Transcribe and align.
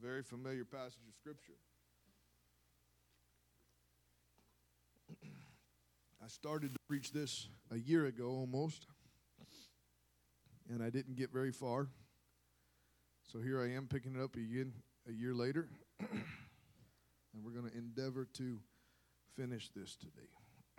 Very 0.00 0.22
familiar 0.22 0.64
passage 0.64 1.08
of 1.08 1.14
Scripture. 1.16 1.54
I 6.24 6.28
started 6.28 6.72
to 6.74 6.78
preach 6.86 7.10
this 7.10 7.48
a 7.72 7.76
year 7.76 8.06
ago 8.06 8.28
almost, 8.28 8.86
and 10.70 10.84
I 10.84 10.90
didn't 10.90 11.16
get 11.16 11.32
very 11.32 11.50
far. 11.50 11.88
So 13.32 13.40
here 13.40 13.60
I 13.60 13.72
am 13.72 13.88
picking 13.88 14.14
it 14.14 14.22
up 14.22 14.36
again 14.36 14.72
a 15.08 15.12
year 15.12 15.34
later, 15.34 15.68
and 16.00 16.22
we're 17.42 17.50
going 17.50 17.68
to 17.68 17.76
endeavor 17.76 18.24
to 18.34 18.60
finish 19.34 19.68
this 19.74 19.96
today. 19.96 20.28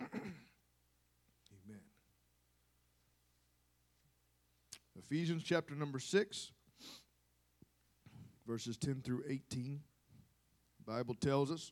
Amen. 1.68 1.82
Ephesians 4.98 5.42
chapter 5.42 5.74
number 5.74 5.98
6 5.98 6.52
verses 8.50 8.76
10 8.78 9.02
through 9.04 9.22
18. 9.28 9.80
The 10.84 10.92
Bible 10.92 11.14
tells 11.14 11.52
us, 11.52 11.70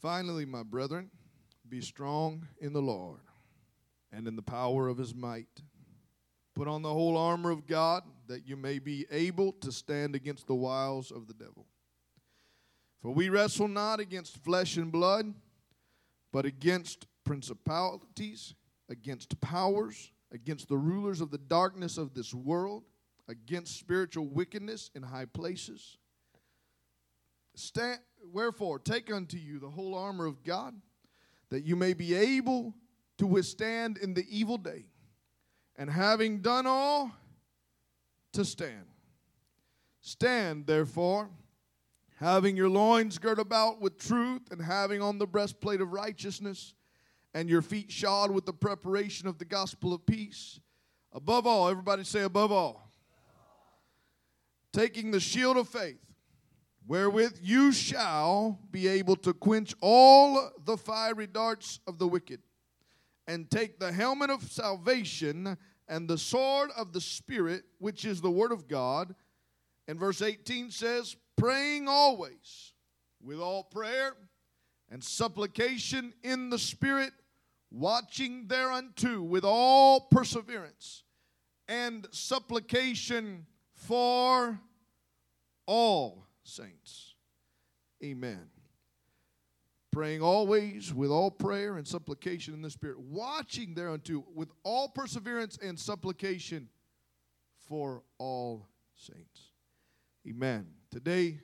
Finally, 0.00 0.46
my 0.46 0.62
brethren, 0.62 1.10
be 1.68 1.82
strong 1.82 2.48
in 2.62 2.72
the 2.72 2.80
Lord 2.80 3.20
and 4.10 4.26
in 4.26 4.36
the 4.36 4.42
power 4.42 4.88
of 4.88 4.96
his 4.96 5.14
might. 5.14 5.60
Put 6.54 6.66
on 6.66 6.80
the 6.80 6.88
whole 6.88 7.18
armor 7.18 7.50
of 7.50 7.66
God 7.66 8.04
that 8.26 8.48
you 8.48 8.56
may 8.56 8.78
be 8.78 9.04
able 9.10 9.52
to 9.60 9.70
stand 9.70 10.14
against 10.14 10.46
the 10.46 10.54
wiles 10.54 11.10
of 11.10 11.26
the 11.26 11.34
devil. 11.34 11.66
For 13.02 13.10
we 13.10 13.28
wrestle 13.28 13.68
not 13.68 14.00
against 14.00 14.42
flesh 14.42 14.78
and 14.78 14.90
blood, 14.90 15.34
but 16.32 16.46
against 16.46 17.06
principalities, 17.22 18.54
against 18.88 19.38
powers, 19.42 20.10
against 20.32 20.68
the 20.68 20.78
rulers 20.78 21.20
of 21.20 21.30
the 21.30 21.36
darkness 21.36 21.98
of 21.98 22.14
this 22.14 22.32
world 22.32 22.84
against 23.28 23.78
spiritual 23.78 24.26
wickedness 24.26 24.90
in 24.94 25.02
high 25.02 25.24
places. 25.24 25.98
Stand, 27.54 28.00
wherefore, 28.32 28.78
take 28.78 29.12
unto 29.12 29.36
you 29.36 29.58
the 29.58 29.70
whole 29.70 29.94
armor 29.94 30.26
of 30.26 30.44
God, 30.44 30.74
that 31.50 31.64
you 31.64 31.76
may 31.76 31.94
be 31.94 32.14
able 32.14 32.74
to 33.18 33.26
withstand 33.26 33.98
in 33.98 34.14
the 34.14 34.26
evil 34.30 34.58
day, 34.58 34.86
and 35.76 35.90
having 35.90 36.40
done 36.40 36.66
all, 36.66 37.10
to 38.32 38.44
stand. 38.44 38.84
Stand, 40.02 40.66
therefore, 40.66 41.30
having 42.16 42.56
your 42.56 42.68
loins 42.68 43.18
girt 43.18 43.38
about 43.38 43.80
with 43.80 43.98
truth, 43.98 44.42
and 44.50 44.60
having 44.60 45.00
on 45.00 45.18
the 45.18 45.26
breastplate 45.26 45.80
of 45.80 45.92
righteousness, 45.92 46.74
and 47.32 47.48
your 47.48 47.62
feet 47.62 47.90
shod 47.90 48.30
with 48.30 48.44
the 48.44 48.52
preparation 48.52 49.26
of 49.26 49.38
the 49.38 49.44
gospel 49.44 49.94
of 49.94 50.04
peace. 50.04 50.60
Above 51.12 51.46
all, 51.46 51.68
everybody 51.68 52.04
say, 52.04 52.22
above 52.22 52.52
all 52.52 52.85
taking 54.72 55.10
the 55.10 55.20
shield 55.20 55.56
of 55.56 55.68
faith, 55.68 56.00
wherewith 56.86 57.38
you 57.42 57.72
shall 57.72 58.58
be 58.70 58.86
able 58.86 59.16
to 59.16 59.32
quench 59.32 59.74
all 59.80 60.50
the 60.64 60.76
fiery 60.76 61.26
darts 61.26 61.80
of 61.86 61.98
the 61.98 62.06
wicked, 62.06 62.40
and 63.26 63.50
take 63.50 63.78
the 63.78 63.92
helmet 63.92 64.30
of 64.30 64.42
salvation 64.42 65.56
and 65.88 66.08
the 66.08 66.18
sword 66.18 66.70
of 66.76 66.92
the 66.92 67.00
Spirit, 67.00 67.64
which 67.78 68.04
is 68.04 68.20
the 68.20 68.30
Word 68.30 68.52
of 68.52 68.68
God. 68.68 69.14
And 69.88 69.98
verse 69.98 70.22
18 70.22 70.70
says, 70.70 71.16
praying 71.36 71.88
always 71.88 72.72
with 73.22 73.40
all 73.40 73.64
prayer 73.64 74.14
and 74.90 75.02
supplication 75.02 76.12
in 76.22 76.50
the 76.50 76.58
Spirit, 76.58 77.12
watching 77.70 78.46
thereunto 78.46 79.20
with 79.22 79.44
all 79.44 80.00
perseverance 80.10 81.02
and 81.68 82.06
supplication 82.10 83.46
for 83.76 84.58
all 85.66 86.26
saints. 86.42 87.14
Amen. 88.02 88.48
Praying 89.92 90.22
always 90.22 90.92
with 90.92 91.10
all 91.10 91.30
prayer 91.30 91.76
and 91.76 91.86
supplication 91.86 92.52
in 92.52 92.62
the 92.62 92.70
Spirit, 92.70 92.98
watching 93.00 93.74
thereunto 93.74 94.24
with 94.34 94.50
all 94.62 94.88
perseverance 94.88 95.58
and 95.62 95.78
supplication 95.78 96.68
for 97.68 98.02
all 98.18 98.66
saints. 98.94 99.52
Amen. 100.28 100.66
Today, 100.90 101.40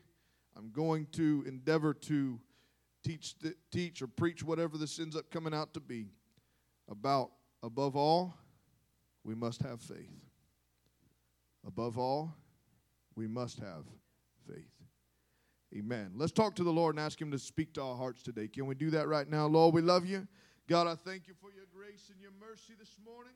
I'm 0.56 0.70
going 0.70 1.06
to 1.12 1.44
endeavor 1.46 1.94
to 1.94 2.38
teach, 3.02 3.34
teach 3.70 4.02
or 4.02 4.06
preach 4.06 4.42
whatever 4.42 4.76
this 4.76 4.98
ends 4.98 5.16
up 5.16 5.30
coming 5.30 5.54
out 5.54 5.72
to 5.74 5.80
be 5.80 6.08
about, 6.90 7.30
above 7.62 7.96
all, 7.96 8.34
we 9.24 9.34
must 9.34 9.62
have 9.62 9.80
faith. 9.80 10.10
Above 11.66 11.98
all, 11.98 12.34
we 13.14 13.26
must 13.26 13.58
have 13.60 13.84
faith. 14.48 14.72
Amen. 15.76 16.12
Let's 16.16 16.32
talk 16.32 16.54
to 16.56 16.64
the 16.64 16.72
Lord 16.72 16.96
and 16.96 17.04
ask 17.04 17.20
Him 17.20 17.30
to 17.30 17.38
speak 17.38 17.72
to 17.74 17.82
our 17.82 17.96
hearts 17.96 18.22
today. 18.22 18.48
Can 18.48 18.66
we 18.66 18.74
do 18.74 18.90
that 18.90 19.08
right 19.08 19.28
now? 19.28 19.46
Lord, 19.46 19.74
we 19.74 19.80
love 19.80 20.04
you. 20.04 20.26
God, 20.68 20.86
I 20.86 20.94
thank 20.94 21.26
you 21.26 21.34
for 21.40 21.50
your 21.50 21.64
grace 21.72 22.12
and 22.12 22.20
your 22.20 22.34
mercy 22.36 22.74
this 22.78 23.00
morning. 23.00 23.34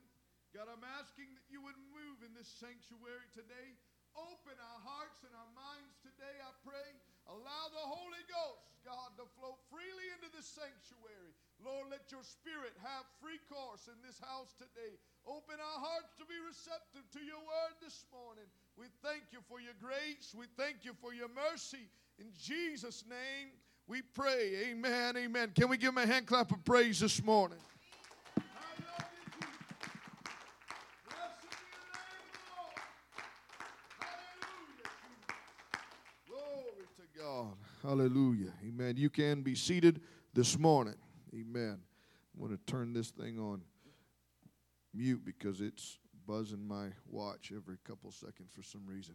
God, 0.53 0.69
I'm 0.69 0.84
asking 1.00 1.32
that 1.32 1.47
you 1.48 1.65
would 1.65 1.76
move 1.92 2.20
in 2.25 2.32
this 2.36 2.48
sanctuary 2.60 3.28
today. 3.32 3.76
Open 4.16 4.56
our 4.56 4.81
hearts 4.84 5.25
and 5.25 5.32
our 5.32 5.53
minds 5.56 5.97
today, 6.00 6.36
I 6.41 6.53
pray. 6.65 6.97
Allow 7.26 7.64
the 7.75 7.87
Holy 7.87 8.22
Ghost, 8.31 8.70
God, 8.87 9.19
to 9.19 9.26
flow 9.34 9.59
freely 9.66 10.06
into 10.14 10.31
this 10.31 10.47
sanctuary. 10.47 11.34
Lord, 11.59 11.91
let 11.91 12.12
your 12.14 12.22
spirit 12.22 12.78
have 12.87 13.03
free 13.19 13.42
course 13.50 13.91
in 13.91 13.98
this 14.06 14.22
house 14.22 14.54
today. 14.54 14.94
Open 15.26 15.59
our 15.59 15.81
hearts 15.82 16.15
to 16.22 16.25
be 16.28 16.38
receptive 16.38 17.03
to 17.19 17.20
your 17.26 17.42
word 17.42 17.75
this 17.82 18.06
morning. 18.15 18.47
We 18.78 18.86
thank 19.03 19.34
you 19.34 19.42
for 19.50 19.59
your 19.59 19.75
grace. 19.82 20.36
We 20.36 20.47
thank 20.54 20.84
you 20.86 20.94
for 21.03 21.10
your 21.10 21.32
mercy. 21.34 21.91
In 22.22 22.31
Jesus' 22.38 23.03
name, 23.09 23.50
we 23.88 24.03
pray. 24.03 24.70
Amen. 24.70 25.16
Amen. 25.16 25.50
Can 25.54 25.69
we 25.69 25.76
give 25.76 25.91
him 25.91 25.98
a 25.98 26.06
hand 26.06 26.26
clap 26.26 26.53
of 26.53 26.65
praise 26.65 27.00
this 27.00 27.22
morning? 27.22 27.59
Hallelujah. 37.86 38.52
Amen. 38.66 38.97
You 38.97 39.08
can 39.08 39.42
be 39.42 39.54
seated 39.54 40.00
this 40.34 40.58
morning. 40.58 40.97
Amen. 41.32 41.78
I'm 42.34 42.44
going 42.44 42.50
to 42.50 42.64
turn 42.66 42.92
this 42.92 43.10
thing 43.10 43.38
on 43.38 43.62
mute 44.92 45.24
because 45.24 45.60
it's 45.60 46.00
buzzing 46.26 46.66
my 46.66 46.88
watch 47.08 47.52
every 47.54 47.76
couple 47.86 48.10
seconds 48.10 48.50
for 48.52 48.64
some 48.64 48.84
reason. 48.88 49.14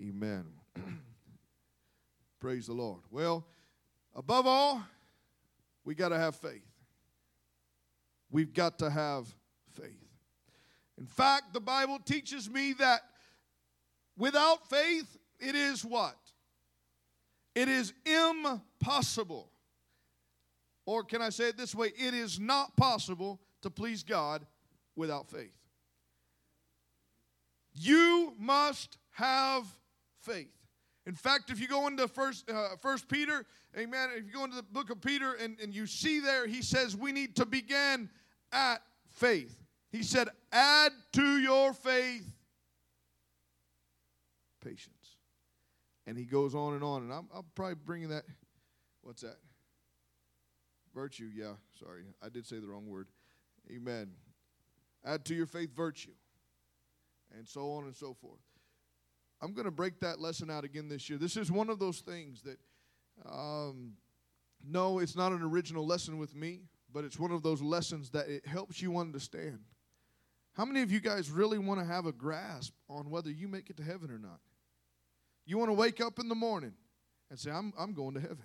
Amen. 0.00 0.44
Praise 2.38 2.68
the 2.68 2.72
Lord. 2.72 3.00
Well, 3.10 3.44
above 4.14 4.46
all, 4.46 4.84
we 5.84 5.96
got 5.96 6.10
to 6.10 6.18
have 6.18 6.36
faith. 6.36 6.62
We've 8.30 8.54
got 8.54 8.78
to 8.78 8.90
have 8.90 9.26
faith. 9.72 10.06
In 10.98 11.06
fact, 11.06 11.52
the 11.52 11.60
Bible 11.60 11.98
teaches 11.98 12.48
me 12.48 12.74
that 12.74 13.00
without 14.16 14.70
faith, 14.70 15.18
it 15.40 15.56
is 15.56 15.84
what? 15.84 16.14
It 17.56 17.68
is 17.68 17.92
impossible. 18.04 19.50
Or 20.84 21.02
can 21.02 21.20
I 21.20 21.30
say 21.30 21.48
it 21.48 21.56
this 21.56 21.74
way? 21.74 21.88
It 21.98 22.14
is 22.14 22.38
not 22.38 22.76
possible 22.76 23.40
to 23.62 23.70
please 23.70 24.04
God 24.04 24.46
without 24.94 25.28
faith. 25.28 25.56
You 27.74 28.34
must 28.38 28.98
have 29.10 29.66
faith. 30.20 30.52
In 31.06 31.14
fact, 31.14 31.50
if 31.50 31.60
you 31.60 31.66
go 31.66 31.88
into 31.88 32.06
First, 32.06 32.48
uh, 32.48 32.76
First 32.80 33.08
Peter, 33.08 33.44
Amen. 33.76 34.08
If 34.16 34.24
you 34.24 34.32
go 34.32 34.44
into 34.44 34.56
the 34.56 34.62
book 34.62 34.88
of 34.88 35.02
Peter 35.02 35.34
and, 35.34 35.58
and 35.60 35.74
you 35.74 35.86
see 35.86 36.20
there, 36.20 36.46
he 36.46 36.62
says 36.62 36.96
we 36.96 37.12
need 37.12 37.36
to 37.36 37.44
begin 37.44 38.08
at 38.50 38.78
faith. 39.10 39.62
He 39.92 40.02
said, 40.02 40.28
"Add 40.50 40.92
to 41.12 41.38
your 41.38 41.74
faith 41.74 42.26
patience." 44.64 44.95
And 46.06 46.16
he 46.16 46.24
goes 46.24 46.54
on 46.54 46.74
and 46.74 46.84
on. 46.84 47.02
And 47.02 47.12
I'm, 47.12 47.28
I'm 47.34 47.44
probably 47.54 47.74
bringing 47.74 48.10
that. 48.10 48.24
What's 49.02 49.22
that? 49.22 49.36
Virtue, 50.94 51.28
yeah, 51.34 51.52
sorry. 51.78 52.04
I 52.22 52.28
did 52.28 52.46
say 52.46 52.58
the 52.58 52.68
wrong 52.68 52.86
word. 52.86 53.08
Amen. 53.70 54.12
Add 55.04 55.24
to 55.26 55.34
your 55.34 55.46
faith 55.46 55.74
virtue. 55.74 56.14
And 57.36 57.46
so 57.46 57.72
on 57.72 57.84
and 57.84 57.94
so 57.94 58.14
forth. 58.14 58.40
I'm 59.42 59.52
going 59.52 59.66
to 59.66 59.70
break 59.70 60.00
that 60.00 60.20
lesson 60.20 60.50
out 60.50 60.64
again 60.64 60.88
this 60.88 61.10
year. 61.10 61.18
This 61.18 61.36
is 61.36 61.52
one 61.52 61.68
of 61.68 61.78
those 61.78 62.00
things 62.00 62.42
that, 62.42 62.58
um, 63.30 63.92
no, 64.66 64.98
it's 65.00 65.16
not 65.16 65.32
an 65.32 65.42
original 65.42 65.86
lesson 65.86 66.18
with 66.18 66.34
me, 66.34 66.62
but 66.92 67.04
it's 67.04 67.18
one 67.18 67.30
of 67.30 67.42
those 67.42 67.60
lessons 67.60 68.10
that 68.10 68.28
it 68.28 68.46
helps 68.46 68.80
you 68.80 68.96
understand. 68.96 69.58
How 70.54 70.64
many 70.64 70.80
of 70.80 70.90
you 70.90 71.00
guys 71.00 71.30
really 71.30 71.58
want 71.58 71.80
to 71.80 71.86
have 71.86 72.06
a 72.06 72.12
grasp 72.12 72.72
on 72.88 73.10
whether 73.10 73.30
you 73.30 73.48
make 73.48 73.68
it 73.68 73.76
to 73.76 73.82
heaven 73.82 74.10
or 74.10 74.18
not? 74.18 74.40
You 75.46 75.58
want 75.58 75.70
to 75.70 75.74
wake 75.74 76.00
up 76.00 76.18
in 76.18 76.28
the 76.28 76.34
morning 76.34 76.74
and 77.30 77.38
say, 77.38 77.50
I'm, 77.50 77.72
I'm 77.78 77.94
going 77.94 78.14
to 78.14 78.20
heaven. 78.20 78.44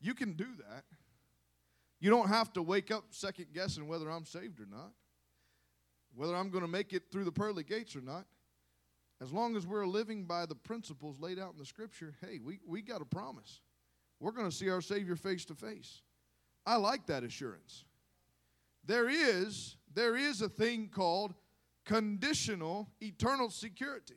You 0.00 0.14
can 0.14 0.32
do 0.32 0.46
that. 0.68 0.84
You 2.00 2.10
don't 2.10 2.28
have 2.28 2.52
to 2.54 2.62
wake 2.62 2.90
up 2.90 3.04
second 3.10 3.46
guessing 3.52 3.88
whether 3.88 4.10
I'm 4.10 4.24
saved 4.24 4.60
or 4.60 4.66
not. 4.66 4.92
whether 6.16 6.34
I'm 6.34 6.50
going 6.50 6.64
to 6.64 6.68
make 6.68 6.92
it 6.92 7.04
through 7.12 7.24
the 7.24 7.32
pearly 7.32 7.62
gates 7.62 7.94
or 7.94 8.00
not, 8.00 8.24
as 9.20 9.32
long 9.32 9.54
as 9.56 9.66
we're 9.66 9.86
living 9.86 10.24
by 10.24 10.46
the 10.46 10.54
principles 10.54 11.20
laid 11.20 11.38
out 11.38 11.52
in 11.52 11.58
the 11.58 11.64
scripture, 11.66 12.14
hey, 12.20 12.38
we, 12.42 12.58
we 12.66 12.82
got 12.82 13.02
a 13.02 13.04
promise. 13.06 13.60
We're 14.18 14.32
going 14.32 14.48
to 14.48 14.54
see 14.54 14.70
our 14.70 14.80
Savior 14.80 15.16
face 15.16 15.44
to 15.46 15.54
face. 15.54 16.02
I 16.64 16.76
like 16.76 17.06
that 17.06 17.22
assurance. 17.22 17.84
There 18.84 19.08
is, 19.08 19.76
there 19.94 20.16
is 20.16 20.42
a 20.42 20.48
thing 20.48 20.88
called 20.92 21.34
conditional 21.86 22.90
eternal 23.00 23.48
security. 23.48 24.16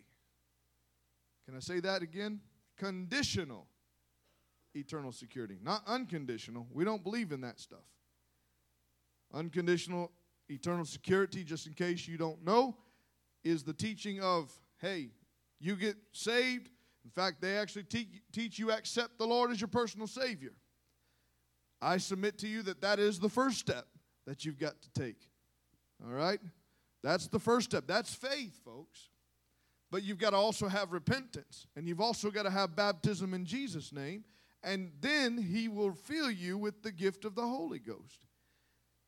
Can 1.46 1.56
I 1.56 1.60
say 1.60 1.80
that 1.80 2.02
again? 2.02 2.42
Conditional 2.78 3.68
eternal 4.76 5.12
security, 5.12 5.58
not 5.64 5.84
unconditional. 5.88 6.68
We 6.72 6.84
don't 6.84 7.04
believe 7.04 7.32
in 7.32 7.42
that 7.42 7.60
stuff. 7.60 7.86
Unconditional 9.34 10.12
eternal 10.50 10.86
security, 10.86 11.44
just 11.44 11.68
in 11.68 11.74
case 11.74 12.08
you 12.08 12.18
don't 12.18 12.44
know, 12.44 12.76
is 13.44 13.64
the 13.64 13.74
teaching 13.74 14.22
of 14.22 14.52
hey, 14.82 15.10
you 15.60 15.76
get 15.76 15.96
saved. 16.12 16.70
In 17.04 17.12
fact, 17.12 17.42
they 17.42 17.58
actually 17.58 17.84
te- 17.84 18.22
teach 18.32 18.60
you 18.60 18.72
accept 18.72 19.18
the 19.18 19.26
Lord 19.26 19.52
as 19.52 19.60
your 19.60 19.68
personal 19.68 20.08
Savior. 20.08 20.54
I 21.82 21.98
submit 21.98 22.38
to 22.40 22.48
you 22.48 22.62
that 22.64 22.82
that 22.82 23.00
is 23.00 23.20
the 23.20 23.30
first 23.30 23.58
step 23.60 23.88
that 24.26 24.46
you've 24.46 24.60
got 24.60 24.76
to 24.82 24.90
take. 24.92 25.18
All 26.06 26.12
right? 26.14 26.40
That's 27.04 27.28
the 27.28 27.40
first 27.40 27.72
step. 27.72 27.86
That's 27.88 28.14
faith, 28.14 28.60
folks. 28.64 29.10
But 29.92 30.04
you've 30.04 30.20
got 30.20 30.32
to 30.32 30.36
also 30.36 30.68
have 30.68 30.92
repentance, 30.92 31.66
and 31.76 31.88
you've 31.88 32.02
also 32.02 32.30
got 32.30 32.44
to 32.44 32.52
have 32.52 32.76
baptism 32.76 33.34
in 33.34 33.46
Jesus' 33.46 33.92
name, 33.92 34.24
and 34.62 34.92
then 35.00 35.38
He 35.38 35.68
will 35.68 35.94
fill 35.94 36.30
you 36.30 36.58
with 36.58 36.84
the 36.84 36.92
gift 36.92 37.26
of 37.26 37.34
the 37.34 37.48
Holy 37.48 37.80
Ghost. 37.80 38.26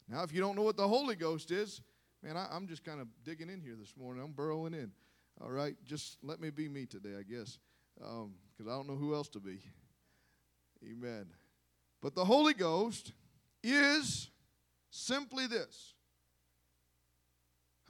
Now, 0.07 0.23
if 0.23 0.33
you 0.33 0.41
don't 0.41 0.55
know 0.55 0.63
what 0.63 0.77
the 0.77 0.87
Holy 0.87 1.15
Ghost 1.15 1.51
is, 1.51 1.81
man, 2.23 2.35
I, 2.35 2.55
am 2.55 2.67
just 2.67 2.83
kind 2.83 2.99
of 2.99 3.07
digging 3.23 3.49
in 3.49 3.61
here 3.61 3.75
this 3.79 3.93
morning. 3.95 4.23
I'm 4.23 4.31
burrowing 4.31 4.73
in. 4.73 4.91
All 5.39 5.51
right, 5.51 5.75
just 5.85 6.17
let 6.23 6.39
me 6.39 6.49
be 6.49 6.67
me 6.67 6.85
today, 6.85 7.15
I 7.17 7.23
guess, 7.23 7.59
because 7.95 8.23
um, 8.23 8.67
I 8.67 8.71
don't 8.71 8.87
know 8.87 8.95
who 8.95 9.13
else 9.13 9.29
to 9.29 9.39
be. 9.39 9.59
Amen. 10.83 11.27
But 12.01 12.15
the 12.15 12.25
Holy 12.25 12.53
Ghost 12.53 13.13
is 13.63 14.29
simply 14.89 15.45
this. 15.45 15.93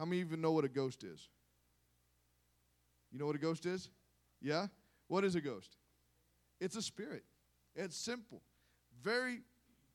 How 0.02 0.06
many 0.06 0.20
even 0.20 0.42
know 0.42 0.52
what 0.52 0.66
a 0.66 0.68
ghost 0.68 1.04
is? 1.04 1.30
You 3.12 3.20
know 3.20 3.28
what 3.28 3.36
a 3.36 3.38
ghost 3.38 3.68
is? 3.68 3.92
Yeah? 4.42 4.66
What 5.10 5.24
is 5.24 5.36
a 5.36 5.42
ghost? 5.42 5.78
It's 6.60 6.76
a 6.76 6.82
spirit. 6.82 7.24
It's 7.76 7.96
simple. 7.96 8.42
Very 9.04 9.42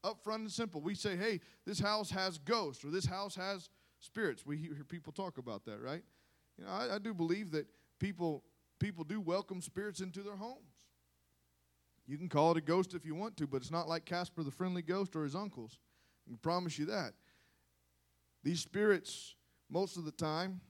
upfront 0.04 0.36
and 0.36 0.52
simple. 0.52 0.80
We 0.80 0.94
say, 0.94 1.16
hey, 1.16 1.40
this 1.66 1.80
house 1.80 2.08
has 2.10 2.38
ghosts 2.38 2.84
or 2.84 2.90
this 2.92 3.04
house 3.04 3.34
has 3.34 3.68
spirits. 3.98 4.46
We 4.46 4.58
hear 4.58 4.84
people 4.88 5.12
talk 5.12 5.38
about 5.38 5.64
that, 5.64 5.82
right? 5.82 6.04
You 6.56 6.66
know, 6.66 6.70
I, 6.70 6.94
I 6.94 6.98
do 7.00 7.12
believe 7.12 7.50
that 7.50 7.66
people 7.98 8.44
people 8.78 9.02
do 9.02 9.20
welcome 9.20 9.60
spirits 9.60 9.98
into 9.98 10.20
their 10.20 10.36
homes. 10.36 10.70
You 12.06 12.16
can 12.16 12.28
call 12.28 12.52
it 12.52 12.58
a 12.58 12.60
ghost 12.60 12.94
if 12.94 13.04
you 13.04 13.16
want 13.16 13.36
to, 13.38 13.48
but 13.48 13.56
it's 13.56 13.72
not 13.72 13.88
like 13.88 14.04
Casper 14.04 14.44
the 14.44 14.52
Friendly 14.52 14.82
Ghost 14.82 15.16
or 15.16 15.24
his 15.24 15.34
uncles. 15.34 15.80
I 16.28 16.30
can 16.30 16.38
promise 16.38 16.78
you 16.78 16.86
that. 16.86 17.14
These 18.44 18.60
spirits, 18.60 19.34
most 19.70 19.96
of 19.96 20.04
the 20.04 20.12
time, 20.12 20.60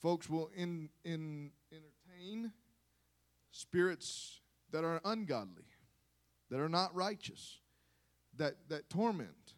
folks 0.00 0.28
will 0.28 0.50
in, 0.56 0.88
in, 1.04 1.50
entertain 1.72 2.52
spirits 3.50 4.40
that 4.70 4.84
are 4.84 5.00
ungodly, 5.04 5.64
that 6.50 6.60
are 6.60 6.68
not 6.68 6.94
righteous, 6.94 7.60
that, 8.36 8.54
that 8.68 8.88
torment, 8.90 9.54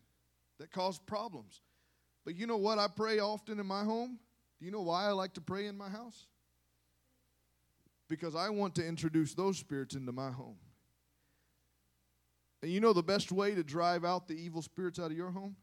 that 0.59 0.71
cause 0.71 0.99
problems. 0.99 1.63
But 2.25 2.37
you 2.37 2.47
know 2.47 2.57
what 2.57 2.79
I 2.79 2.87
pray 2.89 3.19
often 3.19 3.59
in 3.59 3.67
my 3.67 3.85
home? 3.85 4.19
Do 4.59 4.67
you 4.67 4.73
know 4.73 4.83
why 4.83 5.07
I 5.07 5.13
like 5.13 5.35
to 5.35 5.41
pray 5.41 5.67
in 5.67 5.77
my 5.77 5.89
house? 5.89 6.27
Because 8.09 8.35
I 8.35 8.51
want 8.51 8.75
to 8.75 8.87
introduce 8.87 9.35
those 9.35 9.59
spirits 9.59 9.95
into 9.95 10.13
my 10.13 10.31
home. 10.31 10.57
And 12.63 12.71
you 12.71 12.81
know 12.81 12.93
the 12.93 13.03
best 13.03 13.33
way 13.33 13.55
to 13.55 13.65
drive 13.65 14.05
out 14.05 14.29
the 14.29 14.35
evil 14.35 14.61
spirits 14.61 14.99
out 14.99 15.11
of 15.11 15.17
your 15.17 15.31
home? 15.31 15.57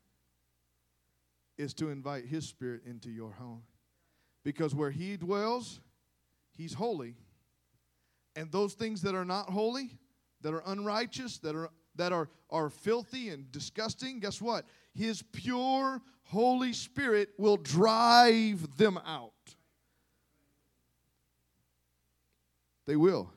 Is 1.58 1.74
to 1.76 1.90
invite 1.90 2.26
His 2.26 2.48
Spirit 2.48 2.82
into 2.86 3.10
your 3.10 3.32
home. 3.32 3.64
Because 4.44 4.76
where 4.76 4.92
He 4.92 5.18
dwells, 5.18 5.80
He's 6.56 6.74
holy. 6.74 7.16
And 8.36 8.52
those 8.52 8.74
things 8.74 9.02
that 9.02 9.16
are 9.16 9.26
not 9.26 9.50
holy, 9.50 9.98
that 10.42 10.54
are 10.54 10.64
unrighteous, 10.66 11.40
that 11.40 11.56
are 11.56 11.70
that 11.98 12.14
are, 12.14 12.30
are 12.50 12.70
filthy 12.70 13.30
and 13.30 13.52
disgusting, 13.52 14.20
guess 14.20 14.42
what? 14.42 14.66
His 14.94 15.22
pure 15.34 16.02
Holy 16.24 16.74
Spirit 16.74 17.30
will 17.38 17.58
drive 17.58 18.78
them 18.78 19.00
out. 19.06 19.32
They 22.86 22.96
will. 22.96 23.30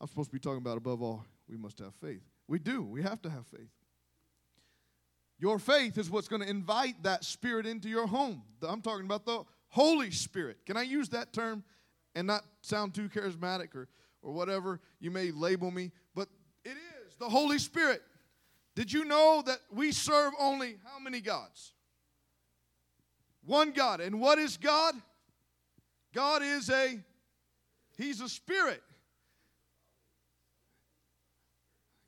I'm 0.00 0.08
supposed 0.08 0.30
to 0.30 0.34
be 0.34 0.40
talking 0.40 0.58
about 0.58 0.78
above 0.78 1.02
all, 1.02 1.24
we 1.48 1.56
must 1.56 1.78
have 1.80 1.94
faith. 1.94 2.22
We 2.46 2.58
do. 2.58 2.82
We 2.82 3.02
have 3.02 3.20
to 3.22 3.30
have 3.30 3.46
faith. 3.46 3.70
Your 5.38 5.58
faith 5.58 5.98
is 5.98 6.10
what's 6.10 6.28
going 6.28 6.42
to 6.42 6.48
invite 6.48 7.02
that 7.04 7.24
spirit 7.24 7.66
into 7.66 7.88
your 7.88 8.06
home. 8.06 8.42
I'm 8.62 8.82
talking 8.82 9.04
about 9.04 9.24
the 9.24 9.44
Holy 9.68 10.10
Spirit. 10.10 10.58
Can 10.66 10.76
I 10.76 10.82
use 10.82 11.08
that 11.10 11.32
term 11.32 11.62
and 12.14 12.26
not 12.26 12.44
sound 12.62 12.94
too 12.94 13.08
charismatic 13.08 13.74
or, 13.74 13.88
or 14.22 14.32
whatever 14.32 14.80
you 14.98 15.10
may 15.10 15.30
label 15.30 15.70
me? 15.70 15.92
But 16.14 16.28
it 16.64 16.76
is 17.06 17.14
the 17.18 17.28
Holy 17.28 17.58
Spirit. 17.58 18.02
Did 18.74 18.92
you 18.92 19.04
know 19.04 19.42
that 19.46 19.58
we 19.72 19.92
serve 19.92 20.32
only 20.40 20.76
how 20.84 20.98
many 20.98 21.20
gods? 21.20 21.72
One 23.44 23.70
God. 23.70 24.00
And 24.00 24.20
what 24.20 24.38
is 24.38 24.56
God? 24.56 24.94
God 26.12 26.42
is 26.42 26.68
a 26.70 26.98
He's 27.96 28.20
a 28.20 28.28
spirit. 28.28 28.82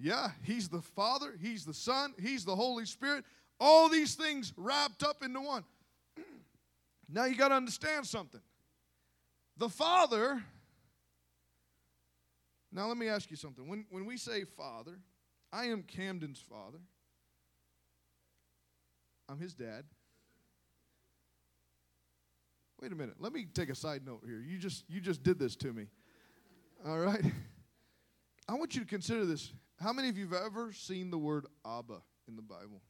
Yeah, 0.00 0.30
He's 0.42 0.68
the 0.68 0.80
Father, 0.80 1.34
He's 1.40 1.64
the 1.64 1.74
Son, 1.74 2.14
He's 2.18 2.44
the 2.44 2.56
Holy 2.56 2.86
Spirit. 2.86 3.24
All 3.60 3.90
these 3.90 4.14
things 4.14 4.54
wrapped 4.56 5.02
up 5.02 5.22
into 5.22 5.40
one. 5.40 5.64
now 7.08 7.26
you 7.26 7.36
got 7.36 7.48
to 7.48 7.54
understand 7.54 8.06
something. 8.06 8.40
The 9.58 9.68
Father, 9.68 10.42
now 12.72 12.86
let 12.88 12.96
me 12.96 13.08
ask 13.08 13.30
you 13.30 13.36
something. 13.36 13.68
When, 13.68 13.84
when 13.90 14.06
we 14.06 14.16
say 14.16 14.44
Father, 14.44 14.98
I 15.52 15.66
am 15.66 15.82
Camden's 15.82 16.40
father. 16.40 16.78
I'm 19.28 19.38
his 19.38 19.54
dad. 19.54 19.84
Wait 22.80 22.92
a 22.92 22.94
minute. 22.94 23.16
Let 23.18 23.32
me 23.32 23.46
take 23.52 23.68
a 23.68 23.74
side 23.74 24.06
note 24.06 24.22
here. 24.26 24.40
You 24.40 24.56
just 24.56 24.84
you 24.88 25.00
just 25.00 25.22
did 25.22 25.38
this 25.38 25.54
to 25.56 25.72
me. 25.72 25.86
All 26.86 26.98
right. 26.98 27.24
I 28.48 28.54
want 28.54 28.74
you 28.74 28.80
to 28.80 28.86
consider 28.86 29.26
this. 29.26 29.52
How 29.80 29.92
many 29.92 30.08
of 30.08 30.18
you 30.18 30.28
have 30.28 30.42
ever 30.44 30.72
seen 30.72 31.10
the 31.10 31.18
word 31.18 31.46
Abba 31.64 32.02
in 32.28 32.36
the 32.36 32.42
Bible? 32.42 32.82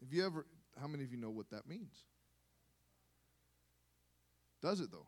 Have 0.00 0.12
you 0.12 0.24
ever 0.24 0.46
how 0.80 0.86
many 0.86 1.02
of 1.02 1.10
you 1.10 1.18
know 1.18 1.30
what 1.30 1.50
that 1.50 1.66
means? 1.66 2.04
Does 4.62 4.80
it 4.80 4.90
though? 4.92 5.06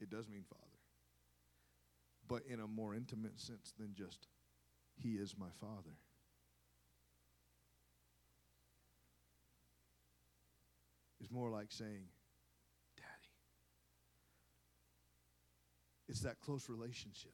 It 0.00 0.10
does 0.10 0.28
mean 0.28 0.44
father 0.48 0.72
but 2.32 2.44
in 2.48 2.60
a 2.60 2.66
more 2.66 2.94
intimate 2.94 3.38
sense 3.38 3.74
than 3.78 3.92
just, 3.94 4.26
He 4.96 5.16
is 5.16 5.34
my 5.38 5.50
Father. 5.60 5.98
It's 11.20 11.30
more 11.30 11.50
like 11.50 11.70
saying, 11.70 12.06
It's 16.12 16.20
that 16.20 16.40
close 16.40 16.68
relationship. 16.68 17.32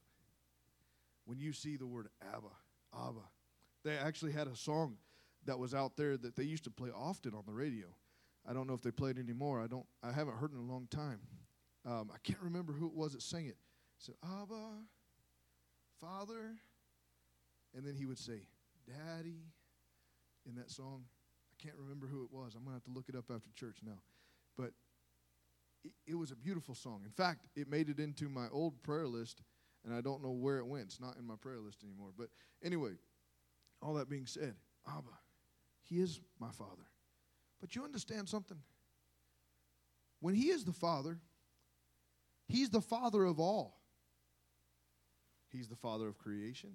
When 1.25 1.41
you 1.41 1.53
see 1.53 1.77
the 1.77 1.87
word 1.87 2.07
Abba, 2.33 2.55
Abba, 2.95 3.27
they 3.85 3.97
actually 3.97 4.31
had 4.31 4.47
a 4.47 4.55
song 4.55 4.99
that 5.47 5.59
was 5.59 5.75
out 5.75 5.97
there 5.97 6.17
that 6.17 6.37
they 6.37 6.45
used 6.45 6.63
to 6.63 6.71
play 6.71 6.91
often 6.91 7.35
on 7.35 7.43
the 7.45 7.53
radio. 7.53 7.87
I 8.49 8.53
don't 8.53 8.69
know 8.69 8.75
if 8.75 8.83
they 8.83 8.93
play 8.93 9.11
it 9.11 9.19
anymore. 9.19 9.61
I 9.61 9.67
don't. 9.67 9.85
I 10.01 10.13
haven't 10.13 10.37
heard 10.37 10.53
it 10.53 10.55
in 10.55 10.61
a 10.61 10.73
long 10.73 10.87
time. 10.91 11.19
Um, 11.85 12.13
I 12.15 12.19
can't 12.23 12.39
remember 12.41 12.73
who 12.73 12.87
it 12.87 12.95
was 12.95 13.15
that 13.15 13.23
sang 13.23 13.47
it 13.47 13.57
said, 13.99 14.15
Abba, 14.23 14.85
Father. 16.01 16.55
And 17.75 17.85
then 17.85 17.97
he 17.97 18.07
would 18.07 18.19
say, 18.19 18.47
Daddy, 18.87 19.43
in 20.49 20.55
that 20.55 20.71
song. 20.71 21.03
I 21.53 21.63
can't 21.63 21.77
remember 21.77 22.07
who 22.07 22.23
it 22.23 22.31
was. 22.31 22.55
I'm 22.55 22.63
going 22.63 22.79
to 22.79 22.81
have 22.81 22.85
to 22.85 22.93
look 22.93 23.09
it 23.09 23.17
up 23.17 23.25
after 23.35 23.51
church 23.57 23.79
now. 23.85 23.99
But 24.57 24.71
it, 26.07 26.15
was 26.15 26.31
a 26.31 26.37
beautiful 26.37 26.75
song. 26.75 27.03
In 27.05 27.11
fact, 27.11 27.47
it 27.57 27.69
made 27.69 27.89
it 27.89 27.99
into 27.99 28.29
my 28.29 28.47
old 28.53 28.83
prayer 28.83 29.07
list, 29.07 29.43
and 29.85 29.95
I 29.95 30.01
don't 30.01 30.23
know 30.23 30.33
where 30.33 30.59
it 30.59 30.67
went. 30.67 30.87
It's 30.87 31.01
not 31.01 31.17
in 31.19 31.27
my 31.27 31.37
prayer 31.37 31.61
list 31.61 31.83
anymore. 31.83 32.11
But 32.17 32.29
anyway, 32.63 32.93
all 33.81 33.95
that 33.95 34.09
being 34.09 34.27
said, 34.27 34.55
Abba, 34.87 35.17
He 35.83 36.01
is 36.01 36.21
my 36.39 36.51
Father. 36.51 36.87
But 37.61 37.75
you 37.75 37.85
understand 37.85 38.29
something? 38.29 38.59
When 40.21 40.35
He 40.35 40.49
is 40.49 40.65
the 40.65 40.73
Father, 40.73 41.19
He's 42.47 42.71
the 42.71 42.81
Father 42.81 43.25
of 43.25 43.39
all. 43.39 43.79
He's 45.51 45.69
the 45.69 45.77
father 45.77 46.09
of 46.09 46.19
creation. 46.19 46.71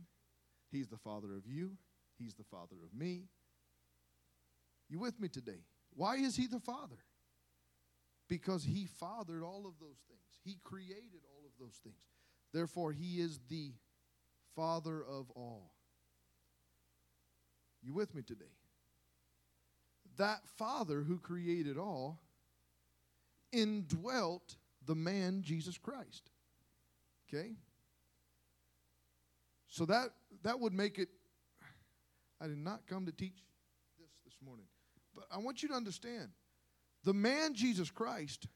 He's 0.72 0.88
the 0.88 0.98
father 0.98 1.36
of 1.36 1.46
you. 1.46 1.78
He's 2.18 2.34
the 2.34 2.44
father 2.44 2.76
of 2.84 2.98
me. 2.98 3.26
You 4.90 5.00
with 5.00 5.20
me 5.20 5.28
today? 5.28 5.62
Why 5.96 6.16
is 6.16 6.36
he 6.36 6.48
the 6.48 6.60
Father? 6.60 6.98
Because 8.27 8.63
he 8.63 8.86
fathered 8.86 9.44
all 9.44 9.65
of 9.68 9.74
those 9.80 10.00
things, 10.08 10.39
he 10.44 10.58
created 10.63 11.22
all 11.25 11.46
of 11.46 11.51
those 11.60 11.80
things. 11.84 12.08
Therefore, 12.53 12.92
he 12.92 13.20
is 13.20 13.39
the 13.50 13.74
Father 14.56 15.03
of 15.03 15.30
all. 15.36 15.74
You 17.82 17.94
with 17.94 18.15
me 18.15 18.22
today? 18.22 18.46
That 20.18 20.48
Father 20.58 21.01
who 21.01 21.18
created 21.18 21.77
all 21.77 22.22
indwelt 23.51 24.56
the 24.86 24.96
man 24.96 25.42
Jesus 25.44 25.77
Christ. 25.77 26.30
Okay? 27.27 27.53
So 29.68 29.86
that 29.86 30.10
that 30.44 30.60
would 30.60 30.74
make 30.74 31.00
it 31.00 31.10
I 32.39 32.48
did 32.48 32.58
not 32.58 32.82
come 32.88 33.06
to 33.06 33.12
teach 33.12 33.44
this 34.00 34.12
this 34.24 34.36
morning. 34.46 34.65
But 35.15 35.25
I 35.32 35.38
want 35.38 35.63
you 35.63 35.70
to 35.70 35.75
understand 35.75 36.30
the 37.04 37.14
man 37.14 37.54
Jesus 37.54 37.92
Christ 37.92 38.48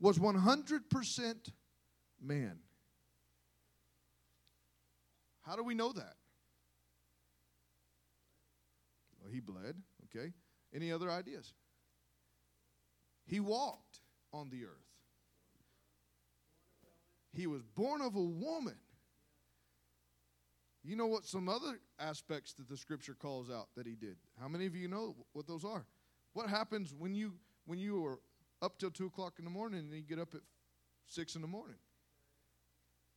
was 0.00 0.18
100% 0.18 1.52
man. 2.20 2.58
How 5.42 5.56
do 5.56 5.64
we 5.64 5.74
know 5.74 5.92
that? 5.92 6.14
Well, 9.20 9.32
he 9.32 9.40
bled, 9.40 9.76
okay? 10.04 10.32
Any 10.74 10.92
other 10.92 11.10
ideas? 11.10 11.52
He 13.26 13.40
walked 13.40 14.00
on 14.32 14.50
the 14.50 14.64
earth. 14.64 14.70
He 17.32 17.46
was 17.46 17.62
born 17.62 18.00
of 18.00 18.16
a 18.16 18.22
woman. 18.22 18.76
You 20.82 20.96
know 20.96 21.06
what 21.06 21.26
some 21.26 21.48
other 21.48 21.78
aspects 21.98 22.54
that 22.54 22.68
the 22.68 22.76
scripture 22.76 23.14
calls 23.14 23.50
out 23.50 23.68
that 23.76 23.86
he 23.86 23.94
did? 23.94 24.16
How 24.40 24.48
many 24.48 24.66
of 24.66 24.74
you 24.74 24.88
know 24.88 25.14
what 25.32 25.46
those 25.46 25.64
are? 25.64 25.84
What 26.32 26.48
happens 26.48 26.94
when 26.96 27.14
you 27.14 27.34
when 27.66 27.78
you 27.78 28.04
are 28.04 28.18
up 28.62 28.78
till 28.78 28.90
two 28.90 29.06
o'clock 29.06 29.34
in 29.38 29.44
the 29.44 29.50
morning 29.50 29.80
and 29.80 29.94
you 29.94 30.02
get 30.02 30.18
up 30.18 30.34
at 30.34 30.40
six 31.06 31.34
in 31.34 31.42
the 31.42 31.48
morning? 31.48 31.76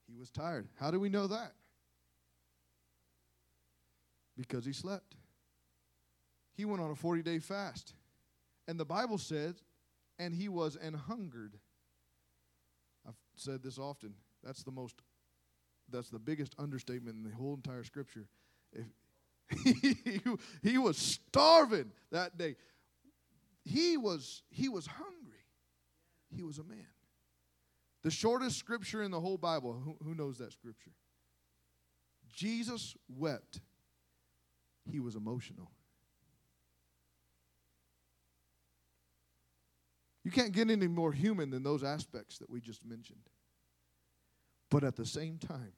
He 0.08 0.15
was 0.17 0.29
tired. 0.29 0.67
How 0.79 0.91
do 0.91 1.00
we 1.00 1.10
know 1.10 1.27
that? 1.27 1.53
Because 4.36 4.65
he 4.65 4.74
slept. 4.74 5.15
He 6.55 6.65
went 6.65 6.82
on 6.82 6.91
a 6.91 6.96
40 6.96 7.24
day 7.24 7.39
fast. 7.39 7.93
And 8.67 8.79
the 8.79 8.86
Bible 8.86 9.17
says, 9.17 9.55
and 10.20 10.34
he 10.34 10.48
was 10.48 10.75
an 10.75 10.93
hungered. 10.93 11.58
I've 13.08 13.15
said 13.36 13.63
this 13.63 13.77
often. 13.77 14.13
That's 14.43 14.63
the 14.63 14.72
most 14.72 14.96
that's 15.89 16.10
the 16.10 16.20
biggest 16.20 16.55
understatement 16.58 17.17
in 17.17 17.24
the 17.24 17.36
whole 17.36 17.53
entire 17.53 17.84
scripture. 17.84 18.27
If 18.72 18.86
he, 19.63 20.22
he 20.63 20.77
was 20.77 20.98
starving 20.98 21.91
that 22.12 22.38
day. 22.38 22.55
He 23.63 23.98
was 23.98 24.43
he 24.50 24.70
was 24.70 24.86
hungry. 24.86 25.46
He 26.36 26.43
was 26.43 26.58
a 26.58 26.63
man. 26.63 26.88
The 28.03 28.12
shortest 28.12 28.58
scripture 28.58 29.01
in 29.01 29.12
the 29.12 29.20
whole 29.20 29.38
Bible. 29.38 29.74
Who, 29.74 29.96
who 30.03 30.15
knows 30.15 30.38
that 30.39 30.51
scripture? 30.51 30.91
Jesus 32.34 32.96
wept. 33.08 33.62
He 34.91 35.00
was 35.00 35.15
emotional. 35.15 35.72
You 40.24 40.32
can't 40.32 40.51
get 40.51 40.70
any 40.70 40.88
more 40.88 41.12
human 41.12 41.50
than 41.50 41.63
those 41.63 41.84
aspects 41.84 42.38
that 42.39 42.50
we 42.50 42.62
just 42.62 42.86
mentioned. 42.86 43.29
But 44.70 44.84
at 44.84 44.96
the 44.96 45.05
same 45.05 45.38
time, 45.38 45.74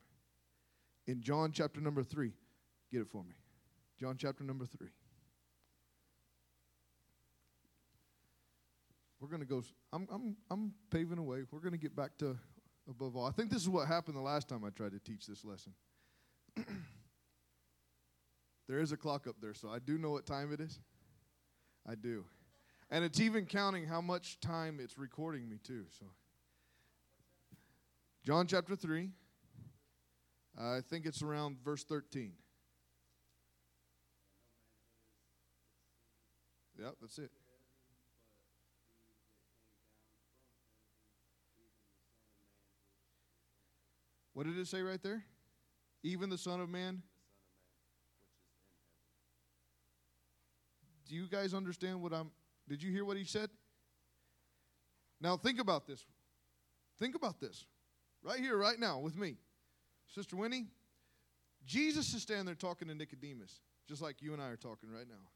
in 1.08 1.22
John 1.22 1.52
chapter 1.52 1.82
number 1.82 2.04
3, 2.04 2.32
get 2.92 3.02
it 3.02 3.08
for 3.08 3.24
me. 3.24 3.36
John 4.00 4.16
chapter 4.18 4.44
number 4.44 4.66
3. 4.66 4.88
We're 9.26 9.32
going 9.32 9.42
to 9.42 9.48
go, 9.48 9.64
I'm, 9.92 10.08
I'm, 10.12 10.38
I'm 10.52 10.72
paving 10.92 11.18
a 11.18 11.24
way. 11.24 11.40
We're 11.50 11.60
going 11.60 11.72
to 11.72 11.80
get 11.80 11.96
back 11.96 12.16
to 12.20 12.38
above 12.88 13.16
all. 13.16 13.26
I 13.26 13.32
think 13.32 13.50
this 13.50 13.60
is 13.60 13.68
what 13.68 13.88
happened 13.88 14.16
the 14.16 14.22
last 14.22 14.48
time 14.48 14.64
I 14.64 14.70
tried 14.70 14.92
to 14.92 15.00
teach 15.00 15.26
this 15.26 15.44
lesson. 15.44 15.74
there 18.68 18.78
is 18.80 18.92
a 18.92 18.98
clock 18.98 19.26
up 19.26 19.38
there, 19.42 19.56
so 19.56 19.68
I 19.68 19.80
do 19.80 19.98
know 19.98 20.12
what 20.12 20.28
time 20.28 20.54
it 20.54 20.62
is. 20.62 20.80
I 21.90 21.96
do. 21.96 22.24
And 22.92 23.04
it's 23.04 23.20
even 23.20 23.48
counting 23.48 23.88
how 23.88 24.00
much 24.00 24.40
time 24.42 24.78
it's 24.80 24.96
recording 24.96 25.50
me, 25.50 25.58
too. 25.58 25.86
So, 26.00 26.06
John 28.24 28.46
chapter 28.46 28.76
3. 28.76 29.10
Uh, 30.56 30.78
I 30.78 30.82
think 30.88 31.08
it's 31.08 31.24
around 31.24 31.58
verse 31.66 31.84
13. 31.84 32.32
Yep, 36.78 36.94
that's 37.02 37.18
it. 37.18 37.32
What 44.36 44.46
did 44.46 44.58
it 44.58 44.68
say 44.68 44.82
right 44.82 45.02
there? 45.02 45.24
Even 46.04 46.30
the 46.30 46.38
Son 46.38 46.60
of 46.60 46.70
Man? 46.70 47.02
Do 51.08 51.16
you 51.16 51.28
guys 51.28 51.54
understand 51.54 52.02
what 52.02 52.14
I'm. 52.14 52.32
Did 52.68 52.84
you 52.84 52.92
hear 52.92 53.06
what 53.06 53.16
he 53.16 53.24
said? 53.24 53.50
Now 55.22 55.38
think 55.38 55.62
about 55.62 55.88
this. 55.88 56.04
Think 57.00 57.16
about 57.16 57.40
this. 57.40 57.66
Right 58.22 58.40
here, 58.40 58.58
right 58.58 58.78
now, 58.78 59.00
with 59.00 59.16
me. 59.16 59.38
Sister 60.14 60.36
Winnie, 60.36 60.66
Jesus 61.66 62.14
is 62.14 62.24
standing 62.24 62.46
there 62.46 62.56
talking 62.56 62.90
to 62.90 62.94
Nicodemus, 62.94 63.62
just 63.88 64.02
like 64.02 64.22
you 64.22 64.34
and 64.34 64.42
I 64.42 64.48
are 64.48 64.58
talking 64.58 64.92
right 64.92 65.08
now. 65.08 65.30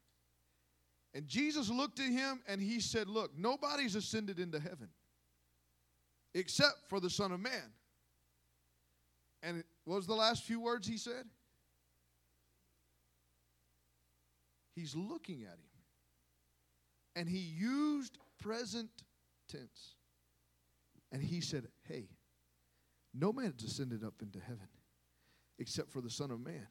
And 1.14 1.26
Jesus 1.26 1.70
looked 1.70 2.00
at 2.00 2.10
him 2.10 2.42
and 2.46 2.60
he 2.60 2.80
said, 2.80 3.08
Look, 3.08 3.30
nobody's 3.34 3.94
ascended 3.94 4.38
into 4.38 4.60
heaven 4.60 4.90
except 6.34 6.88
for 6.88 7.00
the 7.00 7.08
Son 7.08 7.32
of 7.32 7.40
Man. 7.40 7.72
And 9.42 9.64
what 9.84 9.96
was 9.96 10.06
the 10.06 10.14
last 10.14 10.44
few 10.44 10.60
words 10.60 10.86
he 10.86 10.96
said? 10.96 11.24
He's 14.74 14.94
looking 14.94 15.42
at 15.42 15.54
him. 15.54 15.70
And 17.16 17.28
he 17.28 17.38
used 17.38 18.18
present 18.38 18.90
tense. 19.48 19.94
And 21.12 21.22
he 21.22 21.40
said, 21.40 21.66
Hey, 21.82 22.08
no 23.12 23.32
man 23.32 23.52
has 23.58 23.68
ascended 23.68 24.04
up 24.04 24.14
into 24.22 24.38
heaven 24.38 24.68
except 25.58 25.90
for 25.90 26.00
the 26.00 26.10
Son 26.10 26.30
of 26.30 26.40
Man, 26.40 26.66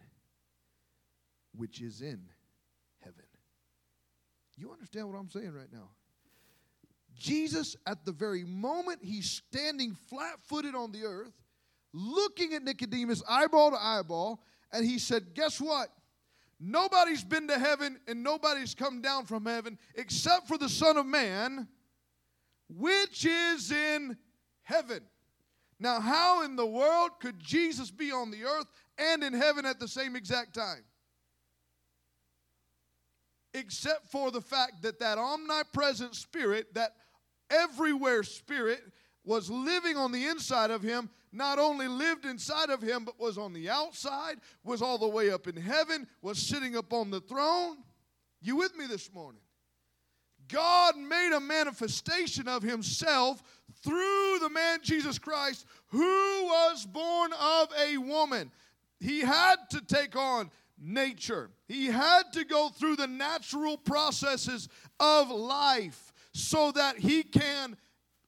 which 1.55 1.81
is 1.81 2.01
in 2.01 2.21
heaven. 2.99 3.25
You 4.57 4.71
understand 4.71 5.07
what 5.07 5.17
I'm 5.17 5.29
saying 5.29 5.53
right 5.53 5.71
now? 5.71 5.89
Jesus, 7.15 7.75
at 7.85 8.05
the 8.05 8.11
very 8.11 8.43
moment 8.43 8.99
he's 9.03 9.29
standing 9.29 9.95
flat 10.09 10.41
footed 10.41 10.73
on 10.73 10.91
the 10.91 11.03
earth, 11.03 11.33
looking 11.93 12.53
at 12.53 12.63
Nicodemus 12.63 13.24
eyeball 13.27 13.72
to 13.72 13.77
eyeball, 13.77 14.43
and 14.72 14.86
he 14.86 15.00
said, 15.00 15.34
Guess 15.34 15.60
what? 15.60 15.89
Nobody's 16.60 17.24
been 17.24 17.48
to 17.48 17.58
heaven 17.58 18.00
and 18.08 18.22
nobody's 18.22 18.75
come 18.75 19.01
down 19.01 19.25
from 19.25 19.46
heaven 19.46 19.77
except 19.96 20.48
for 20.48 20.58
the 20.58 20.67
Son 20.67 20.98
of 20.98 21.05
Man, 21.05 21.67
which 22.67 23.25
is 23.25 23.72
in 23.72 24.17
heaven. 24.63 25.01
Now, 25.79 26.01
how 26.01 26.43
in 26.43 26.58
the 26.58 26.65
world 26.65 27.12
could 27.22 27.39
Jesus 27.39 27.89
be 27.89 28.12
on 28.12 28.31
the 28.31 28.43
earth 28.43 28.65
and 28.98 29.24
in 29.24 29.34
heaven 29.34 29.65
at 29.65 29.79
the 29.79 29.88
same 29.88 30.17
exact 30.17 30.53
time? 30.53 30.84
Except 33.53 34.12
for 34.12 34.29
the 34.29 34.41
fact 34.41 34.81
that 34.81 35.00
that 35.00 35.17
omnipresent 35.17 36.13
spirit, 36.13 36.74
that 36.74 36.91
everywhere 37.50 38.24
spirit, 38.24 38.81
was 39.24 39.50
living 39.50 39.96
on 39.96 40.12
the 40.12 40.27
inside 40.27 40.72
of 40.72 40.81
him, 40.81 41.10
not 41.31 41.59
only 41.59 41.88
lived 41.88 42.25
inside 42.25 42.69
of 42.69 42.81
him, 42.81 43.05
but 43.05 43.19
was 43.19 43.38
on 43.38 43.53
the 43.53 43.69
outside, 43.69 44.38
was 44.63 44.81
all 44.81 44.98
the 44.98 45.07
way 45.07 45.29
up 45.29 45.48
in 45.48 45.55
heaven, 45.55 46.07
was 46.21 46.39
sitting 46.39 46.75
up 46.75 46.91
on 46.91 47.12
the 47.12 47.21
throne. 47.21 47.77
You 48.41 48.55
with 48.55 48.75
me 48.75 48.88
this 48.88 49.13
morning? 49.13 49.41
God 50.48 50.98
made 50.98 51.31
a 51.36 51.39
manifestation 51.39 52.48
of 52.48 52.63
himself 52.63 53.43
through 53.83 54.39
the 54.39 54.50
man 54.50 54.79
Jesus 54.81 55.19
Christ, 55.19 55.65
who 55.88 56.00
was 56.00 56.86
born 56.86 57.31
of 57.39 57.69
a 57.79 57.98
woman. 57.98 58.51
He 59.00 59.21
had 59.21 59.57
to 59.71 59.81
take 59.81 60.15
on 60.15 60.50
nature, 60.81 61.50
he 61.67 61.88
had 61.88 62.31
to 62.33 62.45
go 62.45 62.69
through 62.69 62.95
the 62.95 63.07
natural 63.07 63.77
processes 63.77 64.69
of 65.00 65.29
life 65.29 66.13
so 66.33 66.71
that 66.71 66.98
he 66.98 67.21
can 67.21 67.75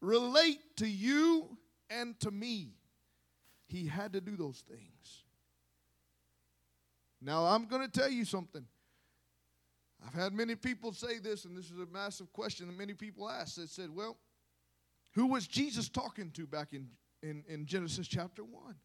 relate 0.01 0.60
to 0.77 0.88
you 0.88 1.58
and 1.89 2.20
to 2.20 2.29
me. 2.29 2.74
He 3.72 3.88
had 3.88 4.12
to 4.13 4.22
do 4.22 4.36
those 4.36 4.63
things. 4.68 5.24
Now, 7.22 7.46
I'm 7.46 7.68
going 7.68 7.82
to 7.82 8.00
tell 8.00 8.10
you 8.10 8.25
something. 8.25 8.66
I've 10.06 10.13
had 10.13 10.34
many 10.34 10.56
people 10.56 10.92
say 10.92 11.20
this, 11.20 11.46
and 11.46 11.58
this 11.58 11.66
is 11.66 11.80
a 11.80 11.86
massive 11.86 12.34
question 12.34 12.68
that 12.68 12.78
many 12.78 12.94
people 12.94 13.30
ask. 13.30 13.56
They 13.56 13.68
said, 13.68 13.96
Well, 13.96 14.18
who 15.13 15.28
was 15.28 15.48
Jesus 15.48 15.88
talking 15.88 16.32
to 16.32 16.46
back 16.46 16.74
in, 16.74 16.90
in, 17.24 17.44
in 17.48 17.66
Genesis 17.66 18.08
chapter 18.08 18.44
1? 18.44 18.75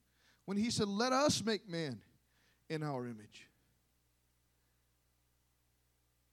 When 0.44 0.56
he 0.56 0.70
said, 0.70 0.86
Let 0.86 1.12
us 1.12 1.42
make 1.44 1.68
man 1.68 2.00
in 2.68 2.84
our 2.84 3.06
image. 3.06 3.48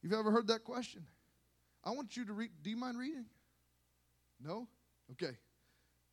You've 0.03 0.13
ever 0.13 0.31
heard 0.31 0.47
that 0.47 0.63
question? 0.63 1.05
I 1.83 1.91
want 1.91 2.15
you 2.15 2.25
to 2.25 2.33
read. 2.33 2.51
Do 2.61 2.69
you 2.69 2.77
mind 2.77 2.99
reading? 2.99 3.25
No? 4.43 4.67
Okay. 5.13 5.37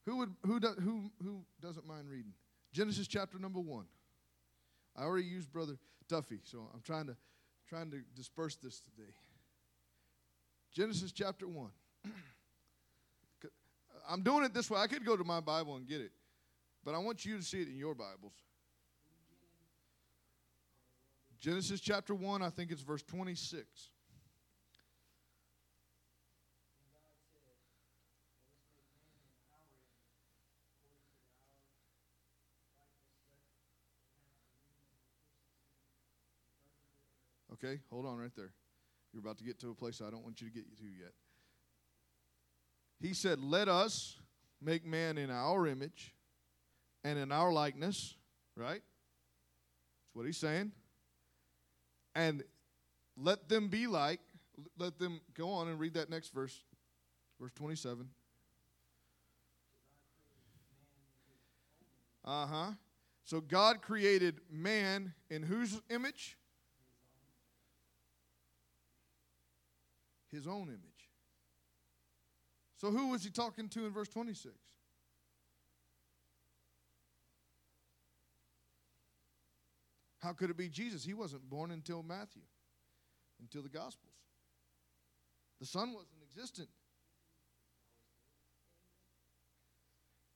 Who 0.06 0.16
would 0.16 0.34
who 0.44 0.60
do, 0.60 0.68
who 0.80 1.10
who 1.22 1.44
doesn't 1.60 1.86
mind 1.86 2.08
reading? 2.08 2.32
Genesis 2.72 3.06
chapter 3.06 3.38
number 3.38 3.60
1. 3.60 3.84
I 4.96 5.02
already 5.02 5.26
used 5.26 5.52
brother 5.52 5.78
Duffy, 6.08 6.40
so 6.44 6.68
I'm 6.74 6.80
trying 6.80 7.06
to 7.06 7.16
trying 7.68 7.90
to 7.90 7.98
disperse 8.14 8.56
this 8.56 8.80
today. 8.80 9.10
Genesis 10.72 11.12
chapter 11.12 11.46
1. 11.46 11.70
I'm 14.08 14.22
doing 14.22 14.44
it 14.44 14.54
this 14.54 14.70
way. 14.70 14.80
I 14.80 14.86
could 14.86 15.04
go 15.04 15.16
to 15.16 15.24
my 15.24 15.40
Bible 15.40 15.76
and 15.76 15.86
get 15.86 16.00
it, 16.00 16.12
but 16.84 16.94
I 16.94 16.98
want 16.98 17.24
you 17.24 17.36
to 17.36 17.42
see 17.42 17.60
it 17.60 17.68
in 17.68 17.76
your 17.76 17.94
Bibles. 17.94 18.32
Genesis 21.40 21.80
chapter 21.80 22.14
1, 22.14 22.42
I 22.42 22.50
think 22.50 22.70
it's 22.70 22.82
verse 22.82 23.02
26. 23.02 23.66
Okay, 37.62 37.80
hold 37.90 38.06
on 38.06 38.18
right 38.18 38.34
there. 38.36 38.52
You're 39.12 39.20
about 39.20 39.38
to 39.38 39.44
get 39.44 39.58
to 39.60 39.70
a 39.70 39.74
place 39.74 40.00
I 40.00 40.10
don't 40.10 40.22
want 40.22 40.40
you 40.40 40.48
to 40.48 40.54
get 40.54 40.64
to 40.78 40.84
yet. 40.84 41.12
He 43.00 43.14
said, 43.14 43.40
Let 43.40 43.68
us 43.68 44.18
make 44.62 44.86
man 44.86 45.18
in 45.18 45.30
our 45.30 45.66
image 45.66 46.14
and 47.04 47.18
in 47.18 47.32
our 47.32 47.52
likeness, 47.52 48.14
right? 48.56 48.82
That's 48.82 50.14
what 50.14 50.26
he's 50.26 50.36
saying. 50.36 50.72
And 52.14 52.42
let 53.16 53.48
them 53.48 53.68
be 53.68 53.86
like, 53.86 54.20
let 54.78 54.98
them 54.98 55.20
go 55.34 55.50
on 55.50 55.68
and 55.68 55.78
read 55.78 55.94
that 55.94 56.10
next 56.10 56.32
verse, 56.32 56.58
verse 57.40 57.52
27. 57.54 58.08
Uh 62.24 62.46
huh. 62.46 62.70
So 63.24 63.40
God 63.40 63.80
created 63.80 64.40
man 64.50 65.14
in 65.30 65.42
whose 65.42 65.80
image? 65.88 66.36
His 70.32 70.46
own 70.46 70.68
image. 70.68 71.10
So 72.76 72.90
who 72.90 73.08
was 73.08 73.22
he 73.24 73.30
talking 73.30 73.68
to 73.70 73.86
in 73.86 73.92
verse 73.92 74.08
26? 74.08 74.54
How 80.20 80.32
could 80.32 80.50
it 80.50 80.56
be 80.56 80.68
Jesus? 80.68 81.04
He 81.04 81.14
wasn't 81.14 81.48
born 81.48 81.70
until 81.70 82.02
Matthew, 82.02 82.42
until 83.40 83.62
the 83.62 83.68
Gospels. 83.68 84.14
The 85.60 85.66
Son 85.66 85.92
wasn't 85.92 86.22
existent. 86.30 86.68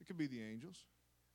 It 0.00 0.06
could 0.06 0.18
be 0.18 0.26
the 0.26 0.42
angels. 0.42 0.84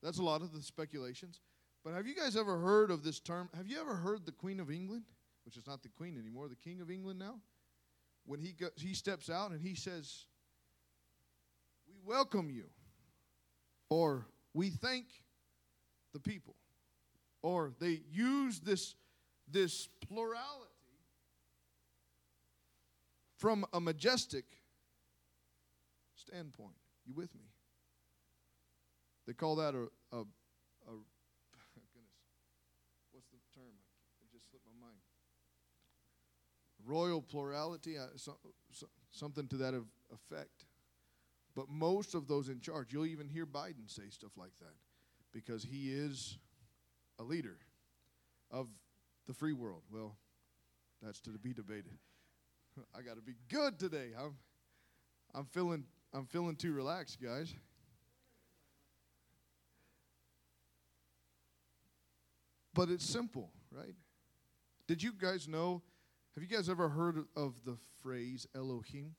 That's 0.04 0.20
a 0.20 0.24
lot 0.24 0.42
of 0.42 0.54
the 0.54 0.62
speculations. 0.62 1.42
But 1.84 1.94
have 1.94 2.06
you 2.06 2.16
guys 2.16 2.36
ever 2.36 2.60
heard 2.60 2.92
of 2.92 3.04
this 3.04 3.20
term? 3.20 3.50
Have 3.56 3.68
you 3.68 3.80
ever 3.80 3.96
heard 3.96 4.26
the 4.26 4.32
Queen 4.32 4.60
of 4.60 4.70
England, 4.70 5.06
which 5.46 5.58
is 5.58 5.66
not 5.66 5.82
the 5.82 5.90
Queen 5.90 6.18
anymore, 6.20 6.48
the 6.48 6.56
King 6.56 6.82
of 6.82 6.92
England 6.92 7.20
now? 7.20 7.36
When 8.30 8.40
he, 8.40 8.52
go, 8.52 8.68
he 8.76 8.94
steps 8.94 9.30
out 9.30 9.50
and 9.50 9.60
he 9.60 9.74
says, 9.74 10.26
We 11.88 11.96
welcome 12.06 12.52
you, 12.52 12.66
or 13.90 14.28
we 14.54 14.70
thank 14.70 15.06
the 16.14 16.20
people 16.20 16.56
or 17.42 17.72
they 17.80 18.02
use 18.12 18.60
this, 18.60 18.96
this 19.50 19.88
plurality 20.08 20.70
from 23.38 23.66
a 23.74 23.80
majestic 23.80 24.46
standpoint. 26.16 26.76
You 27.06 27.14
with 27.14 27.34
me? 27.36 27.46
They 29.26 29.34
call 29.34 29.56
that 29.58 29.74
a, 29.74 29.88
goodness, 30.12 30.28
what's 33.12 33.28
the 33.30 33.38
term? 33.56 33.74
It 34.22 34.32
just 34.32 34.50
slipped 34.50 34.66
my 34.66 34.86
mind. 34.86 35.00
Royal 36.90 37.22
plurality, 37.22 38.00
uh, 38.00 38.08
so, 38.16 38.38
so, 38.72 38.88
something 39.12 39.48
to 39.50 39.58
that 39.58 39.76
effect. 40.12 40.66
But 41.56 41.70
most 41.70 42.16
of 42.16 42.28
those 42.28 42.50
in 42.50 42.62
charge, 42.62 42.92
you'll 42.92 43.06
even 43.06 43.28
hear 43.28 43.46
Biden 43.46 43.88
say 43.88 44.10
stuff 44.10 44.32
like 44.38 44.54
that 44.60 44.74
because 45.32 45.64
he 45.64 45.94
is 45.94 46.40
a 47.20 47.24
leader 47.24 47.58
of 48.50 48.68
the 49.28 49.34
free 49.36 49.54
world? 49.54 49.84
Well, 49.92 50.18
that's 51.02 51.20
to 51.22 51.30
be 51.32 51.54
debated. 51.54 51.98
I 52.98 53.02
got 53.02 53.16
to 53.16 53.22
be 53.22 53.36
good 53.50 53.78
today. 53.78 54.10
I'm, 54.18 54.36
I'm 55.36 55.46
feeling, 55.46 55.84
I'm 56.12 56.26
feeling 56.26 56.56
too 56.56 56.74
relaxed, 56.74 57.22
guys. 57.22 57.54
But 62.74 62.90
it's 62.90 63.06
simple, 63.06 63.52
right? 63.72 63.96
Did 64.88 65.04
you 65.04 65.12
guys 65.12 65.48
know? 65.48 65.84
Have 66.36 66.44
you 66.44 66.56
guys 66.56 66.70
ever 66.70 66.90
heard 66.90 67.26
of 67.36 67.56
the 67.66 67.78
phrase 68.02 68.48
Elohim? 68.56 69.16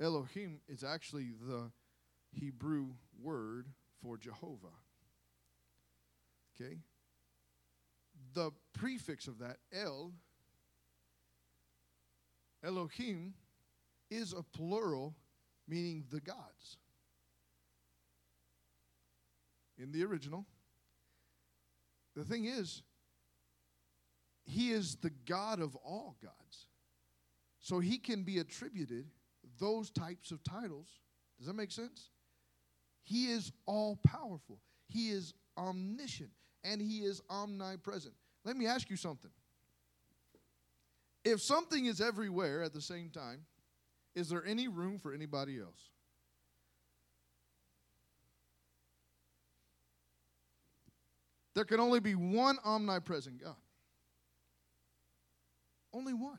Elohim 0.00 0.60
is 0.68 0.82
actually 0.82 1.30
the 1.46 1.70
Hebrew 2.32 2.88
word 3.22 3.66
for 4.02 4.16
Jehovah. 4.16 4.68
Okay? 6.54 6.78
The 8.34 8.50
prefix 8.72 9.26
of 9.26 9.38
that, 9.38 9.58
El, 9.72 10.12
Elohim, 12.62 13.34
is 14.10 14.32
a 14.32 14.42
plural 14.42 15.14
meaning 15.68 16.04
the 16.10 16.20
gods. 16.20 16.78
In 19.78 19.92
the 19.92 20.04
original. 20.04 20.46
The 22.16 22.24
thing 22.24 22.44
is, 22.44 22.82
he 24.50 24.70
is 24.70 24.96
the 24.96 25.10
God 25.26 25.60
of 25.60 25.76
all 25.76 26.16
gods. 26.22 26.66
So 27.60 27.78
he 27.78 27.98
can 27.98 28.24
be 28.24 28.38
attributed 28.38 29.06
those 29.58 29.90
types 29.90 30.30
of 30.30 30.42
titles. 30.42 30.88
Does 31.38 31.46
that 31.46 31.54
make 31.54 31.70
sense? 31.70 32.10
He 33.02 33.26
is 33.26 33.52
all 33.66 33.98
powerful. 34.04 34.60
He 34.86 35.10
is 35.10 35.34
omniscient 35.56 36.30
and 36.64 36.80
He 36.80 36.98
is 36.98 37.22
omnipresent. 37.30 38.14
Let 38.44 38.56
me 38.56 38.66
ask 38.66 38.90
you 38.90 38.96
something. 38.96 39.30
If 41.24 41.40
something 41.40 41.86
is 41.86 42.00
everywhere 42.00 42.62
at 42.62 42.72
the 42.72 42.80
same 42.80 43.10
time, 43.10 43.42
is 44.14 44.28
there 44.28 44.44
any 44.44 44.68
room 44.68 44.98
for 44.98 45.12
anybody 45.12 45.58
else? 45.60 45.90
There 51.54 51.64
can 51.64 51.80
only 51.80 52.00
be 52.00 52.14
one 52.14 52.58
omnipresent 52.64 53.42
God. 53.42 53.56
Only 55.92 56.14
one. 56.14 56.38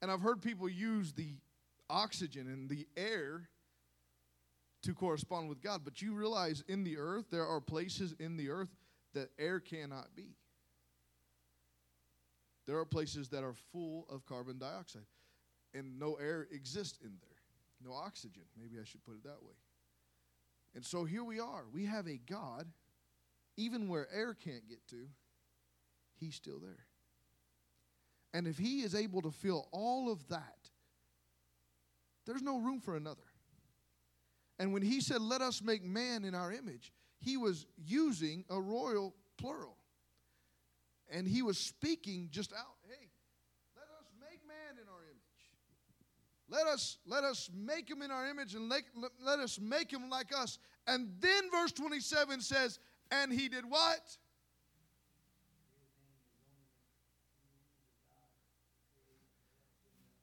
And 0.00 0.10
I've 0.10 0.20
heard 0.20 0.42
people 0.42 0.68
use 0.68 1.12
the 1.12 1.36
oxygen 1.88 2.48
and 2.48 2.68
the 2.68 2.86
air 2.96 3.48
to 4.82 4.94
correspond 4.94 5.48
with 5.48 5.62
God. 5.62 5.82
But 5.84 6.02
you 6.02 6.12
realize 6.14 6.64
in 6.68 6.84
the 6.84 6.98
earth, 6.98 7.26
there 7.30 7.46
are 7.46 7.60
places 7.60 8.14
in 8.18 8.36
the 8.36 8.50
earth 8.50 8.68
that 9.14 9.30
air 9.38 9.60
cannot 9.60 10.14
be. 10.16 10.34
There 12.66 12.78
are 12.78 12.84
places 12.84 13.28
that 13.30 13.42
are 13.42 13.54
full 13.72 14.06
of 14.10 14.24
carbon 14.24 14.58
dioxide, 14.58 15.02
and 15.74 15.98
no 15.98 16.14
air 16.14 16.46
exists 16.52 16.98
in 17.02 17.10
there, 17.20 17.90
no 17.90 17.92
oxygen. 17.92 18.44
Maybe 18.56 18.80
I 18.80 18.84
should 18.84 19.04
put 19.04 19.16
it 19.16 19.24
that 19.24 19.42
way. 19.42 19.54
And 20.74 20.84
so 20.84 21.04
here 21.04 21.24
we 21.24 21.40
are. 21.40 21.64
We 21.72 21.86
have 21.86 22.06
a 22.06 22.18
God, 22.18 22.66
even 23.56 23.88
where 23.88 24.08
air 24.14 24.34
can't 24.34 24.68
get 24.68 24.86
to, 24.88 25.08
He's 26.18 26.36
still 26.36 26.60
there. 26.60 26.86
And 28.34 28.46
if 28.46 28.58
He 28.58 28.80
is 28.80 28.94
able 28.94 29.22
to 29.22 29.30
fill 29.30 29.68
all 29.72 30.10
of 30.10 30.26
that, 30.28 30.70
there's 32.26 32.42
no 32.42 32.58
room 32.58 32.80
for 32.80 32.96
another. 32.96 33.22
And 34.58 34.72
when 34.72 34.82
he 34.82 35.00
said, 35.00 35.20
Let 35.20 35.42
us 35.42 35.62
make 35.62 35.82
man 35.82 36.24
in 36.24 36.34
our 36.34 36.52
image, 36.52 36.92
he 37.18 37.36
was 37.36 37.66
using 37.76 38.44
a 38.50 38.60
royal 38.60 39.14
plural. 39.38 39.76
And 41.10 41.26
he 41.26 41.42
was 41.42 41.58
speaking 41.58 42.28
just 42.30 42.52
out, 42.52 42.76
hey, 42.88 43.10
let 43.76 43.86
us 44.00 44.06
make 44.18 44.40
man 44.48 44.80
in 44.80 44.88
our 44.88 45.02
image. 45.02 45.18
Let 46.48 46.66
us, 46.66 46.98
let 47.06 47.22
us 47.22 47.50
make 47.54 47.88
him 47.88 48.02
in 48.02 48.10
our 48.10 48.26
image 48.28 48.54
and 48.54 48.68
let, 48.68 48.82
let, 48.96 49.10
let 49.22 49.38
us 49.38 49.60
make 49.60 49.90
him 49.90 50.08
like 50.08 50.30
us. 50.34 50.58
And 50.86 51.10
then 51.20 51.50
verse 51.50 51.72
27 51.72 52.40
says, 52.40 52.78
And 53.10 53.32
he 53.32 53.48
did 53.48 53.64
what? 53.68 54.16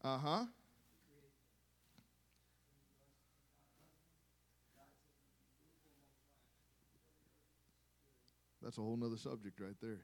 Uh 0.10 0.18
huh. 0.18 0.46
That's 8.64 8.80
a 8.80 8.82
whole 8.82 8.98
nother 8.98 9.18
subject 9.18 9.60
right 9.60 9.76
there. 9.80 10.02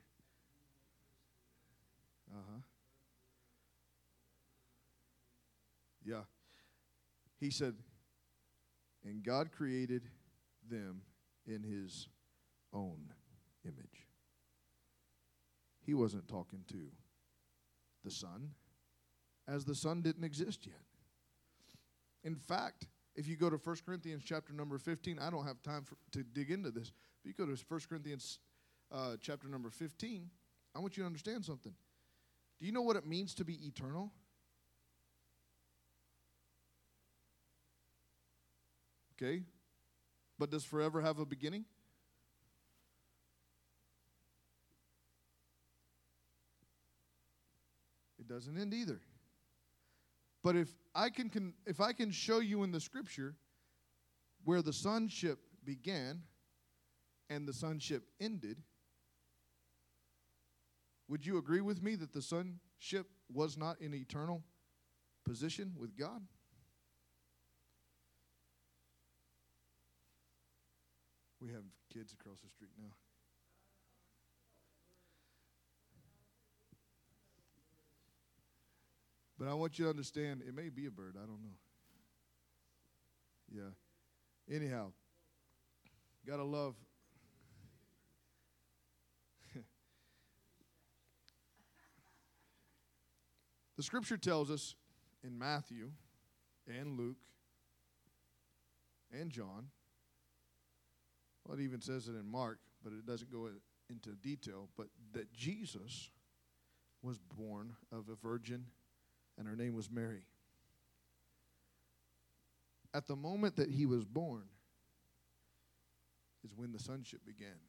Uh 2.31 2.41
huh. 2.51 2.61
Yeah. 6.05 6.21
He 7.39 7.49
said, 7.49 7.73
and 9.03 9.23
God 9.23 9.49
created 9.51 10.03
them 10.69 11.01
in 11.47 11.63
his 11.63 12.09
own 12.71 13.11
image. 13.65 14.05
He 15.83 15.95
wasn't 15.95 16.27
talking 16.27 16.63
to 16.67 16.91
the 18.03 18.11
Son, 18.11 18.51
as 19.47 19.65
the 19.65 19.75
Son 19.75 20.01
didn't 20.01 20.23
exist 20.23 20.65
yet. 20.65 20.81
In 22.23 22.35
fact, 22.35 22.87
if 23.15 23.27
you 23.27 23.35
go 23.35 23.49
to 23.49 23.57
1 23.57 23.75
Corinthians 23.85 24.23
chapter 24.25 24.53
number 24.53 24.77
15, 24.77 25.19
I 25.19 25.29
don't 25.29 25.45
have 25.45 25.61
time 25.61 25.83
for, 25.83 25.95
to 26.11 26.23
dig 26.23 26.51
into 26.51 26.71
this, 26.71 26.91
but 27.23 27.29
you 27.29 27.33
go 27.33 27.45
to 27.45 27.61
1 27.67 27.81
Corinthians 27.87 28.39
uh, 28.91 29.15
chapter 29.21 29.47
number 29.47 29.69
15, 29.69 30.29
I 30.75 30.79
want 30.79 30.97
you 30.97 31.03
to 31.03 31.07
understand 31.07 31.45
something. 31.45 31.73
Do 32.59 32.65
you 32.65 32.71
know 32.71 32.81
what 32.81 32.95
it 32.95 33.05
means 33.05 33.33
to 33.35 33.45
be 33.45 33.53
eternal? 33.65 34.11
Okay? 39.13 39.43
But 40.37 40.51
does 40.51 40.65
forever 40.65 41.01
have 41.01 41.19
a 41.19 41.25
beginning? 41.25 41.65
It 48.19 48.27
doesn't 48.27 48.59
end 48.59 48.73
either. 48.73 48.99
But 50.45 50.55
if 50.55 50.69
I 50.93 51.09
can, 51.09 51.31
can 51.31 51.55
if 51.65 51.81
I 51.81 51.91
can 51.91 52.11
show 52.11 52.37
you 52.37 52.61
in 52.61 52.71
the 52.71 52.79
scripture 52.79 53.33
where 54.43 54.61
the 54.61 54.71
sonship 54.71 55.39
began 55.63 56.21
and 57.31 57.47
the 57.47 57.51
sonship 57.51 58.03
ended, 58.21 58.61
would 61.07 61.25
you 61.25 61.39
agree 61.39 61.61
with 61.61 61.81
me 61.81 61.95
that 61.95 62.13
the 62.13 62.21
sonship 62.21 63.07
was 63.33 63.57
not 63.57 63.81
in 63.81 63.95
eternal 63.95 64.43
position 65.27 65.73
with 65.79 65.97
God? 65.97 66.21
We 71.41 71.49
have 71.53 71.63
kids 71.91 72.13
across 72.13 72.41
the 72.41 72.49
street 72.49 72.69
now. 72.77 72.93
But 79.37 79.47
I 79.49 79.53
want 79.53 79.77
you 79.77 79.85
to 79.85 79.89
understand 79.89 80.41
it 80.47 80.55
may 80.55 80.69
be 80.69 80.85
a 80.85 80.91
bird, 80.91 81.15
I 81.17 81.25
don't 81.25 81.41
know. 81.41 81.57
Yeah. 83.51 83.71
Anyhow, 84.53 84.91
got 86.25 86.37
to 86.37 86.43
love. 86.43 86.75
the 93.75 93.83
scripture 93.83 94.17
tells 94.17 94.49
us 94.49 94.75
in 95.23 95.37
Matthew 95.37 95.91
and 96.67 96.97
Luke 96.97 97.17
and 99.11 99.29
John, 99.31 99.67
well, 101.45 101.57
it 101.59 101.61
even 101.61 101.81
says 101.81 102.07
it 102.07 102.15
in 102.15 102.25
Mark, 102.29 102.59
but 102.83 102.93
it 102.93 103.05
doesn't 103.05 103.31
go 103.31 103.49
into 103.89 104.09
detail, 104.11 104.69
but 104.77 104.87
that 105.13 105.31
Jesus 105.33 106.09
was 107.01 107.19
born 107.19 107.73
of 107.91 108.09
a 108.09 108.15
virgin 108.15 108.65
and 109.37 109.47
her 109.47 109.55
name 109.55 109.75
was 109.75 109.89
Mary. 109.89 110.25
At 112.93 113.07
the 113.07 113.15
moment 113.15 113.57
that 113.57 113.69
he 113.69 113.85
was 113.85 114.05
born 114.05 114.43
is 116.43 116.55
when 116.55 116.71
the 116.71 116.79
sonship 116.79 117.25
began. 117.25 117.59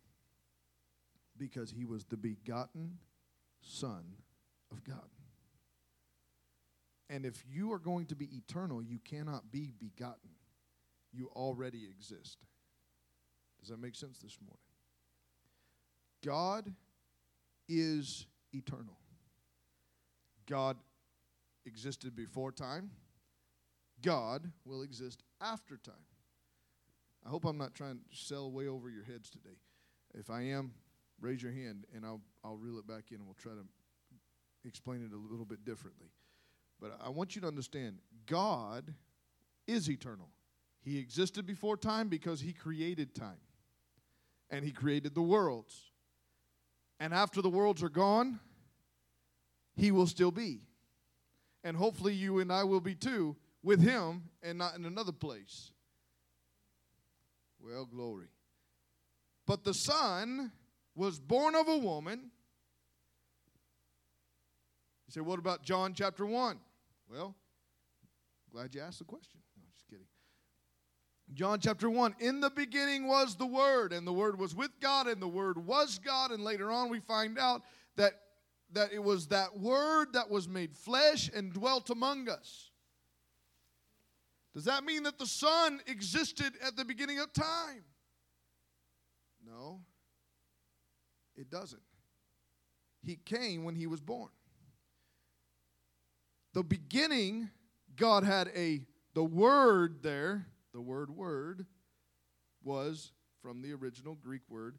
Because 1.37 1.70
he 1.70 1.85
was 1.85 2.05
the 2.05 2.16
begotten 2.16 2.98
Son 3.61 4.05
of 4.70 4.85
God. 4.85 5.09
And 7.11 7.24
if 7.24 7.44
you 7.48 7.72
are 7.72 7.79
going 7.79 8.07
to 8.07 8.16
be 8.16 8.29
eternal, 8.37 8.83
you 8.83 8.98
cannot 9.05 9.50
be 9.50 9.72
begotten. 9.79 10.31
You 11.12 11.31
already 11.35 11.85
exist. 11.90 12.38
Does 13.61 13.68
that 13.68 13.81
make 13.81 13.94
sense 13.94 14.18
this 14.18 14.38
morning? 14.40 14.59
God 16.24 16.72
is 17.68 18.26
eternal. 18.52 18.96
God 20.48 20.76
existed 21.66 22.14
before 22.14 22.52
time, 22.52 22.90
God 24.02 24.50
will 24.64 24.83
exist 24.83 25.22
after 25.40 25.76
time. 25.76 25.94
I 27.24 27.29
hope 27.29 27.44
I'm 27.44 27.59
not 27.59 27.74
trying 27.74 27.96
to 27.96 28.16
sell 28.16 28.50
way 28.50 28.68
over 28.68 28.88
your 28.88 29.05
heads 29.05 29.31
today. 29.31 29.57
If 30.14 30.31
I 30.31 30.42
am, 30.42 30.72
raise 31.20 31.42
your 31.42 31.52
hand 31.52 31.87
and 31.94 32.05
I'll, 32.05 32.20
I'll 32.44 32.57
reel 32.57 32.79
it 32.79 32.87
back 32.87 33.11
in 33.11 33.16
and 33.16 33.26
we'll 33.26 33.35
try 33.35 33.52
to 33.52 33.66
explain 34.64 35.05
it 35.05 35.12
a 35.12 35.18
little 35.18 35.44
bit 35.44 35.64
differently. 35.64 36.09
But 36.81 36.98
I 37.02 37.09
want 37.09 37.35
you 37.35 37.40
to 37.42 37.48
understand 37.48 37.98
God 38.26 38.94
is 39.66 39.90
eternal. 39.90 40.29
He 40.83 40.98
existed 40.98 41.46
before 41.46 41.76
time 41.76 42.09
because 42.09 42.40
He 42.40 42.52
created 42.52 43.14
time 43.14 43.40
and 44.50 44.64
He 44.64 44.72
created 44.72 45.14
the 45.14 45.22
worlds. 45.22 45.90
And 47.00 47.12
after 47.12 47.42
the 47.42 47.48
worlds 47.48 47.83
are 47.83 47.88
gone, 47.88 48.38
He 49.74 49.90
will 49.90 50.07
still 50.07 50.31
be 50.31 50.61
and 51.64 51.77
hopefully 51.77 52.14
you 52.14 52.38
and 52.38 52.53
I 52.53 52.64
will 52.64 52.81
be 52.81 52.95
too, 52.95 53.37
with 53.62 53.81
him 53.81 54.25
and 54.42 54.59
not 54.59 54.77
in 54.77 54.85
another 54.85 55.12
place. 55.12 55.73
Well, 57.61 57.85
glory. 57.85 58.29
But 59.47 59.64
the 59.64 59.75
Son 59.75 60.53
was 60.95 61.19
born 61.19 61.55
of 61.55 61.69
a 61.69 61.79
woman. 61.79 62.31
You 65.07 65.12
say, 65.12 65.21
what 65.21 65.38
about 65.38 65.62
John 65.62 65.95
chapter 65.95 66.27
1? 66.27 66.59
Well, 67.11 67.35
glad 68.51 68.75
you 68.75 68.81
asked 68.81 68.99
the 68.99 69.05
question. 69.05 69.40
No, 69.57 69.64
just 69.73 69.88
kidding. 69.88 70.07
John 71.33 71.61
chapter 71.61 71.90
1 71.90 72.16
In 72.21 72.40
the 72.40 72.51
beginning 72.51 73.07
was 73.07 73.37
the 73.37 73.47
Word, 73.47 73.92
and 73.92 74.07
the 74.07 74.12
Word 74.12 74.38
was 74.38 74.55
with 74.55 74.71
God, 74.81 75.07
and 75.07 75.21
the 75.21 75.29
Word 75.29 75.59
was 75.64 75.99
God. 75.99 76.31
And 76.31 76.42
later 76.42 76.71
on, 76.71 76.88
we 76.88 77.01
find 77.01 77.38
out 77.38 77.62
that 77.97 78.14
that 78.77 78.93
it 78.93 79.03
was 79.03 79.29
that 79.29 79.59
word 79.59 80.12
that 80.12 80.31
was 80.31 80.47
made 80.47 80.77
flesh 80.77 81.31
and 81.35 81.51
dwelt 81.51 81.89
among 81.89 82.29
us. 82.29 82.71
Does 84.55 84.65
that 84.65 84.85
mean 84.85 85.05
that 85.05 85.19
the 85.19 85.27
Son 85.27 85.81
existed 85.87 86.53
at 86.62 86.77
the 86.77 86.85
beginning 86.85 87.19
of 87.19 87.33
time? 87.33 87.85
No, 89.47 89.81
it 91.37 91.51
doesn't. 91.51 91.81
He 93.03 93.17
came 93.17 93.65
when 93.65 93.77
he 93.77 93.87
was 93.87 94.03
born. 94.03 94.29
The 96.53 96.62
beginning, 96.62 97.49
God 97.97 98.25
had 98.25 98.49
a, 98.55 98.83
the 99.15 99.25
word 99.25 100.03
there, 100.03 100.49
the 100.75 100.83
word 100.83 101.09
word, 101.11 101.65
was 102.62 103.12
from 103.41 103.62
the 103.62 103.73
original 103.73 104.17
Greek 104.17 104.43
word 104.51 104.79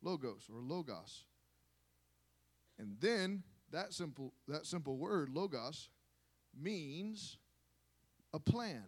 logos 0.00 0.48
or 0.48 0.60
logos. 0.60 1.24
And 2.78 2.96
then 3.00 3.42
that 3.72 3.92
simple, 3.92 4.32
that 4.48 4.66
simple 4.66 4.96
word, 4.96 5.28
logos, 5.28 5.88
means 6.58 7.38
a 8.32 8.38
plan, 8.40 8.84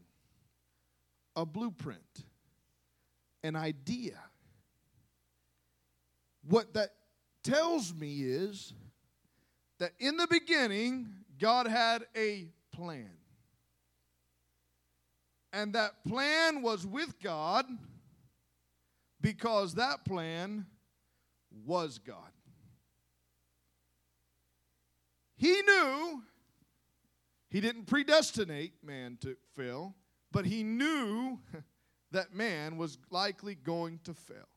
a 1.36 1.44
blueprint, 1.44 2.24
an 3.42 3.56
idea. 3.56 4.18
What 6.46 6.74
that 6.74 6.90
tells 7.42 7.94
me 7.94 8.22
is 8.22 8.72
that 9.78 9.92
in 9.98 10.16
the 10.16 10.26
beginning, 10.28 11.08
God 11.38 11.66
had 11.66 12.04
a 12.16 12.48
plan. 12.72 13.10
And 15.52 15.74
that 15.74 16.04
plan 16.06 16.62
was 16.62 16.86
with 16.86 17.20
God 17.20 17.64
because 19.20 19.74
that 19.74 20.04
plan 20.04 20.66
was 21.64 21.98
God. 21.98 22.32
He 25.38 25.62
knew 25.62 26.22
he 27.48 27.60
didn't 27.60 27.86
predestinate 27.86 28.74
man 28.84 29.16
to 29.22 29.36
fail, 29.54 29.94
but 30.32 30.44
he 30.44 30.64
knew 30.64 31.38
that 32.10 32.34
man 32.34 32.76
was 32.76 32.98
likely 33.10 33.54
going 33.54 34.00
to 34.04 34.14
fail. 34.14 34.48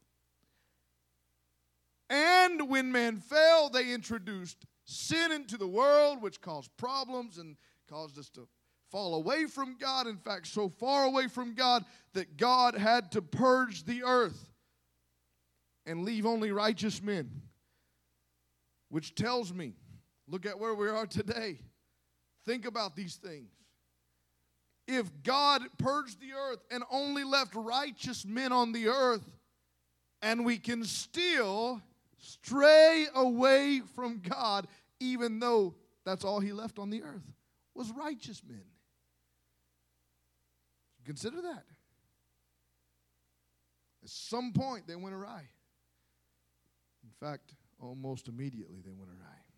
And 2.09 2.67
when 2.67 2.91
man 2.91 3.19
fell, 3.19 3.69
they 3.69 3.93
introduced 3.93 4.65
sin 4.83 5.31
into 5.31 5.55
the 5.55 5.67
world, 5.67 6.21
which 6.21 6.41
caused 6.41 6.75
problems 6.75 7.37
and 7.37 7.55
caused 7.87 8.17
us 8.17 8.29
to 8.31 8.47
fall 8.89 9.15
away 9.15 9.45
from 9.45 9.77
God. 9.77 10.07
In 10.07 10.17
fact, 10.17 10.47
so 10.47 10.67
far 10.67 11.05
away 11.05 11.27
from 11.27 11.53
God 11.53 11.85
that 12.13 12.37
God 12.37 12.75
had 12.75 13.11
to 13.11 13.21
purge 13.21 13.85
the 13.85 14.03
earth 14.03 14.51
and 15.85 16.03
leave 16.03 16.25
only 16.25 16.51
righteous 16.51 17.01
men, 17.01 17.29
which 18.89 19.15
tells 19.15 19.53
me 19.53 19.75
Look 20.31 20.45
at 20.45 20.57
where 20.57 20.73
we 20.73 20.87
are 20.87 21.05
today. 21.05 21.59
Think 22.45 22.65
about 22.65 22.95
these 22.95 23.15
things. 23.15 23.51
If 24.87 25.11
God 25.23 25.61
purged 25.77 26.21
the 26.21 26.31
earth 26.31 26.59
and 26.71 26.83
only 26.89 27.25
left 27.25 27.53
righteous 27.53 28.25
men 28.25 28.53
on 28.53 28.71
the 28.71 28.87
earth, 28.87 29.29
and 30.21 30.45
we 30.45 30.57
can 30.57 30.85
still 30.85 31.81
stray 32.17 33.07
away 33.13 33.81
from 33.93 34.21
God 34.21 34.67
even 35.01 35.39
though 35.39 35.75
that's 36.05 36.23
all 36.23 36.39
he 36.39 36.53
left 36.53 36.79
on 36.79 36.89
the 36.89 37.03
earth 37.03 37.23
was 37.75 37.91
righteous 37.91 38.41
men. 38.47 38.63
Consider 41.05 41.41
that. 41.41 41.65
At 44.03 44.09
some 44.09 44.53
point, 44.53 44.87
they 44.87 44.95
went 44.95 45.15
awry. 45.15 45.43
In 47.03 47.09
fact, 47.19 47.55
almost 47.79 48.27
immediately, 48.27 48.79
they 48.83 48.91
went 48.91 49.09
awry. 49.09 49.50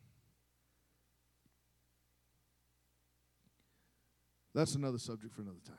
That's 4.54 4.76
another 4.76 5.00
subject 5.00 5.34
for 5.34 5.42
another 5.42 5.62
time. 5.66 5.78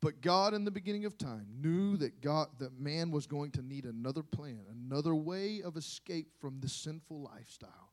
But 0.00 0.20
God 0.20 0.54
in 0.54 0.64
the 0.64 0.70
beginning 0.70 1.04
of 1.04 1.18
time 1.18 1.46
knew 1.60 1.96
that 1.96 2.20
God 2.20 2.48
that 2.58 2.78
man 2.78 3.10
was 3.10 3.26
going 3.26 3.50
to 3.52 3.62
need 3.62 3.86
another 3.86 4.22
plan, 4.22 4.60
another 4.70 5.14
way 5.14 5.62
of 5.64 5.76
escape 5.76 6.28
from 6.40 6.60
this 6.60 6.72
sinful 6.72 7.22
lifestyle. 7.22 7.92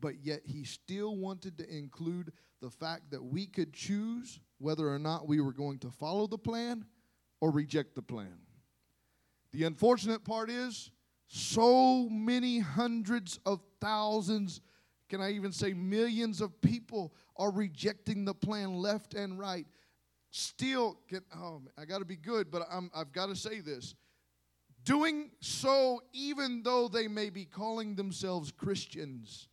But 0.00 0.24
yet 0.24 0.40
he 0.44 0.64
still 0.64 1.16
wanted 1.16 1.58
to 1.58 1.68
include 1.68 2.32
the 2.60 2.70
fact 2.70 3.10
that 3.10 3.22
we 3.22 3.46
could 3.46 3.72
choose 3.72 4.40
whether 4.58 4.88
or 4.88 4.98
not 4.98 5.28
we 5.28 5.40
were 5.40 5.52
going 5.52 5.78
to 5.80 5.90
follow 5.90 6.26
the 6.26 6.38
plan 6.38 6.84
or 7.40 7.50
reject 7.50 7.94
the 7.94 8.02
plan. 8.02 8.38
The 9.52 9.64
unfortunate 9.64 10.24
part 10.24 10.50
is 10.50 10.90
so 11.26 12.08
many 12.08 12.58
hundreds 12.58 13.38
of 13.46 13.60
thousands, 13.80 14.60
can 15.10 15.20
I 15.20 15.32
even 15.32 15.52
say 15.52 15.74
millions 15.74 16.40
of 16.40 16.58
people 16.62 17.12
are 17.36 17.50
rejecting 17.50 18.24
the 18.24 18.32
plan 18.32 18.74
left 18.74 19.12
and 19.12 19.38
right. 19.38 19.66
Still, 20.30 21.00
get, 21.08 21.24
oh, 21.36 21.60
I 21.76 21.84
got 21.84 21.98
to 21.98 22.04
be 22.04 22.16
good, 22.16 22.50
but 22.50 22.66
I'm, 22.70 22.90
I've 22.94 23.12
got 23.12 23.26
to 23.26 23.36
say 23.36 23.60
this. 23.60 23.96
Doing 24.84 25.32
so, 25.40 26.00
even 26.12 26.62
though 26.62 26.86
they 26.86 27.08
may 27.08 27.28
be 27.28 27.44
calling 27.44 27.96
themselves 27.96 28.52
Christians, 28.52 29.48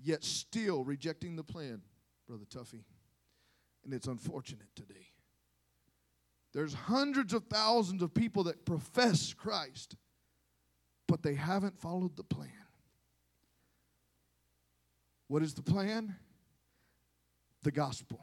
yet 0.00 0.22
still 0.24 0.84
rejecting 0.84 1.34
the 1.34 1.42
plan, 1.42 1.82
Brother 2.28 2.44
Tuffy. 2.44 2.84
And 3.84 3.92
it's 3.92 4.06
unfortunate 4.06 4.68
today. 4.76 5.08
There's 6.54 6.74
hundreds 6.74 7.34
of 7.34 7.44
thousands 7.46 8.02
of 8.02 8.14
people 8.14 8.44
that 8.44 8.64
profess 8.64 9.34
Christ, 9.34 9.96
but 11.08 11.24
they 11.24 11.34
haven't 11.34 11.80
followed 11.80 12.16
the 12.16 12.22
plan. 12.22 12.50
What 15.32 15.42
is 15.42 15.54
the 15.54 15.62
plan? 15.62 16.14
The 17.62 17.70
gospel. 17.70 18.20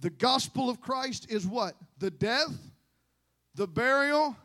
The 0.00 0.10
gospel 0.10 0.68
of 0.68 0.80
Christ 0.80 1.30
is 1.30 1.46
what? 1.46 1.76
The 1.98 2.10
death, 2.10 2.52
the 3.54 3.68
burial, 3.68 4.36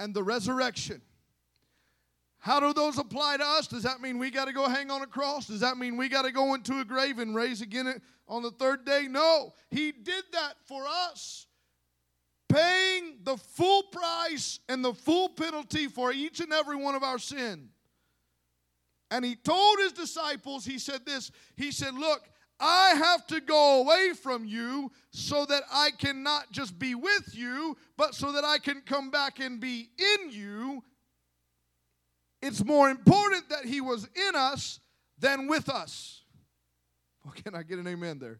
and 0.00 0.14
the 0.14 0.22
resurrection. 0.22 1.02
How 2.38 2.60
do 2.60 2.72
those 2.72 2.96
apply 2.96 3.36
to 3.36 3.44
us? 3.44 3.66
Does 3.66 3.82
that 3.82 4.00
mean 4.00 4.16
we 4.16 4.30
got 4.30 4.46
to 4.46 4.54
go 4.54 4.66
hang 4.70 4.90
on 4.90 5.02
a 5.02 5.06
cross? 5.06 5.48
Does 5.48 5.60
that 5.60 5.76
mean 5.76 5.98
we 5.98 6.08
got 6.08 6.22
to 6.22 6.32
go 6.32 6.54
into 6.54 6.80
a 6.80 6.84
grave 6.86 7.18
and 7.18 7.36
raise 7.36 7.60
again 7.60 8.00
on 8.26 8.42
the 8.42 8.52
third 8.52 8.86
day? 8.86 9.08
No. 9.10 9.52
He 9.68 9.92
did 9.92 10.24
that 10.32 10.54
for 10.64 10.86
us, 11.10 11.46
paying 12.48 13.18
the 13.22 13.36
full 13.36 13.82
price 13.92 14.60
and 14.66 14.82
the 14.82 14.94
full 14.94 15.28
penalty 15.28 15.88
for 15.88 16.10
each 16.10 16.40
and 16.40 16.54
every 16.54 16.76
one 16.76 16.94
of 16.94 17.02
our 17.02 17.18
sin. 17.18 17.68
And 19.10 19.24
he 19.24 19.36
told 19.36 19.78
his 19.78 19.92
disciples, 19.92 20.64
he 20.64 20.78
said 20.78 21.06
this, 21.06 21.30
he 21.56 21.70
said, 21.70 21.94
Look, 21.94 22.22
I 22.58 22.94
have 22.96 23.26
to 23.28 23.40
go 23.40 23.82
away 23.82 24.12
from 24.14 24.46
you 24.46 24.90
so 25.10 25.44
that 25.46 25.62
I 25.72 25.90
cannot 25.90 26.50
just 26.52 26.78
be 26.78 26.94
with 26.94 27.34
you, 27.34 27.76
but 27.96 28.14
so 28.14 28.32
that 28.32 28.44
I 28.44 28.58
can 28.58 28.82
come 28.84 29.10
back 29.10 29.38
and 29.38 29.60
be 29.60 29.90
in 29.98 30.30
you 30.30 30.82
it's 32.42 32.64
more 32.64 32.90
important 32.90 33.48
that 33.48 33.64
he 33.64 33.80
was 33.80 34.08
in 34.14 34.36
us 34.36 34.80
than 35.18 35.48
with 35.48 35.68
us. 35.68 36.22
Well, 37.24 37.34
can 37.34 37.54
I 37.54 37.62
get 37.62 37.78
an 37.78 37.88
amen 37.88 38.18
there? 38.18 38.38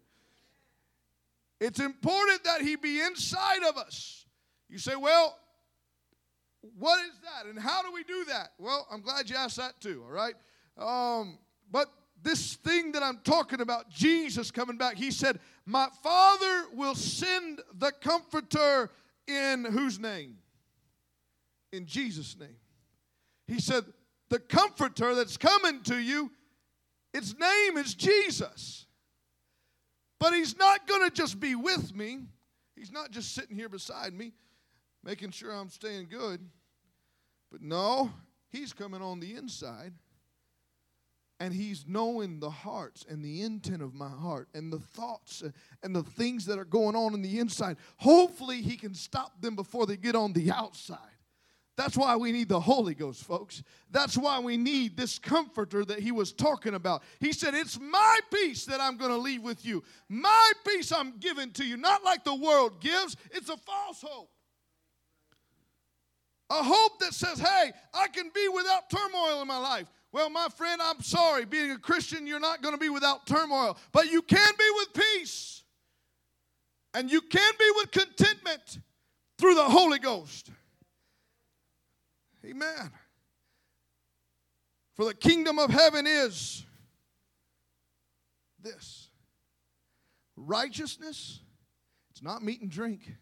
It's 1.61 1.81
important 1.81 2.44
that 2.44 2.61
he 2.61 2.76
be 2.76 3.00
inside 3.00 3.64
of 3.68 3.76
us. 3.76 4.26
You 4.68 4.79
say, 4.79 4.94
well, 4.94 5.37
what 6.79 7.05
is 7.07 7.14
that? 7.22 7.48
And 7.48 7.59
how 7.59 7.83
do 7.83 7.92
we 7.92 8.05
do 8.05 8.26
that? 8.26 8.50
Well, 8.59 8.87
I'm 8.92 9.00
glad 9.00 9.31
you 9.31 9.37
asked 9.37 9.57
that 9.57 9.81
too, 9.81 10.05
all 10.05 10.12
right? 10.12 10.35
Um, 10.79 11.39
but 11.71 11.89
this 12.23 12.55
thing 12.57 12.93
that 12.93 13.03
I'm 13.03 13.19
talking 13.25 13.61
about, 13.61 13.91
Jesus 13.91 14.51
coming 14.51 14.77
back, 14.77 14.97
he 14.97 15.11
said, 15.11 15.39
My 15.65 15.89
Father 16.03 16.65
will 16.75 16.95
send 16.95 17.61
the 17.79 17.93
Comforter 18.01 18.91
in 19.27 19.65
whose 19.65 19.99
name? 19.99 20.39
In 21.73 21.87
Jesus' 21.87 22.37
name. 22.39 22.57
He 23.47 23.61
said, 23.61 23.85
The 24.29 24.39
comforter 24.39 25.15
that's 25.15 25.37
coming 25.37 25.83
to 25.85 25.97
you, 25.97 26.31
its 27.12 27.35
name 27.39 27.77
is 27.77 27.95
Jesus. 27.95 28.87
But 30.19 30.33
he's 30.33 30.57
not 30.57 30.87
going 30.87 31.09
to 31.09 31.15
just 31.15 31.39
be 31.39 31.55
with 31.55 31.95
me, 31.95 32.21
he's 32.75 32.93
not 32.93 33.11
just 33.11 33.35
sitting 33.35 33.57
here 33.57 33.69
beside 33.69 34.15
me, 34.15 34.33
making 35.05 35.31
sure 35.31 35.53
I'm 35.53 35.69
staying 35.69 36.09
good. 36.11 36.41
But 37.53 37.62
no, 37.62 38.11
he's 38.49 38.73
coming 38.73 39.03
on 39.03 39.21
the 39.21 39.35
inside. 39.35 39.93
And 41.38 41.53
he's 41.53 41.85
knowing 41.87 42.40
the 42.40 42.51
hearts 42.51 43.05
and 43.09 43.22
the 43.22 43.42
intent 43.42 43.83
of 43.83 43.94
my 43.94 44.09
heart 44.09 44.49
and 44.55 44.72
the 44.72 44.79
thoughts 44.79 45.42
and 45.83 45.94
the 45.94 46.03
things 46.03 46.46
that 46.46 46.59
are 46.59 46.64
going 46.64 46.96
on 46.96 47.12
in 47.12 47.20
the 47.20 47.38
inside. 47.38 47.77
Hopefully, 47.99 48.62
he 48.62 48.77
can 48.77 48.94
stop 48.94 49.40
them 49.42 49.55
before 49.55 49.85
they 49.85 49.99
get 49.99 50.14
on 50.14 50.33
the 50.33 50.51
outside. 50.51 50.99
That's 51.77 51.96
why 51.96 52.16
we 52.16 52.33
need 52.33 52.49
the 52.49 52.59
Holy 52.59 52.94
Ghost, 52.94 53.22
folks. 53.22 53.62
That's 53.90 54.16
why 54.16 54.38
we 54.38 54.57
need 54.57 54.96
this 54.96 55.18
comforter 55.18 55.85
that 55.85 55.99
he 55.99 56.11
was 56.11 56.33
talking 56.33 56.75
about. 56.75 57.03
He 57.20 57.33
said, 57.33 57.55
It's 57.55 57.79
my 57.79 58.18
peace 58.33 58.64
that 58.64 58.81
I'm 58.81 58.96
going 58.96 59.11
to 59.11 59.18
leave 59.18 59.42
with 59.42 59.64
you. 59.64 59.85
My 60.09 60.53
peace 60.66 60.90
I'm 60.90 61.18
giving 61.18 61.51
to 61.53 61.64
you, 61.66 61.77
not 61.77 62.03
like 62.03 62.25
the 62.25 62.35
world 62.35 62.81
gives. 62.81 63.16
It's 63.31 63.51
a 63.51 63.59
false 63.59 64.01
hope. 64.01 64.31
A 66.49 66.62
hope 66.62 66.99
that 67.01 67.12
says, 67.12 67.38
Hey, 67.38 67.72
I 67.92 68.09
can 68.09 68.31
be 68.35 68.49
without 68.49 68.88
turmoil 68.88 69.42
in 69.42 69.49
my 69.49 69.59
life. 69.59 69.92
Well, 70.16 70.31
my 70.31 70.48
friend, 70.57 70.81
I'm 70.81 71.02
sorry. 71.02 71.44
Being 71.44 71.72
a 71.72 71.79
Christian, 71.79 72.26
you're 72.26 72.40
not 72.40 72.62
going 72.62 72.74
to 72.74 72.81
be 72.81 72.88
without 72.88 73.26
turmoil, 73.26 73.76
but 73.92 74.11
you 74.11 74.22
can 74.22 74.50
be 74.59 74.64
with 74.76 74.94
peace. 74.94 75.62
And 76.94 77.12
you 77.12 77.20
can 77.20 77.52
be 77.59 77.70
with 77.76 77.90
contentment 77.90 78.79
through 79.37 79.57
the 79.57 79.64
Holy 79.64 79.98
Ghost. 79.98 80.50
Amen. 82.46 82.92
For 84.94 85.05
the 85.05 85.12
kingdom 85.12 85.59
of 85.59 85.68
heaven 85.68 86.07
is 86.07 86.64
this 88.62 89.11
righteousness. 90.35 91.40
It's 92.12 92.22
not 92.22 92.42
meat 92.42 92.62
and 92.62 92.70
drink. 92.70 93.12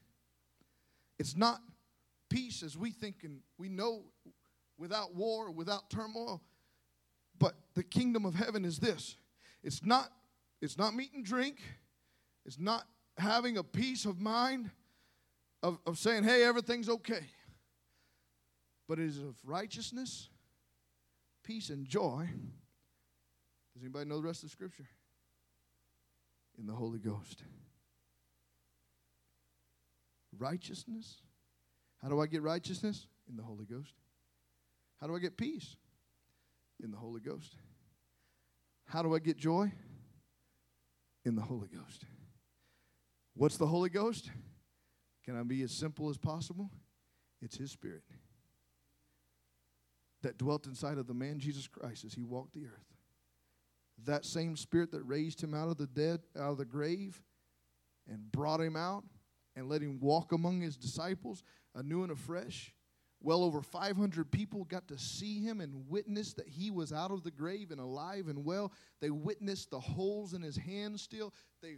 It's 1.18 1.36
not 1.36 1.58
peace 2.30 2.62
as 2.62 2.78
we 2.78 2.92
think 2.92 3.24
and 3.24 3.40
we 3.58 3.68
know 3.68 4.04
without 4.78 5.12
war, 5.16 5.50
without 5.50 5.90
turmoil. 5.90 6.40
The 7.74 7.82
kingdom 7.82 8.24
of 8.24 8.34
heaven 8.34 8.64
is 8.64 8.78
this. 8.78 9.16
It's 9.62 9.84
not 9.84 10.10
it's 10.60 10.78
not 10.78 10.94
meat 10.94 11.12
and 11.14 11.24
drink. 11.24 11.60
It's 12.46 12.58
not 12.58 12.84
having 13.18 13.58
a 13.58 13.62
peace 13.62 14.04
of 14.06 14.20
mind 14.20 14.70
of, 15.62 15.78
of 15.86 15.98
saying, 15.98 16.24
hey, 16.24 16.44
everything's 16.44 16.88
okay 16.88 17.26
but 18.88 18.98
it 18.98 19.06
is 19.06 19.18
of 19.18 19.36
righteousness, 19.44 20.28
peace, 21.42 21.70
and 21.70 21.86
joy. 21.86 22.28
Does 23.72 23.82
anybody 23.82 24.08
know 24.08 24.16
the 24.16 24.22
rest 24.22 24.42
of 24.42 24.50
the 24.50 24.52
scripture? 24.52 24.88
In 26.58 26.66
the 26.66 26.72
Holy 26.72 26.98
Ghost. 26.98 27.42
Righteousness. 30.38 31.22
How 32.02 32.08
do 32.08 32.20
I 32.20 32.26
get 32.26 32.42
righteousness? 32.42 33.06
In 33.28 33.36
the 33.36 33.42
Holy 33.42 33.64
Ghost. 33.64 33.94
How 35.00 35.06
do 35.06 35.16
I 35.16 35.18
get 35.18 35.36
peace? 35.36 35.76
In 36.82 36.90
the 36.90 36.96
Holy 36.96 37.20
Ghost. 37.20 37.56
How 38.86 39.02
do 39.02 39.14
I 39.14 39.18
get 39.18 39.36
joy? 39.36 39.72
In 41.24 41.36
the 41.36 41.42
Holy 41.42 41.68
Ghost. 41.68 42.04
What's 43.34 43.56
the 43.56 43.66
Holy 43.66 43.88
Ghost? 43.88 44.30
Can 45.24 45.38
I 45.38 45.42
be 45.42 45.62
as 45.62 45.72
simple 45.72 46.10
as 46.10 46.18
possible? 46.18 46.70
It's 47.40 47.56
His 47.56 47.70
Spirit 47.70 48.02
that 50.24 50.38
dwelt 50.38 50.66
inside 50.66 50.96
of 50.98 51.06
the 51.06 51.14
man 51.14 51.38
Jesus 51.38 51.68
Christ 51.68 52.04
as 52.04 52.14
he 52.14 52.22
walked 52.22 52.54
the 52.54 52.64
earth. 52.64 52.94
That 54.04 54.24
same 54.24 54.56
spirit 54.56 54.90
that 54.90 55.02
raised 55.02 55.40
him 55.40 55.54
out 55.54 55.68
of 55.68 55.76
the 55.76 55.86
dead, 55.86 56.20
out 56.36 56.52
of 56.52 56.58
the 56.58 56.64
grave, 56.64 57.22
and 58.08 58.32
brought 58.32 58.60
him 58.60 58.74
out 58.74 59.04
and 59.54 59.68
let 59.68 59.82
him 59.82 60.00
walk 60.00 60.32
among 60.32 60.62
his 60.62 60.76
disciples 60.76 61.44
anew 61.74 62.02
and 62.02 62.10
afresh. 62.10 62.72
Well 63.24 63.42
over 63.42 63.62
500 63.62 64.30
people 64.30 64.64
got 64.64 64.86
to 64.88 64.98
see 64.98 65.40
him 65.40 65.62
and 65.62 65.88
witness 65.88 66.34
that 66.34 66.46
he 66.46 66.70
was 66.70 66.92
out 66.92 67.10
of 67.10 67.24
the 67.24 67.30
grave 67.30 67.70
and 67.70 67.80
alive 67.80 68.28
and 68.28 68.44
well. 68.44 68.70
They 69.00 69.08
witnessed 69.08 69.70
the 69.70 69.80
holes 69.80 70.34
in 70.34 70.42
his 70.42 70.58
hands 70.58 71.00
still. 71.00 71.32
They, 71.62 71.76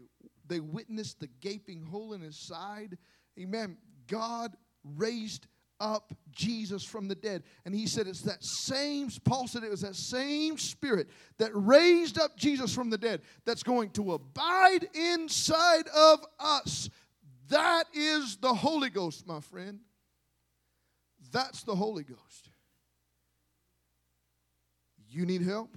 they 0.48 0.58
witnessed 0.58 1.20
the 1.20 1.28
gaping 1.40 1.84
hole 1.84 2.14
in 2.14 2.20
his 2.20 2.36
side. 2.36 2.98
Amen. 3.38 3.76
God 4.08 4.56
raised 4.96 5.46
up 5.78 6.12
Jesus 6.32 6.82
from 6.82 7.06
the 7.06 7.14
dead. 7.14 7.44
And 7.64 7.72
he 7.72 7.86
said 7.86 8.08
it's 8.08 8.22
that 8.22 8.42
same, 8.42 9.08
Paul 9.24 9.46
said 9.46 9.62
it 9.62 9.70
was 9.70 9.82
that 9.82 9.94
same 9.94 10.58
spirit 10.58 11.08
that 11.38 11.52
raised 11.54 12.18
up 12.18 12.36
Jesus 12.36 12.74
from 12.74 12.90
the 12.90 12.98
dead 12.98 13.20
that's 13.44 13.62
going 13.62 13.90
to 13.90 14.14
abide 14.14 14.88
inside 14.94 15.86
of 15.94 16.24
us. 16.40 16.90
That 17.50 17.84
is 17.94 18.36
the 18.38 18.52
Holy 18.52 18.90
Ghost, 18.90 19.28
my 19.28 19.38
friend. 19.38 19.78
That's 21.36 21.64
the 21.64 21.74
Holy 21.74 22.02
Ghost. 22.02 22.48
You 25.06 25.26
need 25.26 25.42
help? 25.42 25.76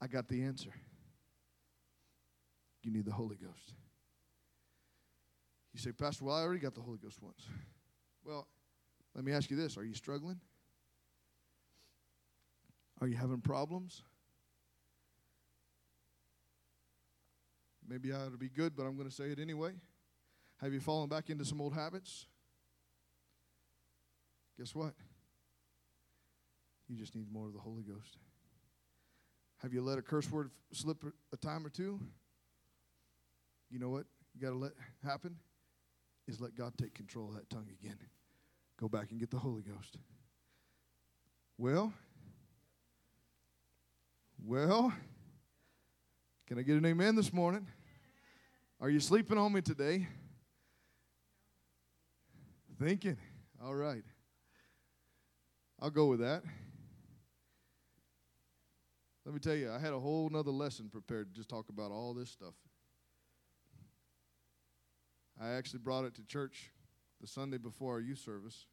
I 0.00 0.06
got 0.06 0.26
the 0.26 0.42
answer. 0.42 0.70
You 2.82 2.92
need 2.92 3.04
the 3.04 3.12
Holy 3.12 3.36
Ghost. 3.36 3.74
You 5.74 5.80
say, 5.80 5.92
Pastor, 5.92 6.24
well, 6.24 6.34
I 6.34 6.40
already 6.40 6.60
got 6.60 6.74
the 6.74 6.80
Holy 6.80 6.96
Ghost 6.96 7.18
once. 7.20 7.46
Well, 8.24 8.48
let 9.14 9.22
me 9.22 9.32
ask 9.32 9.50
you 9.50 9.56
this 9.58 9.76
Are 9.76 9.84
you 9.84 9.92
struggling? 9.92 10.40
Are 13.02 13.06
you 13.06 13.18
having 13.18 13.42
problems? 13.42 14.02
Maybe 17.86 18.14
I 18.14 18.16
ought 18.16 18.32
to 18.32 18.38
be 18.38 18.48
good, 18.48 18.74
but 18.74 18.84
I'm 18.84 18.96
going 18.96 19.10
to 19.10 19.14
say 19.14 19.24
it 19.24 19.38
anyway. 19.38 19.72
Have 20.62 20.72
you 20.72 20.80
fallen 20.80 21.10
back 21.10 21.28
into 21.28 21.44
some 21.44 21.60
old 21.60 21.74
habits? 21.74 22.24
Guess 24.60 24.74
what? 24.74 24.92
You 26.86 26.94
just 26.98 27.14
need 27.14 27.32
more 27.32 27.46
of 27.46 27.54
the 27.54 27.58
Holy 27.58 27.82
Ghost. 27.82 28.18
Have 29.62 29.72
you 29.72 29.80
let 29.80 29.96
a 29.96 30.02
curse 30.02 30.30
word 30.30 30.50
slip 30.70 31.02
a 31.32 31.36
time 31.38 31.64
or 31.64 31.70
two? 31.70 31.98
You 33.70 33.78
know 33.78 33.88
what 33.88 34.04
you 34.34 34.40
got 34.42 34.50
to 34.50 34.58
let 34.58 34.72
happen? 35.02 35.36
Is 36.28 36.42
let 36.42 36.54
God 36.54 36.74
take 36.76 36.92
control 36.92 37.30
of 37.30 37.36
that 37.36 37.48
tongue 37.48 37.68
again. 37.82 37.96
Go 38.78 38.86
back 38.86 39.12
and 39.12 39.18
get 39.18 39.30
the 39.30 39.38
Holy 39.38 39.62
Ghost. 39.62 39.96
Well, 41.56 41.94
well, 44.44 44.92
can 46.46 46.58
I 46.58 46.62
get 46.62 46.76
an 46.76 46.84
amen 46.84 47.16
this 47.16 47.32
morning? 47.32 47.66
Are 48.78 48.90
you 48.90 49.00
sleeping 49.00 49.38
on 49.38 49.54
me 49.54 49.62
today? 49.62 50.06
Thinking. 52.78 53.16
All 53.64 53.74
right. 53.74 54.04
I'll 55.82 55.90
go 55.90 56.06
with 56.06 56.20
that. 56.20 56.42
Let 59.24 59.32
me 59.32 59.40
tell 59.40 59.54
you, 59.54 59.70
I 59.70 59.78
had 59.78 59.92
a 59.92 59.98
whole 59.98 60.28
nother 60.28 60.50
lesson 60.50 60.88
prepared 60.90 61.32
to 61.32 61.36
just 61.36 61.48
talk 61.48 61.68
about 61.70 61.90
all 61.90 62.12
this 62.12 62.30
stuff. 62.30 62.54
I 65.40 65.50
actually 65.52 65.78
brought 65.78 66.04
it 66.04 66.14
to 66.16 66.24
church 66.24 66.70
the 67.20 67.26
Sunday 67.26 67.56
before 67.56 67.94
our 67.94 68.00
youth 68.00 68.18
service. 68.18 68.66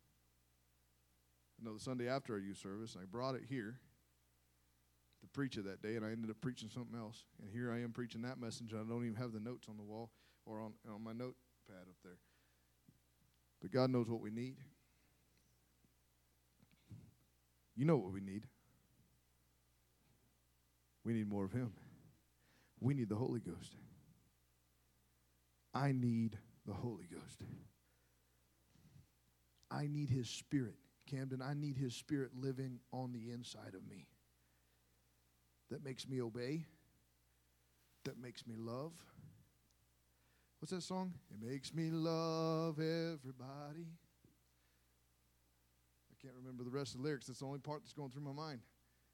No, 1.61 1.73
the 1.73 1.79
Sunday 1.79 2.09
after 2.09 2.33
our 2.33 2.39
youth 2.39 2.57
service. 2.57 2.97
I 3.01 3.05
brought 3.05 3.35
it 3.35 3.43
here 3.47 3.79
to 5.21 5.27
preach 5.27 5.57
it 5.57 5.65
that 5.65 5.81
day, 5.81 5.95
and 5.95 6.05
I 6.05 6.11
ended 6.11 6.29
up 6.29 6.41
preaching 6.41 6.69
something 6.69 6.97
else. 6.97 7.23
And 7.41 7.49
here 7.49 7.71
I 7.71 7.81
am 7.81 7.91
preaching 7.91 8.21
that 8.23 8.39
message. 8.39 8.73
I 8.73 8.77
don't 8.77 9.05
even 9.05 9.15
have 9.15 9.31
the 9.31 9.39
notes 9.39 9.67
on 9.69 9.77
the 9.77 9.83
wall 9.83 10.11
or 10.45 10.59
on, 10.59 10.73
on 10.93 11.03
my 11.03 11.13
notepad 11.13 11.87
up 11.87 11.95
there. 12.03 12.17
But 13.61 13.71
God 13.71 13.91
knows 13.91 14.09
what 14.09 14.21
we 14.21 14.29
need. 14.29 14.57
You 17.77 17.85
know 17.85 17.97
what 17.97 18.11
we 18.11 18.21
need. 18.21 18.47
We 21.05 21.13
need 21.13 21.29
more 21.29 21.45
of 21.45 21.53
Him. 21.53 21.71
We 22.81 22.95
need 22.95 23.07
the 23.07 23.15
Holy 23.15 23.39
Ghost. 23.39 23.75
I 25.73 25.91
need 25.91 26.37
the 26.65 26.73
Holy 26.73 27.05
Ghost. 27.09 27.43
I 29.69 29.87
need 29.87 30.09
His 30.09 30.27
Spirit. 30.27 30.75
Camden, 31.05 31.41
I 31.41 31.53
need 31.53 31.77
His 31.77 31.95
Spirit 31.95 32.31
living 32.35 32.79
on 32.91 33.13
the 33.13 33.31
inside 33.31 33.75
of 33.75 33.87
me. 33.87 34.07
That 35.69 35.83
makes 35.83 36.07
me 36.07 36.21
obey, 36.21 36.65
that 38.05 38.19
makes 38.19 38.45
me 38.47 38.55
love. 38.57 38.93
What's 40.59 40.71
that 40.71 40.81
song? 40.81 41.13
It 41.29 41.45
makes 41.45 41.73
me 41.73 41.91
love 41.91 42.79
everybody. 42.79 43.87
Can't 46.27 46.35
remember 46.43 46.65
the 46.65 46.69
rest 46.69 46.93
of 46.93 46.99
the 46.99 47.07
lyrics. 47.07 47.27
That's 47.27 47.39
the 47.39 47.45
only 47.45 47.59
part 47.59 47.83
that's 47.83 47.93
going 47.93 48.09
through 48.09 48.23
my 48.23 48.33
mind. 48.33 48.59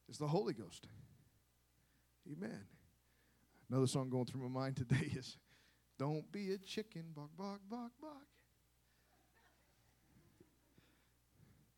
It's 0.10 0.18
the 0.18 0.26
Holy 0.26 0.56
Ghost. 0.56 0.88
Amen. 2.32 2.66
Another 3.70 3.86
song 3.86 4.10
going 4.10 4.26
through 4.26 4.42
my 4.42 4.62
mind 4.62 4.78
today 4.78 5.12
is 5.16 5.38
Don't 6.00 6.32
Be 6.32 6.54
a 6.54 6.58
Chicken, 6.58 7.04
Bok, 7.16 7.30
Bok, 7.38 7.60
Bok, 7.70 7.92
Bok. 8.02 8.26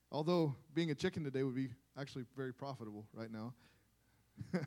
Although 0.10 0.56
being 0.74 0.92
a 0.92 0.96
chicken 0.96 1.26
today 1.26 1.44
would 1.44 1.56
be 1.56 1.68
actually 2.00 2.24
very 2.38 2.54
profitable 2.54 3.06
right 3.14 3.30
now. 3.30 3.54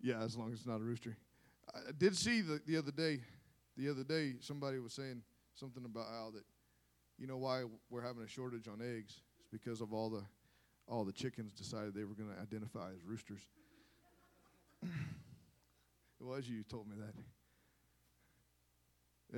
yeah, 0.00 0.22
as 0.22 0.36
long 0.36 0.52
as 0.52 0.58
it's 0.58 0.66
not 0.66 0.80
a 0.80 0.84
rooster. 0.84 1.16
I 1.74 1.90
did 1.98 2.16
see 2.16 2.40
the, 2.40 2.60
the 2.64 2.76
other 2.76 2.92
day, 2.92 3.18
the 3.76 3.90
other 3.90 4.04
day, 4.04 4.34
somebody 4.40 4.78
was 4.78 4.92
saying 4.92 5.22
something 5.54 5.84
about 5.84 6.06
how 6.08 6.30
that, 6.34 6.44
you 7.18 7.26
know, 7.26 7.36
why 7.36 7.64
we're 7.90 8.02
having 8.02 8.22
a 8.22 8.28
shortage 8.28 8.68
on 8.68 8.80
eggs. 8.80 9.20
It's 9.38 9.48
because 9.50 9.80
of 9.80 9.92
all 9.92 10.08
the, 10.08 10.22
all 10.88 11.04
the 11.04 11.12
chickens 11.12 11.52
decided 11.52 11.94
they 11.94 12.04
were 12.04 12.14
going 12.14 12.30
to 12.34 12.40
identify 12.40 12.88
as 12.90 13.04
roosters. 13.04 13.42
it 14.82 14.88
was 16.20 16.48
you 16.48 16.58
who 16.58 16.62
told 16.62 16.88
me 16.88 16.94
that. 16.98 17.14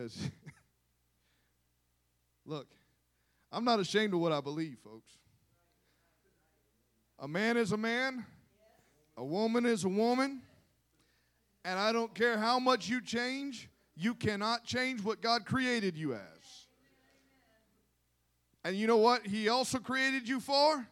Yes. 0.01 0.31
Look, 2.46 2.68
I'm 3.51 3.64
not 3.64 3.81
ashamed 3.81 4.14
of 4.14 4.20
what 4.20 4.33
I 4.33 4.40
believe, 4.40 4.79
folks. 4.85 5.12
A 7.18 7.27
man 7.27 7.57
is 7.57 7.72
a 7.72 7.77
man, 7.77 8.24
a 9.16 9.24
woman 9.24 9.66
is 9.66 9.83
a 9.85 9.88
woman, 9.88 10.42
and 11.64 11.79
I 11.79 11.90
don't 11.90 12.14
care 12.14 12.38
how 12.38 12.61
much 12.61 12.88
you 12.88 13.03
change, 13.03 13.68
you 13.98 14.14
cannot 14.14 14.64
change 14.64 15.02
what 15.02 15.20
God 15.20 15.44
created 15.44 15.96
you 15.96 16.14
as. 16.14 16.20
And 18.64 18.76
you 18.76 18.87
know 18.87 18.98
what 18.98 19.26
He 19.26 19.48
also 19.48 19.78
created 19.78 20.28
you 20.28 20.40
for? 20.40 20.87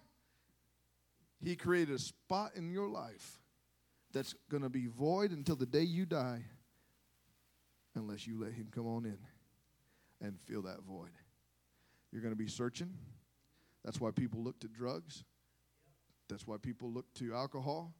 He 1.42 1.54
created 1.54 1.94
a 1.94 1.98
spot 1.98 2.52
in 2.56 2.72
your 2.72 2.88
life 2.88 3.40
that's 4.12 4.34
going 4.50 4.62
to 4.62 4.68
be 4.68 4.86
void 4.86 5.30
until 5.30 5.56
the 5.56 5.66
day 5.66 5.82
you 5.82 6.06
die 6.06 6.42
unless 7.94 8.26
you 8.26 8.40
let 8.40 8.52
Him 8.52 8.68
come 8.74 8.86
on 8.86 9.04
in 9.04 9.18
and 10.20 10.38
fill 10.44 10.62
that 10.62 10.82
void. 10.82 11.10
You're 12.10 12.22
going 12.22 12.34
to 12.34 12.38
be 12.38 12.48
searching. 12.48 12.92
That's 13.84 14.00
why 14.00 14.10
people 14.10 14.42
look 14.42 14.58
to 14.60 14.68
drugs. 14.68 15.24
That's 16.28 16.46
why 16.46 16.56
people 16.60 16.90
look 16.90 17.12
to 17.14 17.34
alcohol. 17.34 17.94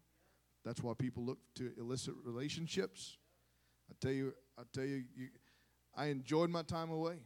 That's 0.65 0.83
why 0.83 0.95
people 0.99 1.25
look 1.25 1.39
to 1.57 1.71
illicit 1.79 2.15
relationships. 2.25 3.19
I 3.91 3.95
tell 4.01 4.13
you, 4.13 4.35
I 4.59 4.63
tell 4.73 4.85
you, 4.85 5.05
you 5.17 5.29
I 5.97 6.07
enjoyed 6.07 6.51
my 6.51 6.63
time 6.63 6.91
away. 6.91 7.17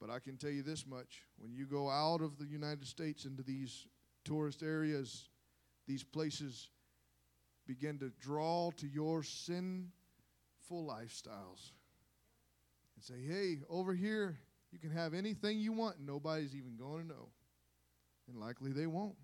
But 0.00 0.10
I 0.10 0.20
can 0.20 0.36
tell 0.36 0.50
you 0.50 0.62
this 0.62 0.86
much 0.86 1.24
when 1.38 1.52
you 1.52 1.66
go 1.66 1.90
out 1.90 2.20
of 2.20 2.38
the 2.38 2.46
United 2.46 2.86
States 2.86 3.24
into 3.24 3.42
these 3.42 3.88
tourist 4.24 4.62
areas, 4.62 5.28
these 5.88 6.04
places 6.04 6.70
begin 7.66 7.98
to 7.98 8.12
draw 8.20 8.70
to 8.76 8.86
your 8.86 9.22
sinful 9.24 9.90
lifestyles 10.72 11.72
and 12.94 13.02
say, 13.02 13.20
hey, 13.26 13.60
over 13.68 13.92
here, 13.92 14.38
you 14.70 14.78
can 14.78 14.90
have 14.90 15.14
anything 15.14 15.58
you 15.58 15.72
want, 15.72 15.96
and 15.98 16.06
nobody's 16.06 16.54
even 16.54 16.76
going 16.76 17.02
to 17.02 17.08
know. 17.08 17.28
And 18.28 18.38
likely 18.38 18.72
they 18.72 18.86
won't. 18.86 19.16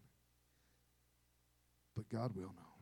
But 1.95 2.09
God 2.09 2.35
will 2.35 2.43
know. 2.43 2.74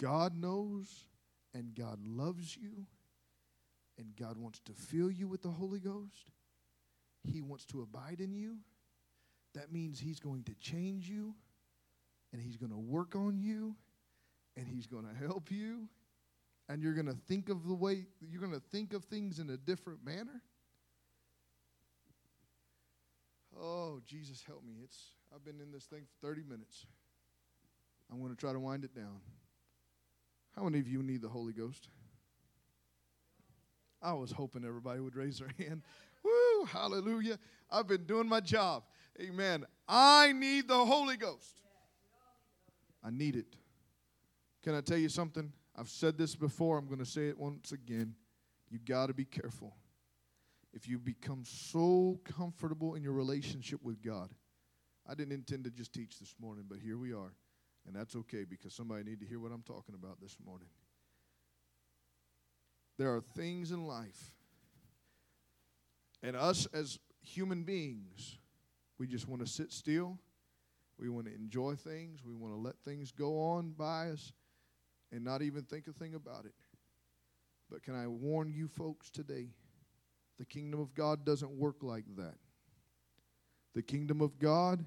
God 0.00 0.36
knows, 0.36 1.06
and 1.54 1.74
God 1.74 1.98
loves 2.06 2.56
you, 2.56 2.86
and 3.98 4.14
God 4.16 4.36
wants 4.36 4.60
to 4.60 4.72
fill 4.72 5.10
you 5.10 5.28
with 5.28 5.42
the 5.42 5.50
Holy 5.50 5.80
Ghost. 5.80 6.30
He 7.22 7.42
wants 7.42 7.66
to 7.66 7.82
abide 7.82 8.20
in 8.20 8.32
you. 8.32 8.56
That 9.54 9.72
means 9.72 10.00
He's 10.00 10.20
going 10.20 10.44
to 10.44 10.54
change 10.54 11.08
you, 11.08 11.34
and 12.32 12.40
He's 12.40 12.56
going 12.56 12.72
to 12.72 12.78
work 12.78 13.14
on 13.14 13.38
you, 13.40 13.74
and 14.56 14.66
He's 14.66 14.86
going 14.86 15.04
to 15.04 15.26
help 15.26 15.50
you 15.50 15.88
and 16.70 16.84
you're 16.84 16.94
going 16.94 17.06
to 17.06 17.16
think 17.26 17.48
of 17.48 17.66
the 17.66 17.74
way 17.74 18.06
you're 18.30 18.40
going 18.40 18.52
to 18.52 18.62
think 18.70 18.92
of 18.92 19.04
things 19.04 19.40
in 19.40 19.50
a 19.50 19.56
different 19.56 20.04
manner 20.04 20.40
oh 23.60 24.00
jesus 24.06 24.42
help 24.46 24.62
me 24.64 24.74
it's 24.84 25.10
i've 25.34 25.44
been 25.44 25.60
in 25.60 25.72
this 25.72 25.84
thing 25.84 26.02
for 26.06 26.28
30 26.28 26.44
minutes 26.48 26.86
i'm 28.10 28.20
going 28.20 28.30
to 28.30 28.36
try 28.36 28.52
to 28.52 28.60
wind 28.60 28.84
it 28.84 28.94
down 28.94 29.20
how 30.56 30.64
many 30.64 30.78
of 30.78 30.88
you 30.88 31.02
need 31.02 31.22
the 31.22 31.28
holy 31.28 31.52
ghost? 31.52 31.88
I 34.02 34.12
was 34.14 34.32
hoping 34.32 34.64
everybody 34.64 35.00
would 35.00 35.16
raise 35.16 35.38
their 35.38 35.50
hand. 35.58 35.82
Woo 36.24 36.64
hallelujah. 36.66 37.38
I've 37.70 37.86
been 37.86 38.04
doing 38.04 38.28
my 38.28 38.40
job. 38.40 38.84
Amen. 39.20 39.64
I 39.88 40.32
need 40.32 40.68
the 40.68 40.84
holy 40.84 41.16
ghost. 41.16 41.60
I 43.02 43.10
need 43.10 43.36
it. 43.36 43.56
Can 44.62 44.74
i 44.74 44.80
tell 44.80 44.98
you 44.98 45.08
something? 45.08 45.52
I've 45.76 45.88
said 45.88 46.18
this 46.18 46.34
before, 46.34 46.76
I'm 46.78 46.86
going 46.86 46.98
to 46.98 47.06
say 47.06 47.28
it 47.28 47.38
once 47.38 47.72
again. 47.72 48.14
You 48.68 48.78
got 48.78 49.06
to 49.06 49.14
be 49.14 49.24
careful. 49.24 49.74
If 50.72 50.86
you 50.86 50.98
become 50.98 51.42
so 51.44 52.20
comfortable 52.24 52.94
in 52.94 53.02
your 53.02 53.12
relationship 53.12 53.82
with 53.82 54.02
God, 54.02 54.30
I 55.08 55.14
didn't 55.14 55.32
intend 55.32 55.64
to 55.64 55.70
just 55.70 55.92
teach 55.92 56.18
this 56.18 56.34
morning, 56.38 56.66
but 56.68 56.78
here 56.78 56.98
we 56.98 57.12
are. 57.12 57.32
And 57.90 57.98
that's 57.98 58.14
okay 58.14 58.44
because 58.48 58.72
somebody 58.72 59.02
need 59.02 59.18
to 59.18 59.26
hear 59.26 59.40
what 59.40 59.50
I'm 59.50 59.64
talking 59.64 59.96
about 59.96 60.20
this 60.20 60.36
morning. 60.46 60.68
There 62.98 63.12
are 63.12 63.20
things 63.20 63.72
in 63.72 63.84
life, 63.84 64.36
and 66.22 66.36
us 66.36 66.68
as 66.72 67.00
human 67.20 67.64
beings, 67.64 68.38
we 68.96 69.08
just 69.08 69.26
want 69.26 69.44
to 69.44 69.48
sit 69.48 69.72
still. 69.72 70.20
We 71.00 71.08
want 71.08 71.26
to 71.26 71.34
enjoy 71.34 71.74
things. 71.74 72.20
We 72.24 72.32
want 72.32 72.54
to 72.54 72.60
let 72.60 72.78
things 72.84 73.10
go 73.10 73.40
on 73.40 73.70
by 73.70 74.10
us 74.10 74.32
and 75.10 75.24
not 75.24 75.42
even 75.42 75.64
think 75.64 75.88
a 75.88 75.92
thing 75.92 76.14
about 76.14 76.44
it. 76.44 76.54
But 77.68 77.82
can 77.82 77.96
I 77.96 78.06
warn 78.06 78.52
you 78.52 78.68
folks 78.68 79.10
today? 79.10 79.48
The 80.38 80.44
kingdom 80.44 80.78
of 80.78 80.94
God 80.94 81.24
doesn't 81.24 81.50
work 81.50 81.82
like 81.82 82.04
that. 82.16 82.36
The 83.74 83.82
kingdom 83.82 84.20
of 84.20 84.38
God 84.38 84.84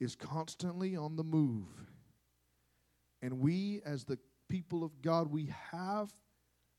is 0.00 0.16
constantly 0.16 0.96
on 0.96 1.14
the 1.14 1.22
move. 1.22 1.68
And 3.22 3.40
we, 3.40 3.80
as 3.84 4.04
the 4.04 4.18
people 4.48 4.84
of 4.84 5.02
God, 5.02 5.30
we 5.30 5.52
have, 5.72 6.12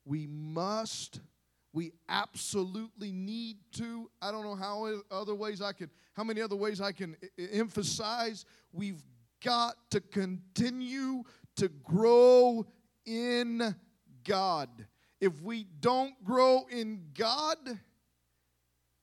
we 0.04 0.26
must, 0.26 1.20
we 1.72 1.92
absolutely 2.08 3.12
need 3.12 3.56
to. 3.72 4.10
I 4.22 4.30
don't 4.30 4.44
know 4.44 4.54
how 4.54 5.00
other 5.10 5.34
ways 5.34 5.60
I 5.60 5.72
can, 5.72 5.90
how 6.14 6.24
many 6.24 6.40
other 6.40 6.56
ways 6.56 6.80
I 6.80 6.92
can 6.92 7.16
emphasize. 7.52 8.44
We've 8.72 9.02
got 9.44 9.76
to 9.90 10.00
continue 10.00 11.24
to 11.56 11.68
grow 11.68 12.66
in 13.04 13.74
God. 14.24 14.68
If 15.20 15.42
we 15.42 15.66
don't 15.80 16.22
grow 16.24 16.66
in 16.70 17.08
God 17.16 17.58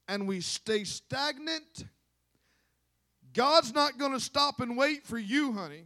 and 0.07 0.27
we 0.27 0.39
stay 0.39 0.85
stagnant, 0.85 1.85
God's 3.33 3.73
not 3.73 3.97
going 3.97 4.13
to 4.13 4.19
stop 4.19 4.61
and 4.61 4.77
wait 4.77 5.05
for 5.05 5.17
you, 5.17 5.51
honey 5.51 5.83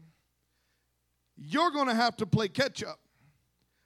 you're 1.42 1.72
going 1.72 1.88
to 1.88 1.96
have 1.96 2.18
to 2.18 2.26
play 2.26 2.50
catch 2.50 2.84
up. 2.84 3.00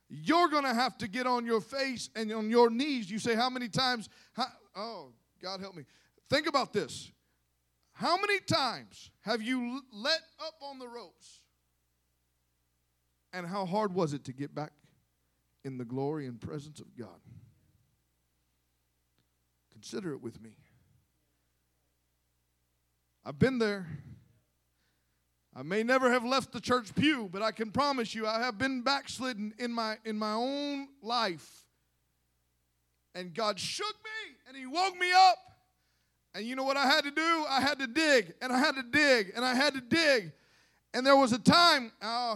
You're 0.09 0.49
going 0.49 0.63
to 0.63 0.73
have 0.73 0.97
to 0.99 1.07
get 1.07 1.27
on 1.27 1.45
your 1.45 1.61
face 1.61 2.09
and 2.15 2.31
on 2.31 2.49
your 2.49 2.69
knees. 2.69 3.09
You 3.09 3.19
say, 3.19 3.35
How 3.35 3.49
many 3.49 3.67
times? 3.67 4.09
How, 4.33 4.47
oh, 4.75 5.11
God 5.41 5.59
help 5.59 5.75
me. 5.75 5.83
Think 6.29 6.47
about 6.47 6.73
this. 6.73 7.11
How 7.93 8.17
many 8.17 8.39
times 8.39 9.11
have 9.21 9.41
you 9.41 9.81
let 9.91 10.19
up 10.39 10.55
on 10.61 10.79
the 10.79 10.87
ropes? 10.87 11.41
And 13.33 13.45
how 13.45 13.65
hard 13.65 13.93
was 13.93 14.13
it 14.13 14.23
to 14.25 14.33
get 14.33 14.53
back 14.53 14.73
in 15.63 15.77
the 15.77 15.85
glory 15.85 16.27
and 16.27 16.39
presence 16.39 16.79
of 16.79 16.95
God? 16.97 17.19
Consider 19.71 20.13
it 20.13 20.21
with 20.21 20.41
me. 20.41 20.57
I've 23.25 23.39
been 23.39 23.59
there. 23.59 23.87
I 25.55 25.61
may 25.61 25.83
never 25.83 26.11
have 26.11 26.25
left 26.25 26.51
the 26.51 26.59
church 26.59 26.95
pew, 26.95 27.29
but 27.31 27.43
I 27.43 27.51
can 27.51 27.71
promise 27.71 28.15
you 28.15 28.25
I 28.25 28.39
have 28.39 28.57
been 28.57 28.81
backslidden 28.81 29.53
in 29.59 29.71
my 29.71 29.97
in 30.03 30.17
my 30.17 30.33
own 30.33 30.87
life. 31.01 31.63
And 33.13 33.33
God 33.33 33.59
shook 33.59 33.95
me 34.03 34.35
and 34.47 34.57
he 34.57 34.65
woke 34.65 34.97
me 34.97 35.11
up. 35.11 35.37
And 36.33 36.45
you 36.45 36.55
know 36.55 36.63
what 36.63 36.77
I 36.77 36.87
had 36.87 37.03
to 37.03 37.11
do? 37.11 37.45
I 37.47 37.61
had 37.61 37.77
to 37.77 37.85
dig 37.85 38.33
and 38.41 38.51
I 38.51 38.57
had 38.57 38.75
to 38.75 38.83
dig 38.83 39.33
and 39.35 39.45
I 39.45 39.53
had 39.53 39.75
to 39.75 39.81
dig. 39.81 40.31
And 40.95 41.05
there 41.05 41.15
was 41.15 41.31
a 41.31 41.39
time, 41.39 41.91
uh, 42.01 42.35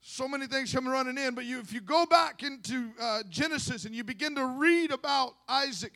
so 0.00 0.26
many 0.26 0.46
things 0.46 0.72
coming 0.72 0.90
running 0.90 1.18
in, 1.18 1.34
but 1.34 1.44
you, 1.44 1.60
if 1.60 1.72
you 1.72 1.80
go 1.80 2.06
back 2.06 2.42
into 2.42 2.90
uh, 3.00 3.22
Genesis 3.28 3.84
and 3.84 3.94
you 3.94 4.04
begin 4.04 4.34
to 4.36 4.46
read 4.46 4.90
about 4.90 5.34
Isaac, 5.48 5.92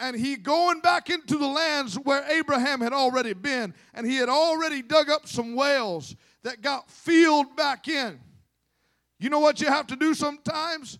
and 0.00 0.16
he 0.16 0.36
going 0.36 0.80
back 0.80 1.10
into 1.10 1.38
the 1.38 1.46
lands 1.46 1.96
where 1.96 2.24
Abraham 2.30 2.80
had 2.80 2.92
already 2.92 3.32
been, 3.32 3.74
and 3.94 4.06
he 4.06 4.16
had 4.16 4.28
already 4.28 4.82
dug 4.82 5.08
up 5.08 5.28
some 5.28 5.54
wells 5.54 6.16
that 6.42 6.62
got 6.62 6.90
filled 6.90 7.56
back 7.56 7.88
in. 7.88 8.18
You 9.18 9.30
know 9.30 9.38
what 9.38 9.60
you 9.60 9.68
have 9.68 9.86
to 9.88 9.96
do 9.96 10.14
sometimes? 10.14 10.98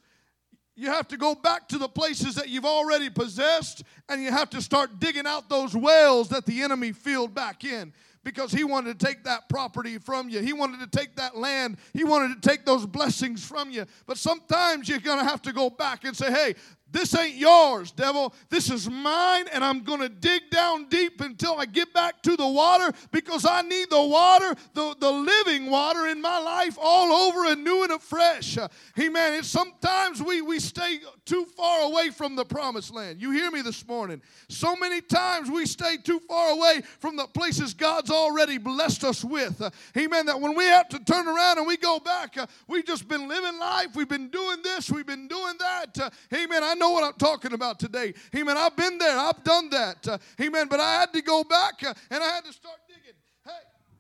You 0.77 0.89
have 0.89 1.07
to 1.09 1.17
go 1.17 1.35
back 1.35 1.69
to 1.69 1.79
the 1.79 1.89
places 1.89 2.35
that 2.35 2.49
you've 2.49 2.65
already 2.65 3.11
possessed, 3.11 3.83
and 4.09 4.23
you 4.23 4.31
have 4.31 4.51
to 4.51 4.63
start 4.63 4.99
digging 4.99 5.27
out 5.27 5.49
those 5.49 5.77
wells 5.77 6.29
that 6.31 6.47
the 6.47 6.63
enemy 6.63 6.93
filled 6.93 7.35
back 7.35 7.65
in 7.65 7.93
because 8.25 8.51
he 8.51 8.65
wanted 8.65 8.99
to 8.99 9.07
take 9.07 9.23
that 9.25 9.49
property 9.49 9.99
from 9.99 10.29
you. 10.29 10.41
He 10.41 10.53
wanted 10.53 10.81
to 10.81 10.99
take 10.99 11.15
that 11.17 11.37
land. 11.37 11.77
He 11.93 12.05
wanted 12.05 12.43
to 12.43 12.49
take 12.49 12.65
those 12.65 12.87
blessings 12.87 13.45
from 13.47 13.71
you. 13.71 13.85
But 14.07 14.17
sometimes 14.17 14.89
you're 14.89 14.99
going 14.99 15.19
to 15.19 15.27
have 15.27 15.43
to 15.43 15.53
go 15.53 15.69
back 15.71 16.05
and 16.05 16.17
say, 16.17 16.33
hey, 16.33 16.55
this 16.91 17.13
ain't 17.17 17.35
yours, 17.35 17.91
devil. 17.91 18.33
This 18.51 18.71
is 18.71 18.89
mine, 18.89 19.47
and 19.53 19.65
I'm 19.65 19.83
going 19.83 19.99
to 19.99 20.09
dig 20.09 20.43
down 20.51 20.89
deep 20.89 21.21
until 21.21 21.59
I 21.59 21.67
get 21.67 21.93
back 21.93 22.23
to 22.23 22.37
the 22.37 22.47
water 22.47 22.93
because 23.11 23.45
I 23.45 23.63
need 23.63 23.91
the 23.91 24.01
water, 24.01 24.55
the, 24.75 24.95
the 25.01 25.11
living 25.11 25.71
water 25.71 26.07
in 26.07 26.21
my 26.21 26.39
life 26.39 26.79
all 26.81 27.11
over 27.13 27.47
and 27.47 27.65
new 27.65 27.83
and 27.83 27.91
afresh. 27.91 28.59
Amen. 28.97 29.35
It's 29.35 29.49
sometimes 29.49 30.23
we, 30.23 30.41
we 30.41 30.61
stay 30.61 31.01
too 31.25 31.45
far 31.57 31.83
away 31.83 32.11
from 32.11 32.37
the 32.37 32.45
promised 32.45 32.95
land. 32.95 33.21
You 33.21 33.33
hear 33.33 33.51
me 33.51 33.63
this 33.63 33.85
morning. 33.89 34.23
So 34.49 34.77
many 34.77 35.01
times 35.01 35.51
we 35.51 35.67
stay 35.67 35.97
too 35.97 36.21
far 36.21 36.53
away 36.53 36.83
from 37.01 37.17
the 37.17 37.27
places 37.27 37.75
God's 37.75 38.13
already 38.13 38.59
blessed 38.59 39.03
us 39.03 39.25
with. 39.25 39.61
Amen. 39.97 40.27
That 40.27 40.41
when 40.41 40.55
we 40.55 40.67
have 40.67 40.89
to 40.91 41.01
turn 41.01 41.27
around 41.27 41.59
and 41.59 41.67
we 41.67 41.77
go 41.77 41.99
back, 41.99 42.39
uh, 42.39 42.47
we've 42.69 42.87
just 42.87 43.09
been 43.09 43.27
living 43.27 43.59
life. 43.59 43.97
We've 43.97 44.09
been 44.09 44.29
doing 44.29 44.63
this. 44.63 44.91
We've 44.93 45.07
been 45.07 45.27
doing 45.27 45.55
that. 45.59 46.13
Amen. 46.33 46.63
I 46.63 46.75
know 46.75 46.84
know 46.85 46.91
what 46.91 47.05
I'm 47.05 47.19
talking 47.19 47.55
about 47.55 47.79
today. 47.79 48.13
Amen. 48.37 48.57
I've 48.59 48.77
been 48.77 48.99
there. 48.99 49.19
I've 49.19 49.43
done 49.43 49.71
that. 49.71 50.07
Uh, 50.07 50.19
amen. 50.41 50.67
But 50.69 50.81
I 50.81 51.01
had 51.01 51.13
to 51.15 51.23
go 51.23 51.43
back 51.43 51.83
uh, 51.83 51.95
and 52.11 52.23
I 52.23 52.27
had 52.27 52.45
to 52.45 52.53
start 52.53 52.77
digging. 52.87 53.19
Hey, 53.45 53.51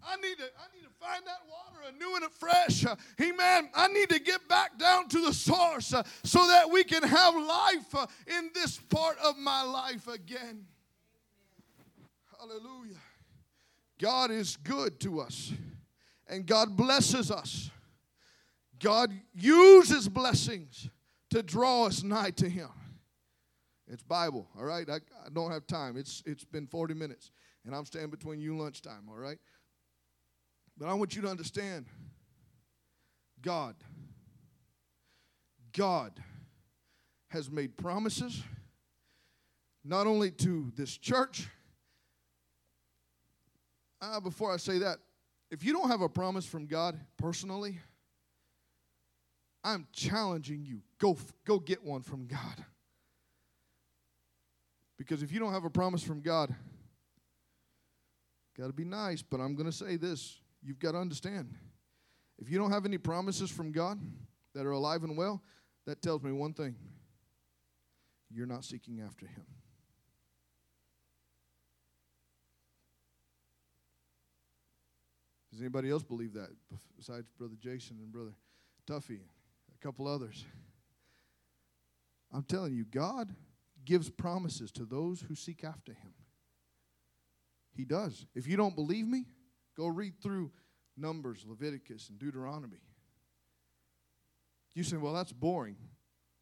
I 0.06 0.16
need 0.16 0.36
to, 0.36 0.44
I 0.44 0.66
need 0.74 0.82
to 0.82 0.94
find 1.00 1.24
that 1.26 1.40
water 1.48 1.94
anew 1.94 2.16
and 2.16 2.24
afresh. 2.24 2.84
Uh, 2.84 2.96
amen. 3.20 3.70
I 3.74 3.88
need 3.88 4.10
to 4.10 4.20
get 4.20 4.46
back 4.48 4.78
down 4.78 5.08
to 5.08 5.20
the 5.22 5.32
source 5.32 5.94
uh, 5.94 6.02
so 6.24 6.46
that 6.46 6.70
we 6.70 6.84
can 6.84 7.02
have 7.02 7.34
life 7.34 7.94
uh, 7.94 8.06
in 8.26 8.50
this 8.54 8.78
part 8.78 9.16
of 9.24 9.38
my 9.38 9.62
life 9.62 10.06
again. 10.06 10.66
Hallelujah. 12.38 13.00
God 13.98 14.30
is 14.30 14.56
good 14.56 15.00
to 15.00 15.20
us, 15.20 15.52
and 16.28 16.44
God 16.44 16.76
blesses 16.76 17.30
us. 17.30 17.70
God 18.78 19.10
uses 19.32 20.08
blessings 20.08 20.90
to 21.34 21.42
draw 21.42 21.86
us 21.86 22.04
nigh 22.04 22.30
to 22.30 22.48
Him. 22.48 22.68
It's 23.88 24.04
Bible, 24.04 24.46
all 24.56 24.64
right? 24.64 24.88
I, 24.88 24.96
I 25.26 25.28
don't 25.32 25.50
have 25.50 25.66
time. 25.66 25.96
It's, 25.96 26.22
it's 26.24 26.44
been 26.44 26.68
40 26.68 26.94
minutes, 26.94 27.32
and 27.66 27.74
I'm 27.74 27.84
standing 27.84 28.10
between 28.10 28.40
you 28.40 28.56
lunchtime, 28.56 29.08
all 29.08 29.16
right? 29.16 29.38
But 30.78 30.88
I 30.88 30.94
want 30.94 31.16
you 31.16 31.22
to 31.22 31.28
understand 31.28 31.86
God, 33.42 33.74
God 35.72 36.12
has 37.28 37.50
made 37.50 37.76
promises 37.76 38.40
not 39.84 40.06
only 40.06 40.30
to 40.30 40.72
this 40.76 40.96
church. 40.96 41.48
Uh, 44.00 44.20
before 44.20 44.54
I 44.54 44.56
say 44.56 44.78
that, 44.78 44.98
if 45.50 45.64
you 45.64 45.72
don't 45.72 45.88
have 45.88 46.00
a 46.00 46.08
promise 46.08 46.46
from 46.46 46.66
God 46.66 46.98
personally, 47.16 47.80
I'm 49.64 49.86
challenging 49.92 50.66
you. 50.66 50.82
Go, 50.98 51.16
go 51.46 51.58
get 51.58 51.82
one 51.82 52.02
from 52.02 52.26
God. 52.26 52.64
Because 54.98 55.22
if 55.22 55.32
you 55.32 55.40
don't 55.40 55.52
have 55.52 55.64
a 55.64 55.70
promise 55.70 56.02
from 56.02 56.20
God, 56.20 56.54
got 58.56 58.66
to 58.66 58.72
be 58.72 58.84
nice, 58.84 59.22
but 59.22 59.40
I'm 59.40 59.54
going 59.54 59.66
to 59.66 59.76
say 59.76 59.96
this. 59.96 60.38
You've 60.62 60.78
got 60.78 60.92
to 60.92 60.98
understand. 60.98 61.54
If 62.38 62.50
you 62.50 62.58
don't 62.58 62.70
have 62.70 62.84
any 62.84 62.98
promises 62.98 63.50
from 63.50 63.72
God 63.72 63.98
that 64.54 64.66
are 64.66 64.72
alive 64.72 65.02
and 65.02 65.16
well, 65.16 65.42
that 65.86 66.02
tells 66.02 66.22
me 66.22 66.30
one 66.30 66.52
thing 66.52 66.76
you're 68.30 68.46
not 68.46 68.64
seeking 68.64 69.00
after 69.00 69.26
Him. 69.26 69.44
Does 75.50 75.60
anybody 75.60 75.88
else 75.88 76.02
believe 76.02 76.34
that 76.34 76.48
besides 76.96 77.28
Brother 77.38 77.54
Jason 77.60 77.98
and 78.02 78.10
Brother 78.10 78.32
Tuffy? 78.88 79.20
Couple 79.84 80.08
others. 80.08 80.44
I'm 82.32 82.44
telling 82.44 82.74
you, 82.74 82.84
God 82.84 83.34
gives 83.84 84.08
promises 84.08 84.72
to 84.72 84.84
those 84.84 85.20
who 85.20 85.34
seek 85.34 85.62
after 85.62 85.92
Him. 85.92 86.14
He 87.76 87.84
does. 87.84 88.26
If 88.34 88.48
you 88.48 88.56
don't 88.56 88.74
believe 88.74 89.06
me, 89.06 89.26
go 89.76 89.86
read 89.86 90.14
through 90.22 90.52
Numbers, 90.96 91.44
Leviticus, 91.46 92.08
and 92.08 92.18
Deuteronomy. 92.18 92.80
You 94.74 94.84
say, 94.84 94.96
well, 94.96 95.12
that's 95.12 95.32
boring. 95.32 95.76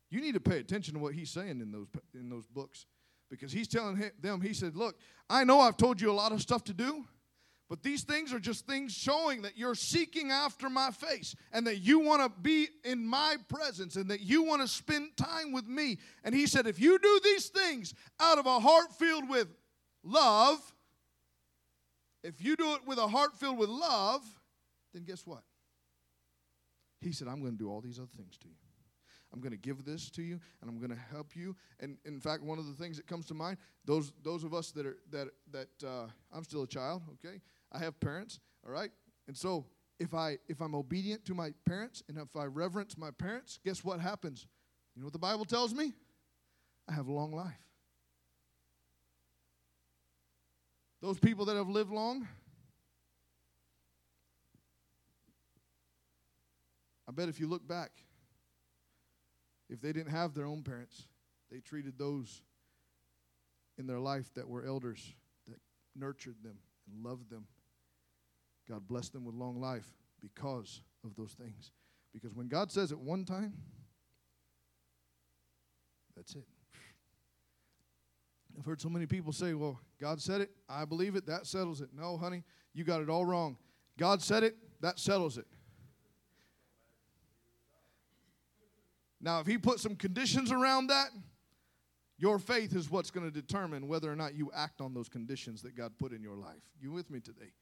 You 0.09 0.20
need 0.20 0.34
to 0.34 0.40
pay 0.40 0.59
attention 0.59 0.95
to 0.95 1.01
what 1.01 1.14
he's 1.14 1.30
saying 1.30 1.61
in 1.61 1.72
those, 1.72 1.88
in 2.14 2.28
those 2.28 2.47
books 2.47 2.86
because 3.30 3.51
he's 3.51 3.66
telling 3.66 4.11
them, 4.20 4.43
he 4.43 4.53
said, 4.53 4.76
look, 4.76 4.97
I 5.28 5.45
know 5.45 5.61
I've 5.61 5.78
told 5.78 6.01
you 6.01 6.11
a 6.11 6.12
lot 6.12 6.32
of 6.32 6.43
stuff 6.43 6.64
to 6.64 6.74
do, 6.74 7.05
But 7.72 7.82
these 7.82 8.02
things 8.02 8.34
are 8.34 8.38
just 8.38 8.66
things 8.66 8.92
showing 8.92 9.40
that 9.42 9.56
you're 9.56 9.74
seeking 9.74 10.30
after 10.30 10.68
my 10.68 10.90
face 10.90 11.34
and 11.54 11.66
that 11.66 11.78
you 11.78 12.00
want 12.00 12.20
to 12.20 12.40
be 12.42 12.68
in 12.84 13.02
my 13.02 13.36
presence 13.48 13.96
and 13.96 14.10
that 14.10 14.20
you 14.20 14.42
want 14.42 14.60
to 14.60 14.68
spend 14.68 15.16
time 15.16 15.52
with 15.52 15.66
me. 15.66 15.96
And 16.22 16.34
he 16.34 16.46
said, 16.46 16.66
if 16.66 16.78
you 16.78 16.98
do 16.98 17.20
these 17.24 17.48
things 17.48 17.94
out 18.20 18.36
of 18.36 18.44
a 18.44 18.60
heart 18.60 18.92
filled 18.98 19.26
with 19.26 19.48
love, 20.04 20.58
if 22.22 22.44
you 22.44 22.56
do 22.56 22.74
it 22.74 22.80
with 22.86 22.98
a 22.98 23.08
heart 23.08 23.38
filled 23.40 23.56
with 23.56 23.70
love, 23.70 24.20
then 24.92 25.04
guess 25.04 25.26
what? 25.26 25.42
He 27.00 27.10
said, 27.10 27.26
I'm 27.26 27.40
going 27.40 27.52
to 27.52 27.58
do 27.58 27.70
all 27.70 27.80
these 27.80 27.98
other 27.98 28.10
things 28.14 28.36
to 28.36 28.48
you. 28.48 28.54
I'm 29.32 29.40
going 29.40 29.52
to 29.52 29.58
give 29.58 29.86
this 29.86 30.10
to 30.10 30.22
you, 30.22 30.38
and 30.60 30.68
I'm 30.68 30.76
going 30.76 30.90
to 30.90 31.02
help 31.10 31.34
you. 31.34 31.56
And 31.80 31.96
in 32.04 32.20
fact, 32.20 32.42
one 32.42 32.58
of 32.58 32.66
the 32.66 32.74
things 32.74 32.98
that 32.98 33.06
comes 33.06 33.24
to 33.28 33.34
mind, 33.34 33.56
those 33.86 34.12
those 34.22 34.44
of 34.44 34.52
us 34.52 34.72
that 34.72 34.84
are 34.84 34.98
that 35.10 35.28
that 35.52 35.68
uh, 35.86 36.06
I'm 36.30 36.44
still 36.44 36.64
a 36.64 36.66
child. 36.66 37.00
Okay, 37.14 37.40
I 37.72 37.78
have 37.78 37.98
parents. 38.00 38.38
All 38.64 38.72
right, 38.72 38.90
and 39.26 39.36
so 39.36 39.66
if 39.98 40.14
I 40.14 40.38
if 40.48 40.60
I'm 40.60 40.74
obedient 40.74 41.24
to 41.26 41.34
my 41.34 41.52
parents 41.64 42.02
and 42.08 42.18
if 42.18 42.36
I 42.36 42.44
reverence 42.44 42.96
my 42.98 43.10
parents, 43.10 43.58
guess 43.64 43.82
what 43.82 44.00
happens? 44.00 44.46
You 44.94 45.00
know 45.00 45.06
what 45.06 45.12
the 45.12 45.18
Bible 45.18 45.44
tells 45.44 45.74
me? 45.74 45.92
I 46.88 46.92
have 46.92 47.06
a 47.08 47.12
long 47.12 47.32
life. 47.32 47.54
Those 51.00 51.18
people 51.18 51.46
that 51.46 51.56
have 51.56 51.68
lived 51.68 51.90
long, 51.90 52.28
I 57.08 57.12
bet 57.12 57.28
if 57.28 57.40
you 57.40 57.48
look 57.48 57.66
back, 57.66 57.90
if 59.68 59.80
they 59.80 59.92
didn't 59.92 60.12
have 60.12 60.34
their 60.34 60.46
own 60.46 60.62
parents, 60.62 61.08
they 61.50 61.58
treated 61.58 61.98
those 61.98 62.42
in 63.78 63.86
their 63.86 63.98
life 63.98 64.32
that 64.34 64.48
were 64.48 64.64
elders, 64.64 65.14
that 65.48 65.58
nurtured 65.96 66.36
them 66.42 66.58
and 66.86 67.04
loved 67.04 67.30
them. 67.30 67.46
God 68.72 68.88
blessed 68.88 69.12
them 69.12 69.26
with 69.26 69.34
long 69.34 69.60
life 69.60 69.92
because 70.18 70.80
of 71.04 71.14
those 71.14 71.32
things. 71.32 71.72
Because 72.10 72.34
when 72.34 72.48
God 72.48 72.72
says 72.72 72.90
it 72.90 72.98
one 72.98 73.26
time, 73.26 73.52
that's 76.16 76.34
it. 76.34 76.46
I've 78.58 78.64
heard 78.64 78.80
so 78.80 78.88
many 78.88 79.04
people 79.04 79.30
say, 79.30 79.52
well, 79.52 79.78
God 80.00 80.22
said 80.22 80.40
it, 80.40 80.50
I 80.70 80.86
believe 80.86 81.16
it, 81.16 81.26
that 81.26 81.46
settles 81.46 81.82
it. 81.82 81.90
No, 81.94 82.16
honey, 82.16 82.44
you 82.72 82.82
got 82.82 83.02
it 83.02 83.10
all 83.10 83.26
wrong. 83.26 83.58
God 83.98 84.22
said 84.22 84.42
it, 84.42 84.56
that 84.80 84.98
settles 84.98 85.36
it. 85.36 85.46
Now, 89.20 89.40
if 89.40 89.46
he 89.46 89.58
put 89.58 89.80
some 89.80 89.96
conditions 89.96 90.50
around 90.50 90.86
that, 90.86 91.08
your 92.16 92.38
faith 92.38 92.74
is 92.74 92.90
what's 92.90 93.10
going 93.10 93.30
to 93.30 93.32
determine 93.32 93.86
whether 93.86 94.10
or 94.10 94.16
not 94.16 94.34
you 94.34 94.50
act 94.54 94.80
on 94.80 94.94
those 94.94 95.10
conditions 95.10 95.60
that 95.60 95.76
God 95.76 95.92
put 95.98 96.12
in 96.12 96.22
your 96.22 96.36
life. 96.36 96.62
You 96.80 96.90
with 96.90 97.10
me 97.10 97.20
today? 97.20 97.52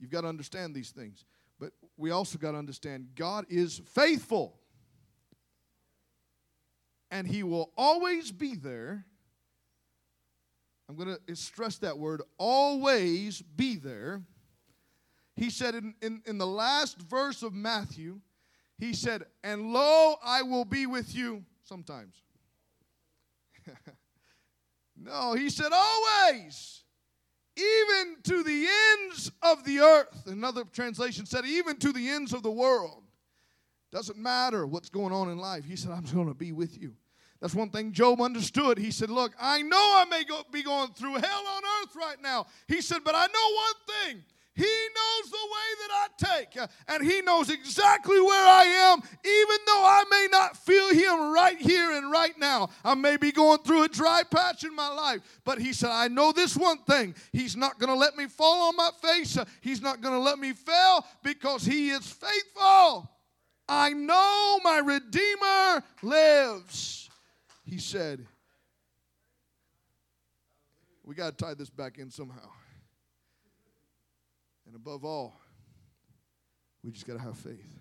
You've 0.00 0.10
got 0.10 0.22
to 0.22 0.28
understand 0.28 0.74
these 0.74 0.90
things. 0.90 1.24
But 1.60 1.72
we 1.96 2.10
also 2.10 2.38
got 2.38 2.52
to 2.52 2.58
understand 2.58 3.08
God 3.14 3.44
is 3.48 3.82
faithful. 3.84 4.58
And 7.10 7.26
he 7.26 7.42
will 7.42 7.70
always 7.76 8.32
be 8.32 8.54
there. 8.54 9.04
I'm 10.88 10.96
going 10.96 11.08
to 11.08 11.20
eh, 11.28 11.34
stress 11.34 11.78
that 11.78 11.98
word 11.98 12.22
always 12.38 13.42
be 13.42 13.76
there. 13.76 14.22
He 15.36 15.50
said 15.50 15.74
in, 15.74 15.94
in, 16.02 16.22
in 16.26 16.38
the 16.38 16.46
last 16.46 16.98
verse 16.98 17.42
of 17.42 17.52
Matthew, 17.52 18.20
he 18.78 18.94
said, 18.94 19.24
And 19.44 19.72
lo, 19.72 20.16
I 20.24 20.42
will 20.42 20.64
be 20.64 20.86
with 20.86 21.14
you 21.14 21.44
sometimes. 21.62 22.22
no, 24.96 25.34
he 25.34 25.50
said, 25.50 25.72
Always, 25.72 26.82
even 27.60 28.16
to 28.24 28.42
the 28.42 28.68
ends 28.92 29.30
of 29.42 29.64
the 29.64 29.80
earth. 29.80 30.26
Another 30.26 30.64
translation 30.64 31.26
said, 31.26 31.44
Even 31.44 31.76
to 31.78 31.92
the 31.92 32.08
ends 32.08 32.32
of 32.32 32.42
the 32.42 32.50
world. 32.50 33.02
Doesn't 33.92 34.18
matter 34.18 34.66
what's 34.66 34.88
going 34.88 35.12
on 35.12 35.30
in 35.30 35.38
life. 35.38 35.64
He 35.64 35.76
said, 35.76 35.90
I'm 35.90 36.04
going 36.04 36.28
to 36.28 36.34
be 36.34 36.52
with 36.52 36.80
you. 36.80 36.94
That's 37.40 37.54
one 37.54 37.70
thing 37.70 37.92
Job 37.92 38.20
understood. 38.20 38.78
He 38.78 38.90
said, 38.90 39.10
Look, 39.10 39.32
I 39.40 39.62
know 39.62 39.76
I 39.76 40.04
may 40.10 40.24
go, 40.24 40.42
be 40.52 40.62
going 40.62 40.92
through 40.92 41.14
hell 41.14 41.44
on 41.56 41.62
earth 41.82 41.96
right 41.96 42.20
now. 42.22 42.46
He 42.68 42.82
said, 42.82 42.98
But 43.04 43.14
I 43.14 43.26
know 43.26 43.54
one 43.54 44.14
thing 44.14 44.24
he 44.54 44.62
knows 44.64 45.30
the 45.30 45.36
way 45.36 45.68
that 45.80 45.90
I 45.92 46.38
take, 46.38 46.60
uh, 46.60 46.66
and 46.88 47.04
He 47.04 47.22
knows 47.22 47.50
exactly 47.50 48.20
where 48.20 48.46
I 48.46 48.64
am, 48.64 48.98
even 48.98 49.56
though 49.66 49.84
I 49.84 50.04
may 50.10 50.26
not 50.30 50.56
feel 50.56 50.92
Him 50.92 51.32
right 51.32 51.56
here 51.56 51.92
and 51.92 52.10
right 52.10 52.36
now. 52.36 52.68
I 52.84 52.94
may 52.94 53.16
be 53.16 53.30
going 53.30 53.60
through 53.60 53.84
a 53.84 53.88
dry 53.88 54.22
patch 54.28 54.64
in 54.64 54.74
my 54.74 54.88
life, 54.88 55.20
but 55.44 55.60
He 55.60 55.72
said, 55.72 55.90
I 55.90 56.08
know 56.08 56.32
this 56.32 56.56
one 56.56 56.78
thing. 56.78 57.14
He's 57.32 57.56
not 57.56 57.78
going 57.78 57.90
to 57.90 57.96
let 57.96 58.16
me 58.16 58.26
fall 58.26 58.68
on 58.68 58.76
my 58.76 58.90
face, 59.00 59.36
uh, 59.36 59.44
He's 59.60 59.80
not 59.80 60.00
going 60.00 60.14
to 60.14 60.20
let 60.20 60.38
me 60.38 60.52
fail 60.52 61.06
because 61.22 61.64
He 61.64 61.90
is 61.90 62.06
faithful. 62.06 63.08
I 63.68 63.90
know 63.92 64.58
my 64.64 64.78
Redeemer 64.78 65.84
lives. 66.02 67.08
He 67.64 67.78
said, 67.78 68.26
We 71.04 71.14
got 71.14 71.38
to 71.38 71.44
tie 71.44 71.54
this 71.54 71.70
back 71.70 71.98
in 71.98 72.10
somehow. 72.10 72.50
And 74.70 74.76
above 74.76 75.04
all, 75.04 75.34
we 76.84 76.92
just 76.92 77.04
got 77.04 77.14
to 77.14 77.18
have 77.18 77.36
faith. 77.36 77.80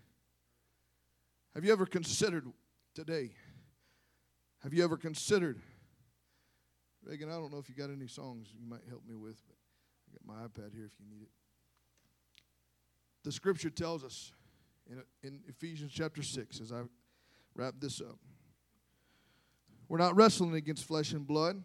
Have 1.54 1.64
you 1.64 1.72
ever 1.72 1.86
considered 1.86 2.48
today? 2.96 3.30
Have 4.64 4.74
you 4.74 4.84
ever 4.84 4.98
considered? 4.98 5.62
Reagan, 7.04 7.30
I 7.30 7.34
don't 7.34 7.52
know 7.52 7.60
if 7.60 7.70
you 7.70 7.76
got 7.76 7.92
any 7.92 8.08
songs 8.08 8.48
you 8.60 8.68
might 8.68 8.82
help 8.90 9.04
me 9.08 9.14
with, 9.14 9.40
but 9.48 9.56
I 10.08 10.14
got 10.14 10.26
my 10.26 10.48
iPad 10.48 10.74
here 10.74 10.86
if 10.86 11.00
you 11.00 11.06
need 11.08 11.22
it. 11.22 11.30
The 13.24 13.34
scripture 13.34 13.70
tells 13.70 14.04
us 14.04 14.32
in, 14.90 15.04
in 15.22 15.42
Ephesians 15.48 15.92
chapter 15.94 16.24
6, 16.24 16.60
as 16.60 16.72
I 16.72 16.82
wrap 17.54 17.76
this 17.80 18.02
up, 18.02 18.18
we're 19.88 20.00
not 20.00 20.16
wrestling 20.16 20.56
against 20.56 20.86
flesh 20.86 21.12
and 21.12 21.28
blood 21.28 21.62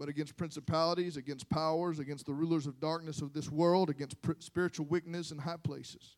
but 0.00 0.08
against 0.08 0.34
principalities, 0.34 1.18
against 1.18 1.50
powers, 1.50 1.98
against 1.98 2.24
the 2.24 2.32
rulers 2.32 2.66
of 2.66 2.80
darkness 2.80 3.20
of 3.20 3.34
this 3.34 3.50
world, 3.50 3.90
against 3.90 4.16
spiritual 4.38 4.86
wickedness 4.86 5.30
in 5.30 5.36
high 5.36 5.58
places. 5.62 6.16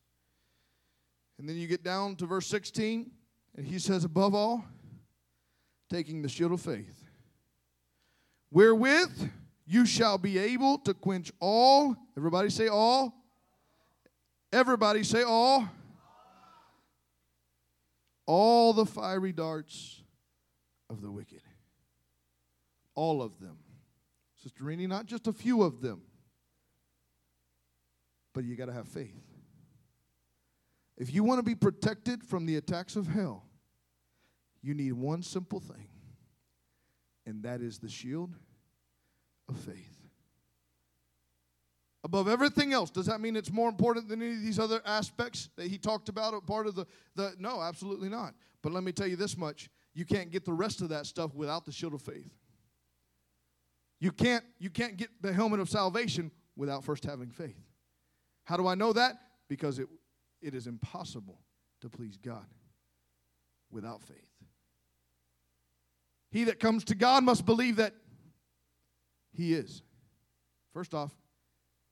And 1.37 1.49
then 1.49 1.57
you 1.57 1.67
get 1.67 1.83
down 1.83 2.15
to 2.17 2.27
verse 2.27 2.47
16, 2.47 3.11
and 3.57 3.67
he 3.67 3.81
says, 3.81 4.05
above 4.05 4.37
all, 4.37 4.65
taking 5.91 6.23
the 6.23 6.29
shield 6.29 6.53
of 6.53 6.61
faith, 6.61 7.03
wherewith 8.53 9.31
you 9.67 9.85
shall 9.85 10.17
be 10.17 10.39
able 10.39 10.79
to 10.79 10.95
quench 10.95 11.33
all, 11.41 11.97
everybody 12.17 12.51
say 12.51 12.69
all. 12.69 13.13
Everybody 14.53 15.03
say 15.03 15.25
all. 15.25 15.69
All 18.27 18.73
the 18.75 18.87
fiery 18.87 19.33
darts 19.33 20.03
of 20.89 21.03
the 21.03 21.11
wicked. 21.11 21.43
All 22.95 23.21
of 23.23 23.41
them. 23.41 23.57
Sister 24.43 24.65
Rini, 24.65 24.89
not 24.89 25.07
just 25.07 25.27
a 25.29 25.33
few 25.33 25.63
of 25.63 25.81
them, 25.81 26.03
but 28.35 28.45
you 28.45 28.57
got 28.57 28.67
to 28.67 28.73
have 28.73 28.89
faith. 28.89 29.23
If 30.97 31.15
you 31.15 31.23
want 31.23 31.39
to 31.39 31.45
be 31.45 31.55
protected 31.55 32.25
from 32.25 32.47
the 32.47 32.57
attacks 32.57 32.97
of 32.97 33.07
hell, 33.07 33.45
you 34.61 34.75
need 34.75 34.93
one 34.93 35.23
simple 35.23 35.61
thing, 35.61 35.89
and 37.25 37.43
that 37.45 37.61
is 37.61 37.79
the 37.79 37.89
shield 37.89 38.35
of 39.49 39.57
faith. 39.59 39.99
Above 42.05 42.27
everything 42.27 42.73
else, 42.73 42.91
does 42.91 43.07
that 43.07 43.21
mean 43.21 43.37
it's 43.37 43.53
more 43.53 43.69
important 43.69 44.09
than 44.09 44.21
any 44.23 44.33
of 44.33 44.43
these 44.43 44.59
other 44.59 44.83
aspects 44.85 45.51
that 45.55 45.69
he 45.69 45.79
talked 45.79 46.09
about? 46.09 46.47
Part 46.47 46.67
of 46.67 46.75
the, 46.75 46.85
the 47.15 47.35
no, 47.39 47.63
absolutely 47.63 48.09
not. 48.09 48.35
But 48.61 48.73
let 48.73 48.83
me 48.83 48.91
tell 48.91 49.07
you 49.07 49.15
this 49.15 49.37
much: 49.37 49.71
you 49.95 50.05
can't 50.05 50.33
get 50.33 50.45
the 50.45 50.53
rest 50.53 50.81
of 50.83 50.89
that 50.89 51.07
stuff 51.07 51.33
without 51.33 51.65
the 51.65 51.71
shield 51.71 51.95
of 51.95 52.03
faith. 52.03 52.33
You 54.03 54.11
can't, 54.11 54.43
you 54.59 54.69
can't 54.69 54.97
get 54.97 55.11
the 55.21 55.33
helmet 55.33 55.61
of 55.61 55.71
salvation 55.71 56.33
without 56.57 56.83
first 56.83 57.05
having 57.05 57.31
faith. 57.31 57.55
How 58.43 58.57
do 58.57 58.67
I 58.67 58.75
know 58.75 58.93
that? 58.93 59.15
Because 59.49 59.79
it, 59.79 59.87
it 60.41 60.57
is 60.57 60.67
impossible 60.67 61.39
to 61.83 61.89
please 61.89 62.17
God 62.17 62.45
without 63.71 64.03
faith. 64.03 64.27
He 66.33 66.43
that 66.45 66.59
comes 66.59 66.83
to 66.87 66.97
God 66.97 67.23
must 67.23 67.47
believe 67.47 67.77
that 67.77 67.95
He 69.31 69.55
is. 69.55 69.83
First 70.75 70.95
off, 70.95 71.13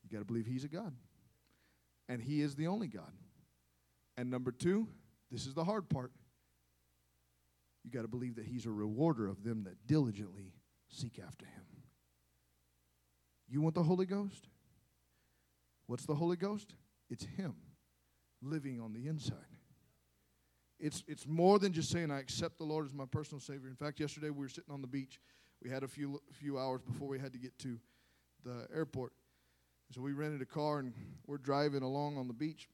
you 0.02 0.10
got 0.10 0.18
to 0.18 0.24
believe 0.24 0.46
He's 0.46 0.64
a 0.64 0.68
God. 0.68 0.92
And 2.08 2.20
He 2.20 2.42
is 2.42 2.56
the 2.56 2.66
only 2.66 2.88
God. 2.88 3.12
And 4.16 4.32
number 4.32 4.50
two, 4.50 4.88
this 5.30 5.46
is 5.46 5.54
the 5.54 5.62
hard 5.62 5.88
part. 5.88 6.10
You 7.84 7.92
got 7.92 8.02
to 8.02 8.08
believe 8.08 8.34
that 8.34 8.46
He's 8.46 8.66
a 8.66 8.70
rewarder 8.72 9.28
of 9.28 9.44
them 9.44 9.62
that 9.62 9.86
diligently 9.86 10.54
seek 10.88 11.20
after 11.24 11.46
Him. 11.46 11.69
You 13.50 13.60
want 13.60 13.74
the 13.74 13.82
Holy 13.82 14.06
Ghost? 14.06 14.46
What's 15.86 16.06
the 16.06 16.14
Holy 16.14 16.36
Ghost? 16.36 16.74
It's 17.10 17.24
Him 17.36 17.56
living 18.40 18.80
on 18.80 18.92
the 18.92 19.08
inside. 19.08 19.36
It's, 20.78 21.02
it's 21.08 21.26
more 21.26 21.58
than 21.58 21.72
just 21.72 21.90
saying, 21.90 22.10
I 22.10 22.20
accept 22.20 22.58
the 22.58 22.64
Lord 22.64 22.86
as 22.86 22.94
my 22.94 23.04
personal 23.04 23.40
Savior. 23.40 23.68
In 23.68 23.74
fact, 23.74 24.00
yesterday 24.00 24.30
we 24.30 24.44
were 24.44 24.48
sitting 24.48 24.72
on 24.72 24.80
the 24.80 24.86
beach. 24.86 25.20
We 25.62 25.68
had 25.68 25.82
a 25.82 25.88
few, 25.88 26.22
few 26.32 26.58
hours 26.58 26.80
before 26.80 27.08
we 27.08 27.18
had 27.18 27.32
to 27.32 27.38
get 27.38 27.58
to 27.58 27.78
the 28.44 28.66
airport. 28.74 29.12
So 29.92 30.00
we 30.00 30.12
rented 30.12 30.40
a 30.40 30.46
car 30.46 30.78
and 30.78 30.94
we're 31.26 31.36
driving 31.36 31.82
along 31.82 32.16
on 32.16 32.28
the 32.28 32.34
beach. 32.34 32.68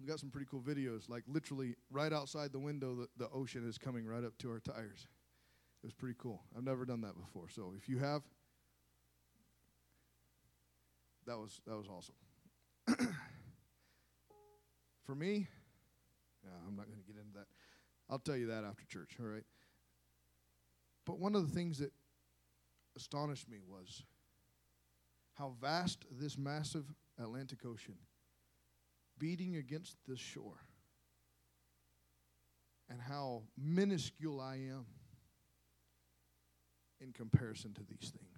We 0.00 0.06
got 0.06 0.20
some 0.20 0.30
pretty 0.30 0.46
cool 0.50 0.60
videos. 0.60 1.10
Like 1.10 1.24
literally 1.26 1.74
right 1.90 2.12
outside 2.12 2.52
the 2.52 2.58
window, 2.58 2.94
the, 2.94 3.08
the 3.18 3.28
ocean 3.30 3.68
is 3.68 3.76
coming 3.76 4.06
right 4.06 4.24
up 4.24 4.38
to 4.38 4.50
our 4.50 4.60
tires. 4.60 5.06
It 5.82 5.86
was 5.86 5.92
pretty 5.92 6.14
cool. 6.16 6.42
I've 6.56 6.64
never 6.64 6.86
done 6.86 7.00
that 7.02 7.18
before. 7.20 7.48
So 7.50 7.74
if 7.76 7.88
you 7.88 7.98
have, 7.98 8.22
that 11.26 11.38
was 11.38 11.60
that 11.66 11.76
was 11.76 11.86
awesome. 11.88 12.14
For 15.04 15.14
me, 15.14 15.48
yeah, 16.44 16.50
I'm 16.66 16.76
not 16.76 16.86
going 16.86 16.98
to 16.98 17.04
get 17.04 17.16
into 17.20 17.38
that. 17.38 17.46
I'll 18.08 18.18
tell 18.18 18.36
you 18.36 18.46
that 18.46 18.64
after 18.64 18.84
church, 18.86 19.16
all 19.20 19.26
right? 19.26 19.44
But 21.06 21.18
one 21.18 21.34
of 21.34 21.48
the 21.48 21.54
things 21.54 21.78
that 21.78 21.92
astonished 22.96 23.48
me 23.48 23.58
was 23.66 24.04
how 25.34 25.54
vast 25.60 26.04
this 26.10 26.36
massive 26.36 26.84
Atlantic 27.18 27.64
Ocean 27.64 27.96
beating 29.18 29.56
against 29.56 29.96
this 30.06 30.18
shore 30.18 30.66
and 32.88 33.00
how 33.00 33.42
minuscule 33.56 34.40
I 34.40 34.56
am 34.56 34.86
in 37.00 37.12
comparison 37.12 37.72
to 37.74 37.82
these 37.88 38.10
things. 38.10 38.29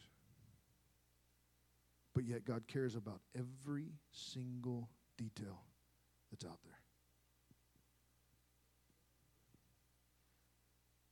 But 2.22 2.28
yet, 2.30 2.44
God 2.44 2.68
cares 2.68 2.94
about 2.94 3.20
every 3.36 3.94
single 4.12 4.88
detail 5.18 5.64
that's 6.30 6.44
out 6.44 6.60
there. 6.62 6.78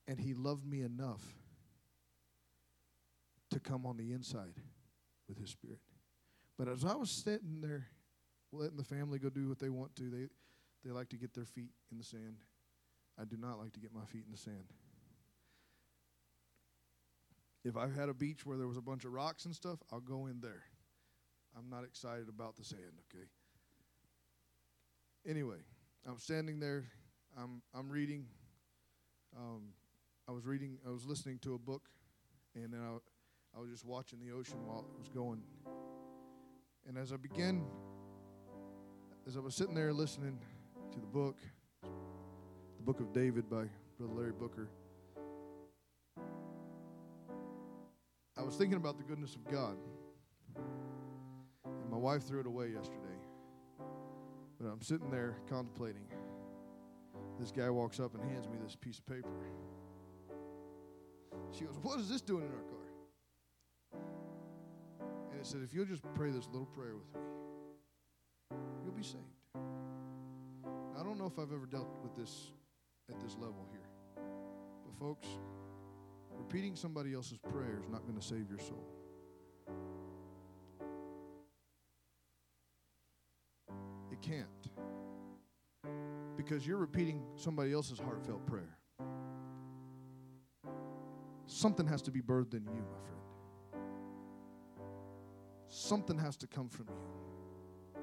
And 0.06 0.20
He 0.20 0.34
loved 0.34 0.64
me 0.64 0.82
enough 0.82 1.24
to 3.50 3.58
come 3.58 3.86
on 3.86 3.96
the 3.96 4.12
inside 4.12 4.54
with 5.28 5.36
His 5.36 5.50
Spirit. 5.50 5.80
But 6.56 6.68
as 6.68 6.84
I 6.84 6.94
was 6.94 7.10
sitting 7.10 7.60
there, 7.60 7.88
letting 8.52 8.76
the 8.76 8.84
family 8.84 9.18
go 9.18 9.30
do 9.30 9.48
what 9.48 9.58
they 9.58 9.68
want 9.68 9.96
to, 9.96 10.10
they, 10.10 10.28
they 10.84 10.92
like 10.92 11.08
to 11.08 11.16
get 11.16 11.34
their 11.34 11.44
feet 11.44 11.72
in 11.90 11.98
the 11.98 12.04
sand. 12.04 12.36
I 13.20 13.24
do 13.24 13.36
not 13.36 13.58
like 13.58 13.72
to 13.72 13.80
get 13.80 13.92
my 13.92 14.04
feet 14.04 14.22
in 14.26 14.30
the 14.30 14.38
sand. 14.38 14.74
If 17.64 17.76
I 17.76 17.88
had 17.88 18.08
a 18.08 18.14
beach 18.14 18.46
where 18.46 18.56
there 18.56 18.68
was 18.68 18.76
a 18.76 18.82
bunch 18.82 19.04
of 19.04 19.12
rocks 19.12 19.44
and 19.44 19.56
stuff, 19.56 19.80
I'll 19.90 19.98
go 19.98 20.26
in 20.26 20.40
there. 20.40 20.62
I'm 21.56 21.68
not 21.68 21.84
excited 21.84 22.28
about 22.28 22.56
the 22.56 22.64
sand, 22.64 22.82
okay? 23.10 23.24
Anyway, 25.26 25.58
I'm 26.06 26.18
standing 26.18 26.60
there. 26.60 26.84
I'm 27.36 27.62
I'm 27.74 27.90
reading. 27.90 28.26
Um, 29.36 29.74
I 30.28 30.32
was 30.32 30.46
reading. 30.46 30.78
I 30.86 30.90
was 30.90 31.04
listening 31.06 31.38
to 31.40 31.54
a 31.54 31.58
book, 31.58 31.82
and 32.54 32.72
then 32.72 32.80
I, 32.80 33.56
I 33.56 33.60
was 33.60 33.70
just 33.70 33.84
watching 33.84 34.18
the 34.20 34.32
ocean 34.32 34.58
while 34.66 34.80
it 34.80 34.98
was 34.98 35.08
going. 35.08 35.42
And 36.88 36.96
as 36.96 37.12
I 37.12 37.16
began, 37.16 37.62
as 39.26 39.36
I 39.36 39.40
was 39.40 39.54
sitting 39.54 39.74
there 39.74 39.92
listening 39.92 40.38
to 40.92 40.98
the 40.98 41.06
book, 41.06 41.36
the 41.82 42.82
book 42.82 43.00
of 43.00 43.12
David 43.12 43.50
by 43.50 43.64
Brother 43.98 44.14
Larry 44.14 44.32
Booker, 44.32 44.68
I 48.38 48.42
was 48.42 48.56
thinking 48.56 48.78
about 48.78 48.96
the 48.96 49.04
goodness 49.04 49.34
of 49.34 49.44
God. 49.50 49.76
Wife 52.00 52.26
threw 52.26 52.40
it 52.40 52.46
away 52.46 52.68
yesterday. 52.68 52.98
But 54.58 54.68
I'm 54.68 54.80
sitting 54.80 55.10
there 55.10 55.36
contemplating. 55.48 56.04
This 57.38 57.50
guy 57.50 57.68
walks 57.68 58.00
up 58.00 58.14
and 58.14 58.22
hands 58.30 58.48
me 58.48 58.56
this 58.62 58.74
piece 58.74 58.98
of 58.98 59.06
paper. 59.06 59.28
She 61.52 61.64
goes, 61.64 61.78
What 61.82 62.00
is 62.00 62.08
this 62.08 62.22
doing 62.22 62.44
in 62.44 62.50
our 62.50 62.62
car? 62.62 64.02
And 65.30 65.40
it 65.40 65.46
said, 65.46 65.60
If 65.62 65.74
you'll 65.74 65.84
just 65.84 66.02
pray 66.14 66.30
this 66.30 66.46
little 66.46 66.66
prayer 66.66 66.94
with 66.96 67.12
me, 67.14 67.20
you'll 68.84 68.94
be 68.94 69.02
saved. 69.02 69.18
I 70.98 71.02
don't 71.02 71.18
know 71.18 71.26
if 71.26 71.38
I've 71.38 71.52
ever 71.52 71.66
dealt 71.66 71.88
with 72.02 72.14
this 72.14 72.52
at 73.10 73.20
this 73.20 73.34
level 73.34 73.66
here. 73.70 74.22
But, 74.86 74.98
folks, 74.98 75.28
repeating 76.36 76.76
somebody 76.76 77.12
else's 77.12 77.38
prayer 77.38 77.80
is 77.82 77.90
not 77.90 78.06
going 78.06 78.18
to 78.18 78.26
save 78.26 78.48
your 78.48 78.58
soul. 78.58 78.99
Can't. 84.22 84.46
Because 86.36 86.66
you're 86.66 86.78
repeating 86.78 87.22
somebody 87.36 87.72
else's 87.72 87.98
heartfelt 87.98 88.46
prayer. 88.46 88.78
Something 91.46 91.86
has 91.86 92.00
to 92.02 92.10
be 92.10 92.20
birthed 92.20 92.54
in 92.54 92.64
you, 92.64 92.82
my 92.82 92.98
friend. 93.04 93.20
Something 95.68 96.18
has 96.18 96.36
to 96.38 96.46
come 96.46 96.68
from 96.68 96.86
you. 96.88 98.02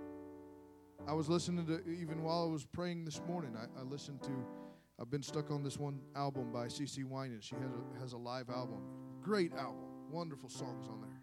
I 1.08 1.14
was 1.14 1.30
listening 1.30 1.66
to, 1.68 1.82
even 1.90 2.22
while 2.22 2.44
I 2.44 2.52
was 2.52 2.66
praying 2.66 3.06
this 3.06 3.22
morning, 3.28 3.56
I, 3.58 3.80
I 3.80 3.84
listened 3.84 4.22
to, 4.24 4.46
I've 5.00 5.10
been 5.10 5.24
stuck 5.24 5.52
on 5.52 5.64
this 5.64 5.78
one 5.78 6.02
album 6.16 6.52
by 6.52 6.66
CeCe 6.68 7.06
Winans. 7.06 7.46
She 7.46 7.56
has 7.56 7.72
a, 7.72 8.00
has 8.02 8.14
a 8.14 8.18
live 8.18 8.50
album. 8.50 8.80
Great 9.22 9.54
album. 9.54 9.86
Wonderful 10.12 10.50
songs 10.50 10.88
on 10.90 11.02
there. 11.02 11.22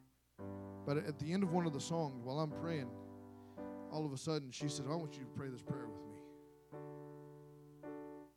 But 0.87 0.97
at 1.07 1.19
the 1.19 1.33
end 1.33 1.43
of 1.43 1.53
one 1.53 1.67
of 1.67 1.75
the 1.75 1.81
songs, 1.81 2.19
while 2.23 2.41
I'm 2.41 2.51
praying, 2.51 2.89
all 3.95 4.05
of 4.05 4.13
a 4.13 4.19
sudden 4.19 4.51
she 4.51 4.69
said, 4.69 4.87
I 4.91 4.97
want 4.97 5.15
you 5.15 5.21
to 5.21 5.31
pray 5.37 5.49
this 5.49 5.63
prayer 5.63 5.87
with 5.87 6.03
me. 6.03 6.17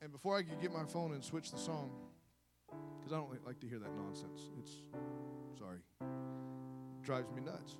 And 0.03 0.11
before 0.11 0.37
I 0.37 0.43
could 0.43 0.61
get 0.61 0.71
my 0.71 0.85
phone 0.85 1.13
and 1.13 1.23
switch 1.23 1.49
the 1.49 1.57
song, 1.57 1.89
because 2.99 3.11
I 3.11 3.15
don't 3.15 3.43
like 3.43 3.59
to 3.61 3.67
hear 3.67 3.79
that 3.79 3.89
nonsense, 3.97 4.51
it's, 4.59 4.71
sorry, 5.57 5.79
it 5.99 7.03
drives 7.03 7.31
me 7.31 7.41
nuts. 7.41 7.77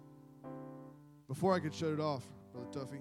Before 1.28 1.53
I 1.53 1.59
could 1.59 1.73
shut 1.73 1.89
it 1.89 1.99
off, 1.99 2.23
Brother 2.51 2.67
Tuffy, 2.71 2.99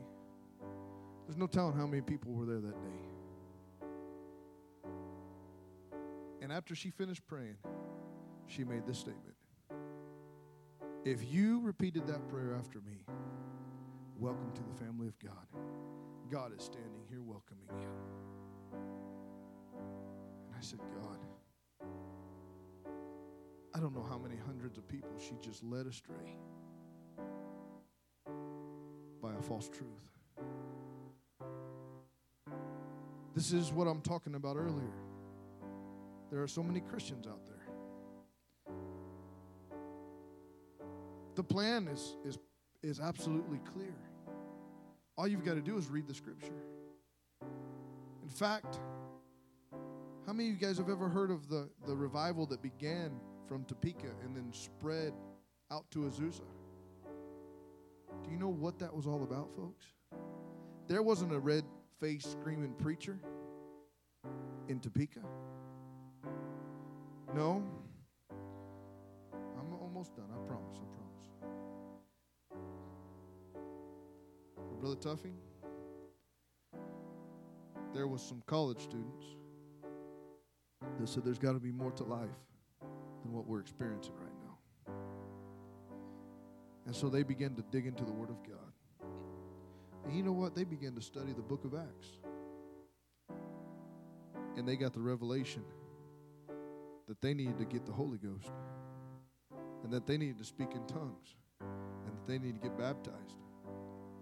there's 1.27 1.39
no 1.39 1.47
telling 1.47 1.74
how 1.74 1.87
many 1.87 2.03
people 2.03 2.33
were 2.33 2.45
there 2.45 2.61
that 2.61 2.79
day. 2.83 3.01
And 6.43 6.53
after 6.53 6.74
she 6.74 6.91
finished 6.91 7.27
praying, 7.27 7.57
she 8.47 8.62
made 8.62 8.87
this 8.87 8.99
statement 8.99 9.37
If 11.07 11.24
you 11.33 11.61
repeated 11.61 12.07
that 12.09 12.29
prayer 12.29 12.55
after 12.59 12.81
me, 12.81 13.07
Welcome 14.19 14.51
to 14.55 14.62
the 14.62 14.73
family 14.83 15.09
of 15.09 15.19
God. 15.19 15.47
God 16.31 16.51
is 16.57 16.64
standing 16.64 17.03
here 17.11 17.23
welcoming 17.23 17.69
you. 17.79 17.89
And 20.47 20.55
I 20.57 20.61
said, 20.62 20.79
God, 20.95 21.19
I 23.75 23.79
don't 23.79 23.95
know 23.95 24.07
how 24.09 24.17
many 24.17 24.37
hundreds 24.47 24.79
of 24.79 24.89
people 24.89 25.11
she 25.19 25.35
just 25.47 25.62
led 25.62 25.87
astray 25.87 26.39
by 29.21 29.35
a 29.39 29.43
false 29.43 29.69
truth. 29.69 30.09
This 33.35 33.53
is 33.53 33.71
what 33.71 33.87
I'm 33.87 34.01
talking 34.01 34.35
about 34.35 34.57
earlier. 34.57 34.95
There 36.31 36.43
are 36.43 36.49
so 36.49 36.62
many 36.62 36.81
Christians 36.81 37.27
out 37.27 37.45
there. 37.45 37.69
The 41.35 41.45
plan 41.45 41.87
is, 41.87 42.17
is 42.25 42.39
is 42.83 43.01
absolutely 43.01 43.59
clear. 43.59 43.95
All 45.16 45.27
you've 45.27 45.45
got 45.45 45.55
to 45.55 45.62
do 45.62 45.77
is 45.77 45.89
read 45.89 46.07
the 46.07 46.14
scripture. 46.14 46.53
In 48.22 48.29
fact, 48.29 48.79
how 50.27 50.33
many 50.33 50.51
of 50.51 50.61
you 50.61 50.66
guys 50.66 50.79
have 50.79 50.91
ever 50.91 51.09
heard 51.09 51.31
of 51.31 51.49
the, 51.49 51.68
the 51.87 51.95
revival 51.95 52.47
that 52.47 52.61
began 52.61 53.12
from 53.47 53.64
Topeka 53.64 54.11
and 54.24 54.37
then 54.37 54.53
spread 54.53 55.12
out 55.70 55.91
to 55.93 56.01
Azusa? 56.01 56.41
Do 58.24 58.31
you 58.31 58.39
know 58.39 58.49
what 58.49 58.79
that 58.81 58.95
was 58.95 59.07
all 59.07 59.22
about, 59.22 59.55
folks? 59.57 59.85
There 60.89 61.03
wasn't 61.03 61.33
a 61.33 61.39
red 61.39 61.64
faced 62.01 62.33
screaming 62.33 62.72
preacher 62.74 63.18
in 64.68 64.81
Topeka. 64.81 65.20
No. 67.35 67.62
Brother 74.87 75.01
Tuffy, 75.01 75.32
there 77.93 78.07
was 78.07 78.22
some 78.22 78.41
college 78.47 78.80
students 78.80 79.26
that 81.01 81.09
said 81.09 81.24
there's 81.24 81.41
got 81.41 81.55
to 81.55 81.59
be 81.59 81.72
more 81.72 81.91
to 81.91 82.05
life 82.05 82.28
than 83.24 83.32
what 83.32 83.49
we're 83.49 83.59
experiencing 83.59 84.12
right 84.14 84.30
now. 84.45 84.95
And 86.87 86.95
so 86.95 87.09
they 87.09 87.24
began 87.24 87.57
to 87.57 87.64
dig 87.72 87.87
into 87.87 88.05
the 88.05 88.12
Word 88.12 88.30
of 88.30 88.37
God. 88.45 89.09
And 90.05 90.16
you 90.16 90.22
know 90.22 90.30
what? 90.30 90.55
They 90.55 90.62
began 90.62 90.95
to 90.95 91.03
study 91.03 91.32
the 91.32 91.43
book 91.43 91.64
of 91.64 91.74
Acts. 91.74 92.07
And 94.57 94.68
they 94.68 94.76
got 94.76 94.93
the 94.93 95.01
revelation 95.01 95.64
that 97.09 97.20
they 97.20 97.34
needed 97.34 97.59
to 97.59 97.64
get 97.64 97.87
the 97.87 97.93
Holy 97.93 98.18
Ghost 98.18 98.53
and 99.82 99.93
that 99.93 100.07
they 100.07 100.16
needed 100.16 100.39
to 100.39 100.45
speak 100.45 100.68
in 100.76 100.87
tongues 100.87 101.34
and 101.61 102.16
that 102.16 102.26
they 102.28 102.39
needed 102.39 102.62
to 102.62 102.68
get 102.68 102.78
baptized 102.78 103.34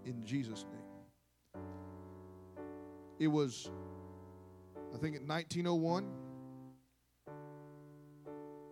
in 0.05 0.25
Jesus' 0.25 0.65
name. 0.71 1.63
It 3.19 3.27
was, 3.27 3.69
I 4.93 4.97
think, 4.97 5.15
in 5.15 5.27
1901. 5.27 6.09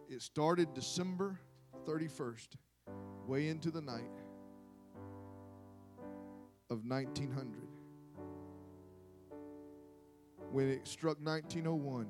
It 0.10 0.22
started 0.22 0.74
December 0.74 1.40
31st, 1.88 2.50
way 3.28 3.50
into 3.50 3.72
the 3.72 3.82
night. 3.82 4.12
of 6.70 6.84
1900. 6.86 7.68
When 10.52 10.70
it 10.70 10.88
struck 10.88 11.18
1901, 11.22 12.08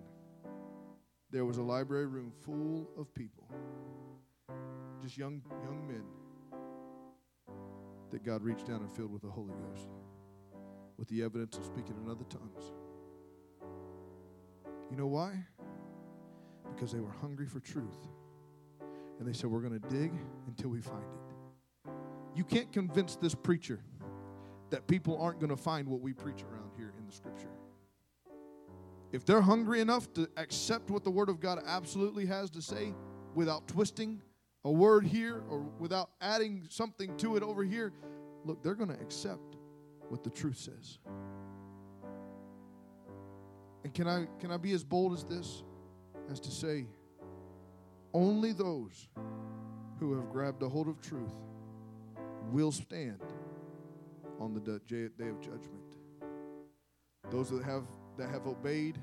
there 1.32 1.44
was 1.44 1.58
a 1.58 1.62
library 1.62 2.06
room 2.06 2.32
full 2.46 2.88
of 2.98 3.14
people, 3.14 3.48
just 5.02 5.18
young 5.18 5.42
young 5.66 5.86
men 5.86 6.04
that 8.14 8.24
God 8.24 8.44
reached 8.44 8.68
down 8.68 8.82
and 8.82 8.92
filled 8.92 9.12
with 9.12 9.24
the 9.24 9.30
Holy 9.30 9.54
Ghost, 9.68 9.90
with 10.98 11.08
the 11.08 11.24
evidence 11.24 11.58
of 11.58 11.66
speaking 11.66 11.96
in 12.06 12.10
other 12.10 12.24
tongues. 12.26 12.72
You 14.92 14.98
know 14.98 15.08
why? 15.08 15.34
Because 16.76 16.92
they 16.92 17.00
were 17.00 17.10
hungry 17.22 17.48
for 17.48 17.60
truth. 17.60 18.08
And 19.18 19.28
they 19.28 19.34
said, 19.34 19.50
We're 19.50 19.62
going 19.62 19.80
to 19.80 19.90
dig 19.90 20.12
until 20.46 20.70
we 20.70 20.80
find 20.80 21.02
it. 21.02 21.92
You 22.36 22.44
can't 22.44 22.72
convince 22.72 23.16
this 23.16 23.34
preacher 23.34 23.80
that 24.70 24.86
people 24.86 25.20
aren't 25.20 25.40
going 25.40 25.50
to 25.50 25.58
find 25.58 25.88
what 25.88 26.02
we 26.02 26.14
preach 26.14 26.44
around 26.44 26.70
here 26.78 26.94
in 27.00 27.08
the 27.08 27.12
scripture. 27.12 27.50
If 29.12 29.26
they're 29.26 29.42
hungry 29.42 29.80
enough 29.82 30.14
to 30.14 30.30
accept 30.38 30.92
what 30.92 31.04
the 31.04 31.12
Word 31.12 31.30
of 31.30 31.40
God 31.40 31.64
absolutely 31.66 32.28
has 32.28 32.52
to 32.52 32.62
say 32.62 32.94
without 33.34 33.68
twisting 33.68 34.22
a 34.66 34.72
word 34.72 35.06
here 35.06 35.44
or 35.50 35.60
without 35.80 36.10
adding 36.22 36.66
something 36.70 37.16
to 37.18 37.36
it 37.36 37.44
over 37.44 37.64
here, 37.64 37.94
look, 38.46 38.64
they're 38.64 38.76
going 38.76 38.90
to 38.90 39.00
accept 39.02 39.58
what 40.10 40.24
the 40.24 40.30
truth 40.30 40.58
says. 40.58 41.00
And 43.84 43.94
can 43.94 44.08
I 44.08 44.28
can 44.40 44.52
I 44.52 44.58
be 44.58 44.72
as 44.72 44.84
bold 44.84 45.14
as 45.14 45.24
this 45.26 45.64
as 46.32 46.40
to 46.42 46.52
say 46.52 46.86
only 48.14 48.54
those 48.54 49.10
who 50.00 50.14
have 50.16 50.30
grabbed 50.30 50.62
a 50.64 50.70
hold 50.70 50.88
of 50.88 51.02
truth 51.02 51.34
will 52.52 52.72
stand 52.72 53.20
on 54.40 54.54
the 54.54 54.80
day 54.88 55.06
of 55.06 55.40
judgment. 55.42 55.98
Those 57.30 57.50
that 57.50 57.64
have 57.64 57.86
that 58.18 58.30
have 58.30 58.46
obeyed, 58.48 59.00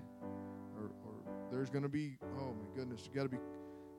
or, 0.76 0.90
or 1.04 1.50
there's 1.50 1.70
going 1.70 1.82
to 1.82 1.88
be 1.88 2.16
oh 2.38 2.54
my 2.54 2.76
goodness, 2.76 3.06
you 3.06 3.14
got 3.14 3.24
to 3.24 3.28
be 3.28 3.42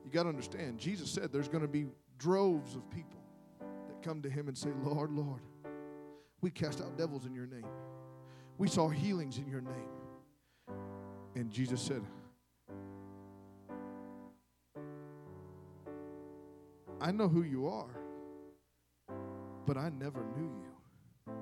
you 0.04 0.10
got 0.10 0.24
to 0.24 0.28
understand. 0.28 0.78
Jesus 0.78 1.10
said 1.10 1.32
there's 1.32 1.48
going 1.48 1.62
to 1.62 1.68
be 1.68 1.86
droves 2.18 2.74
of 2.74 2.88
people 2.90 3.20
that 3.88 4.02
come 4.02 4.22
to 4.22 4.30
Him 4.30 4.48
and 4.48 4.56
say, 4.56 4.70
Lord, 4.82 5.12
Lord, 5.12 5.42
we 6.40 6.50
cast 6.50 6.80
out 6.80 6.96
devils 6.96 7.26
in 7.26 7.34
Your 7.34 7.46
name. 7.46 7.66
We 8.58 8.68
saw 8.68 8.88
healings 8.88 9.38
in 9.38 9.48
Your 9.48 9.60
name. 9.60 10.76
And 11.34 11.50
Jesus 11.50 11.80
said, 11.80 12.02
I 17.00 17.10
know 17.10 17.26
who 17.26 17.42
you 17.42 17.66
are, 17.66 17.98
but 19.66 19.76
I 19.76 19.88
never 19.88 20.24
knew 20.36 20.52
you. 20.62 21.34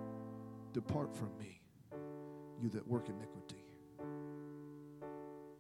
Depart 0.73 1.15
from 1.15 1.31
me, 1.39 1.61
you 2.63 2.69
that 2.71 2.87
work 2.87 3.09
iniquity. 3.09 3.65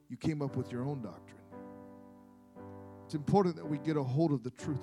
You 0.09 0.16
came 0.16 0.40
up 0.40 0.57
with 0.57 0.72
your 0.72 0.84
own 0.84 1.03
doctrine. 1.03 1.39
It's 3.11 3.17
important 3.17 3.57
that 3.57 3.67
we 3.67 3.79
get 3.79 3.97
a 3.97 4.05
hold 4.05 4.31
of 4.31 4.45
the 4.45 4.53
truth 4.53 4.79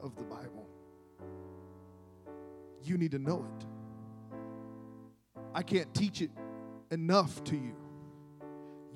of, 0.00 0.06
of 0.06 0.16
the 0.16 0.24
Bible. 0.24 0.66
You 2.82 2.98
need 2.98 3.12
to 3.12 3.20
know 3.20 3.46
it. 3.46 3.66
I 5.54 5.62
can't 5.62 5.94
teach 5.94 6.22
it 6.22 6.32
enough 6.90 7.44
to 7.44 7.54
you 7.54 7.76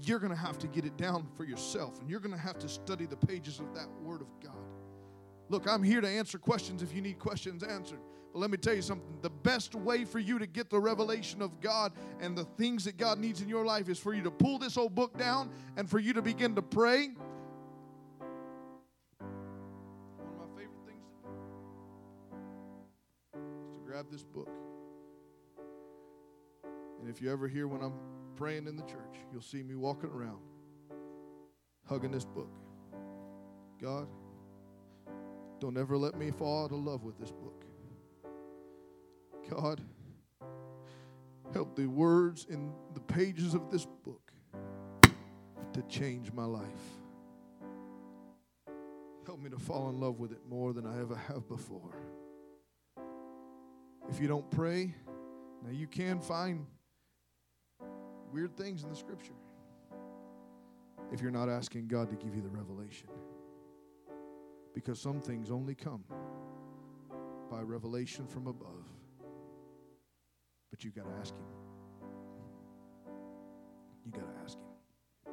you're 0.02 0.18
going 0.18 0.32
to 0.32 0.38
have 0.38 0.58
to 0.58 0.66
get 0.66 0.84
it 0.84 0.96
down 0.96 1.26
for 1.36 1.44
yourself 1.44 2.00
and 2.00 2.10
you're 2.10 2.20
going 2.20 2.34
to 2.34 2.40
have 2.40 2.58
to 2.58 2.68
study 2.68 3.06
the 3.06 3.16
pages 3.16 3.60
of 3.60 3.72
that 3.74 3.88
Word 4.02 4.20
of 4.20 4.28
God. 4.42 4.52
Look, 5.48 5.68
I'm 5.68 5.82
here 5.82 6.00
to 6.00 6.08
answer 6.08 6.36
questions 6.36 6.82
if 6.82 6.92
you 6.92 7.00
need 7.00 7.18
questions 7.18 7.62
answered. 7.62 8.00
But 8.32 8.40
let 8.40 8.50
me 8.50 8.58
tell 8.58 8.74
you 8.74 8.82
something 8.82 9.06
the 9.22 9.30
best 9.30 9.74
way 9.74 10.04
for 10.04 10.18
you 10.18 10.38
to 10.38 10.46
get 10.46 10.68
the 10.68 10.78
revelation 10.78 11.40
of 11.40 11.60
God 11.60 11.92
and 12.20 12.36
the 12.36 12.44
things 12.44 12.84
that 12.84 12.96
God 12.98 13.18
needs 13.18 13.40
in 13.40 13.48
your 13.48 13.64
life 13.64 13.88
is 13.88 13.98
for 13.98 14.12
you 14.12 14.22
to 14.24 14.30
pull 14.30 14.58
this 14.58 14.76
old 14.76 14.94
book 14.94 15.16
down 15.16 15.50
and 15.76 15.88
for 15.88 15.98
you 15.98 16.12
to 16.12 16.20
begin 16.20 16.54
to 16.56 16.62
pray. 16.62 17.10
Grab 23.96 24.12
this 24.12 24.24
book. 24.24 24.50
And 27.00 27.08
if 27.08 27.22
you 27.22 27.32
ever 27.32 27.48
hear 27.48 27.66
when 27.66 27.80
I'm 27.80 27.94
praying 28.36 28.66
in 28.66 28.76
the 28.76 28.82
church, 28.82 29.16
you'll 29.32 29.40
see 29.40 29.62
me 29.62 29.74
walking 29.74 30.10
around 30.10 30.36
hugging 31.88 32.10
this 32.10 32.26
book. 32.26 32.50
God, 33.80 34.06
don't 35.60 35.78
ever 35.78 35.96
let 35.96 36.14
me 36.14 36.30
fall 36.30 36.64
out 36.64 36.72
of 36.72 36.78
love 36.84 37.04
with 37.04 37.18
this 37.18 37.30
book. 37.30 37.64
God, 39.48 39.80
help 41.54 41.74
the 41.74 41.86
words 41.86 42.46
in 42.50 42.74
the 42.92 43.00
pages 43.00 43.54
of 43.54 43.70
this 43.70 43.86
book 44.04 44.30
to 45.72 45.80
change 45.88 46.32
my 46.34 46.44
life. 46.44 46.64
Help 49.24 49.40
me 49.40 49.48
to 49.48 49.58
fall 49.58 49.88
in 49.88 49.98
love 49.98 50.18
with 50.18 50.32
it 50.32 50.40
more 50.46 50.74
than 50.74 50.84
I 50.84 51.00
ever 51.00 51.16
have 51.16 51.48
before. 51.48 51.94
If 54.08 54.20
you 54.20 54.28
don't 54.28 54.48
pray, 54.50 54.94
now 55.64 55.70
you 55.70 55.86
can 55.86 56.20
find 56.20 56.66
weird 58.32 58.56
things 58.56 58.82
in 58.82 58.90
the 58.90 58.96
scripture 58.96 59.32
if 61.12 61.20
you're 61.20 61.30
not 61.30 61.48
asking 61.48 61.88
God 61.88 62.08
to 62.10 62.16
give 62.16 62.34
you 62.34 62.42
the 62.42 62.48
revelation. 62.48 63.08
Because 64.74 65.00
some 65.00 65.20
things 65.20 65.50
only 65.50 65.74
come 65.74 66.04
by 67.50 67.62
revelation 67.62 68.26
from 68.26 68.46
above. 68.46 68.84
But 70.70 70.84
you've 70.84 70.94
got 70.94 71.04
to 71.04 71.12
ask 71.20 71.34
Him. 71.34 71.44
You 74.04 74.12
got 74.12 74.26
to 74.26 74.42
ask 74.44 74.58
Him. 74.58 75.32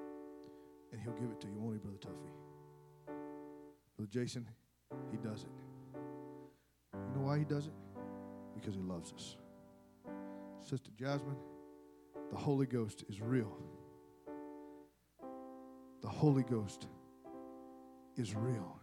And 0.91 1.01
He'll 1.01 1.13
give 1.13 1.29
it 1.29 1.41
to 1.41 1.47
you, 1.47 1.59
won't 1.59 1.73
He, 1.73 1.79
Brother 1.79 1.97
Tuffy? 1.97 3.13
Brother 3.97 4.09
Jason, 4.09 4.47
He 5.11 5.17
does 5.17 5.43
it. 5.43 5.49
You 6.93 7.19
know 7.19 7.27
why 7.27 7.39
He 7.39 7.45
does 7.45 7.67
it? 7.67 7.73
Because 8.63 8.75
He 8.75 8.81
loves 8.81 9.11
us. 9.11 9.35
Sister 10.61 10.89
Jasmine, 10.97 11.35
the 12.31 12.37
Holy 12.37 12.65
Ghost 12.65 13.03
is 13.09 13.19
real. 13.19 13.51
The 16.01 16.07
Holy 16.07 16.43
Ghost 16.43 16.87
is 18.15 18.33
real. 18.33 18.79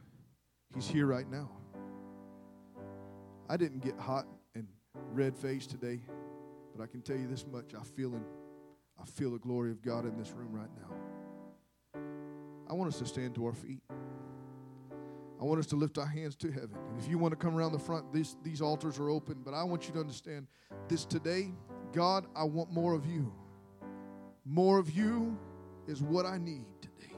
He's 0.74 0.86
here 0.86 1.06
right 1.06 1.30
now. 1.30 1.50
I 3.48 3.56
didn't 3.56 3.80
get 3.80 3.98
hot 3.98 4.26
and 4.54 4.66
red 5.12 5.34
faced 5.34 5.70
today, 5.70 6.00
but 6.76 6.82
I 6.82 6.86
can 6.86 7.00
tell 7.00 7.16
you 7.16 7.26
this 7.26 7.46
much. 7.50 7.72
I 7.74 7.82
feel 7.82 8.10
him. 8.10 8.24
I 9.00 9.06
feel 9.06 9.30
the 9.30 9.38
glory 9.38 9.70
of 9.70 9.80
God 9.80 10.04
in 10.04 10.18
this 10.18 10.30
room 10.32 10.52
right 10.52 10.68
now. 10.76 12.00
I 12.68 12.74
want 12.74 12.92
us 12.92 12.98
to 12.98 13.06
stand 13.06 13.34
to 13.36 13.46
our 13.46 13.54
feet. 13.54 13.80
I 15.40 15.44
want 15.44 15.58
us 15.58 15.66
to 15.66 15.76
lift 15.76 15.96
our 15.96 16.06
hands 16.06 16.36
to 16.36 16.50
heaven. 16.50 16.76
And 16.90 16.98
if 16.98 17.08
you 17.08 17.16
want 17.16 17.32
to 17.32 17.36
come 17.36 17.56
around 17.56 17.72
the 17.72 17.78
front, 17.78 18.12
these, 18.12 18.36
these 18.42 18.60
altars 18.60 18.98
are 18.98 19.08
open. 19.08 19.36
But 19.42 19.54
I 19.54 19.64
want 19.64 19.86
you 19.86 19.94
to 19.94 20.00
understand 20.00 20.46
this 20.88 21.04
today 21.04 21.52
God, 21.92 22.26
I 22.36 22.44
want 22.44 22.70
more 22.70 22.94
of 22.94 23.04
you. 23.06 23.32
More 24.44 24.78
of 24.78 24.90
you 24.90 25.36
is 25.88 26.02
what 26.02 26.24
I 26.24 26.38
need 26.38 26.66
today. 26.80 27.09